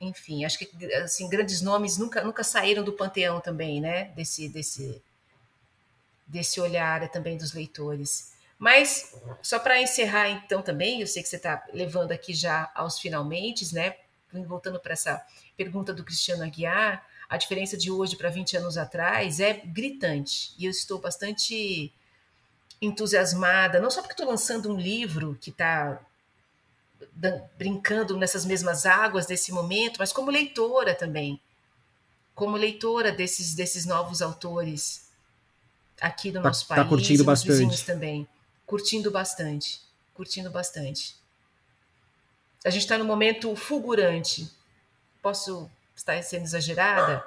enfim, 0.00 0.44
acho 0.44 0.58
que 0.58 0.68
assim 0.94 1.28
grandes 1.28 1.60
nomes 1.60 1.96
nunca 1.96 2.24
nunca 2.24 2.42
saíram 2.42 2.82
do 2.82 2.94
panteão 2.94 3.40
também, 3.40 3.80
né? 3.80 4.06
Desse 4.16 4.48
desse 4.48 5.00
desse 6.26 6.60
olhar 6.60 7.08
também 7.10 7.36
dos 7.36 7.52
leitores. 7.52 8.32
Mas, 8.58 9.14
só 9.42 9.58
para 9.58 9.82
encerrar 9.82 10.28
então 10.28 10.62
também, 10.62 11.00
eu 11.00 11.06
sei 11.06 11.22
que 11.22 11.28
você 11.28 11.36
está 11.36 11.64
levando 11.72 12.12
aqui 12.12 12.32
já 12.32 12.70
aos 12.74 12.98
finalmente, 12.98 13.74
né? 13.74 13.96
Voltando 14.46 14.78
para 14.78 14.92
essa 14.92 15.20
pergunta 15.56 15.92
do 15.92 16.04
Cristiano 16.04 16.44
Aguiar, 16.44 17.04
a 17.28 17.36
diferença 17.36 17.76
de 17.76 17.90
hoje 17.90 18.16
para 18.16 18.30
20 18.30 18.56
anos 18.58 18.78
atrás 18.78 19.40
é 19.40 19.54
gritante. 19.54 20.54
E 20.58 20.66
eu 20.66 20.70
estou 20.70 21.00
bastante 21.00 21.92
entusiasmada, 22.80 23.80
não 23.80 23.90
só 23.90 24.00
porque 24.00 24.12
estou 24.12 24.26
lançando 24.26 24.72
um 24.72 24.76
livro 24.76 25.36
que 25.40 25.50
está 25.50 26.00
brincando 27.58 28.16
nessas 28.16 28.44
mesmas 28.44 28.86
águas 28.86 29.26
desse 29.26 29.50
momento, 29.50 29.96
mas 29.98 30.12
como 30.12 30.30
leitora 30.30 30.94
também. 30.94 31.40
Como 32.34 32.56
leitora 32.56 33.10
desses, 33.10 33.54
desses 33.54 33.86
novos 33.86 34.22
autores 34.22 35.01
aqui 36.02 36.30
do 36.30 36.42
tá, 36.42 36.48
nosso 36.48 36.66
país. 36.66 36.82
Tá 36.82 36.88
curtindo 36.88 37.24
bastante. 37.24 37.84
também. 37.84 38.28
Curtindo 38.66 39.10
bastante. 39.10 39.80
Curtindo 40.12 40.50
bastante. 40.50 41.14
A 42.64 42.70
gente 42.70 42.82
está 42.82 42.98
num 42.98 43.04
momento 43.04 43.54
fulgurante. 43.56 44.50
Posso 45.22 45.70
estar 45.94 46.20
sendo 46.22 46.44
exagerada? 46.44 47.24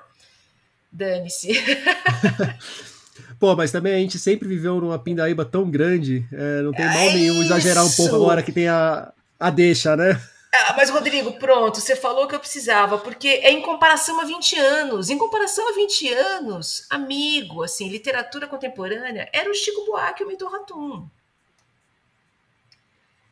Dane-se. 0.91 1.53
Pô, 3.39 3.56
mas 3.56 3.72
também 3.72 3.93
a 3.93 3.99
gente 3.99 4.19
sempre 4.19 4.47
viveu 4.47 4.80
numa 4.80 4.99
pindaíba 4.99 5.45
tão 5.45 5.69
grande, 5.69 6.26
é, 6.31 6.61
não 6.61 6.72
tem 6.72 6.85
é 6.85 6.89
mal 6.89 7.11
nenhum 7.11 7.41
exagerar 7.43 7.85
um 7.85 7.91
pouco 7.91 8.15
agora 8.15 8.43
que 8.43 8.52
tem 8.52 8.68
a, 8.68 9.11
a 9.39 9.49
deixa, 9.49 9.95
né? 9.95 10.22
Ah, 10.57 10.73
mas, 10.77 10.90
Rodrigo, 10.90 11.34
pronto, 11.34 11.82
você 11.82 11.95
falou 11.95 12.27
que 12.27 12.36
eu 12.36 12.40
precisava, 12.40 12.98
porque 12.98 13.27
é 13.27 13.52
em 13.52 13.61
comparação 13.61 14.22
a 14.22 14.26
20 14.26 14.57
anos. 14.57 15.10
Em 15.10 15.18
comparação 15.18 15.68
a 15.69 15.73
20 15.73 16.14
anos, 16.14 16.86
amigo, 16.90 17.64
assim, 17.64 17.90
literatura 17.90 18.48
contemporânea, 18.48 19.30
era 19.34 19.49
o 19.49 19.53
Chico 19.53 19.86
Buarque 19.86 20.23
e 20.23 20.26
o 20.26 20.27
Milton 20.27 20.48
Ratum. 20.48 21.10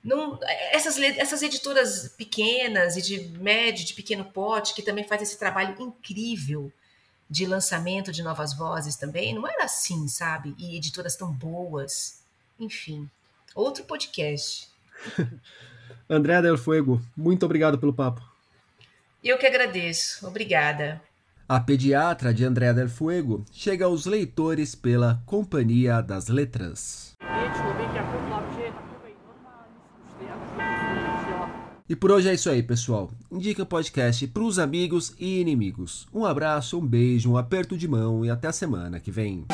Não, 0.04 0.38
essas, 0.72 1.00
essas 1.00 1.41
editoras 1.41 2.10
pequenas 2.18 2.98
e 2.98 3.02
de 3.02 3.20
médio, 3.40 3.86
de 3.86 3.94
pequeno 3.94 4.26
pote, 4.26 4.74
que 4.74 4.82
também 4.82 5.08
fazem 5.08 5.24
esse 5.24 5.40
trabalho 5.40 5.82
incrível 5.82 6.72
de 7.30 7.45
lançamento 7.45 8.12
de 8.12 8.22
novas 8.22 8.54
vozes 8.54 8.98
também, 8.98 9.34
não 9.34 9.48
era 9.48 9.64
assim, 9.64 10.08
sabe? 10.10 10.54
E 10.58 10.76
editoras 10.76 11.16
tão 11.16 11.32
boas. 11.32 12.22
Enfim, 12.60 13.10
outro 13.56 13.86
podcast. 13.86 14.70
André 16.10 16.42
Del 16.42 16.58
Fuego, 16.58 17.02
muito 17.16 17.46
obrigado 17.46 17.78
pelo 17.78 17.94
papo. 17.94 18.22
Eu 19.24 19.38
que 19.38 19.48
agradeço. 19.48 20.28
Obrigada. 20.28 21.02
A 21.48 21.60
Pediatra 21.60 22.34
de 22.34 22.44
André 22.44 22.74
Del 22.74 22.90
Fuego 22.90 23.46
chega 23.52 23.86
aos 23.86 24.06
leitores 24.06 24.76
pela 24.76 25.22
Companhia 25.26 26.02
das 26.02 26.28
Letras. 26.28 27.16
E 31.88 31.96
por 31.96 32.12
hoje 32.12 32.30
é 32.30 32.34
isso 32.34 32.50
aí, 32.50 32.64
pessoal. 32.64 33.12
Indica 33.32 33.64
o 33.64 33.66
podcast 33.66 34.26
para 34.28 34.44
os 34.44 34.58
amigos 34.58 35.14
e 35.20 35.42
inimigos. 35.42 36.08
Um 36.14 36.26
abraço, 36.26 36.80
um 36.80 36.86
beijo, 36.86 37.32
um 37.32 37.38
aperto 37.38 37.78
de 37.78 37.88
mão 37.88 38.26
e 38.26 38.30
até 38.30 38.48
a 38.48 38.54
semana 38.54 39.00
que 39.00 39.12
vem. 39.12 39.46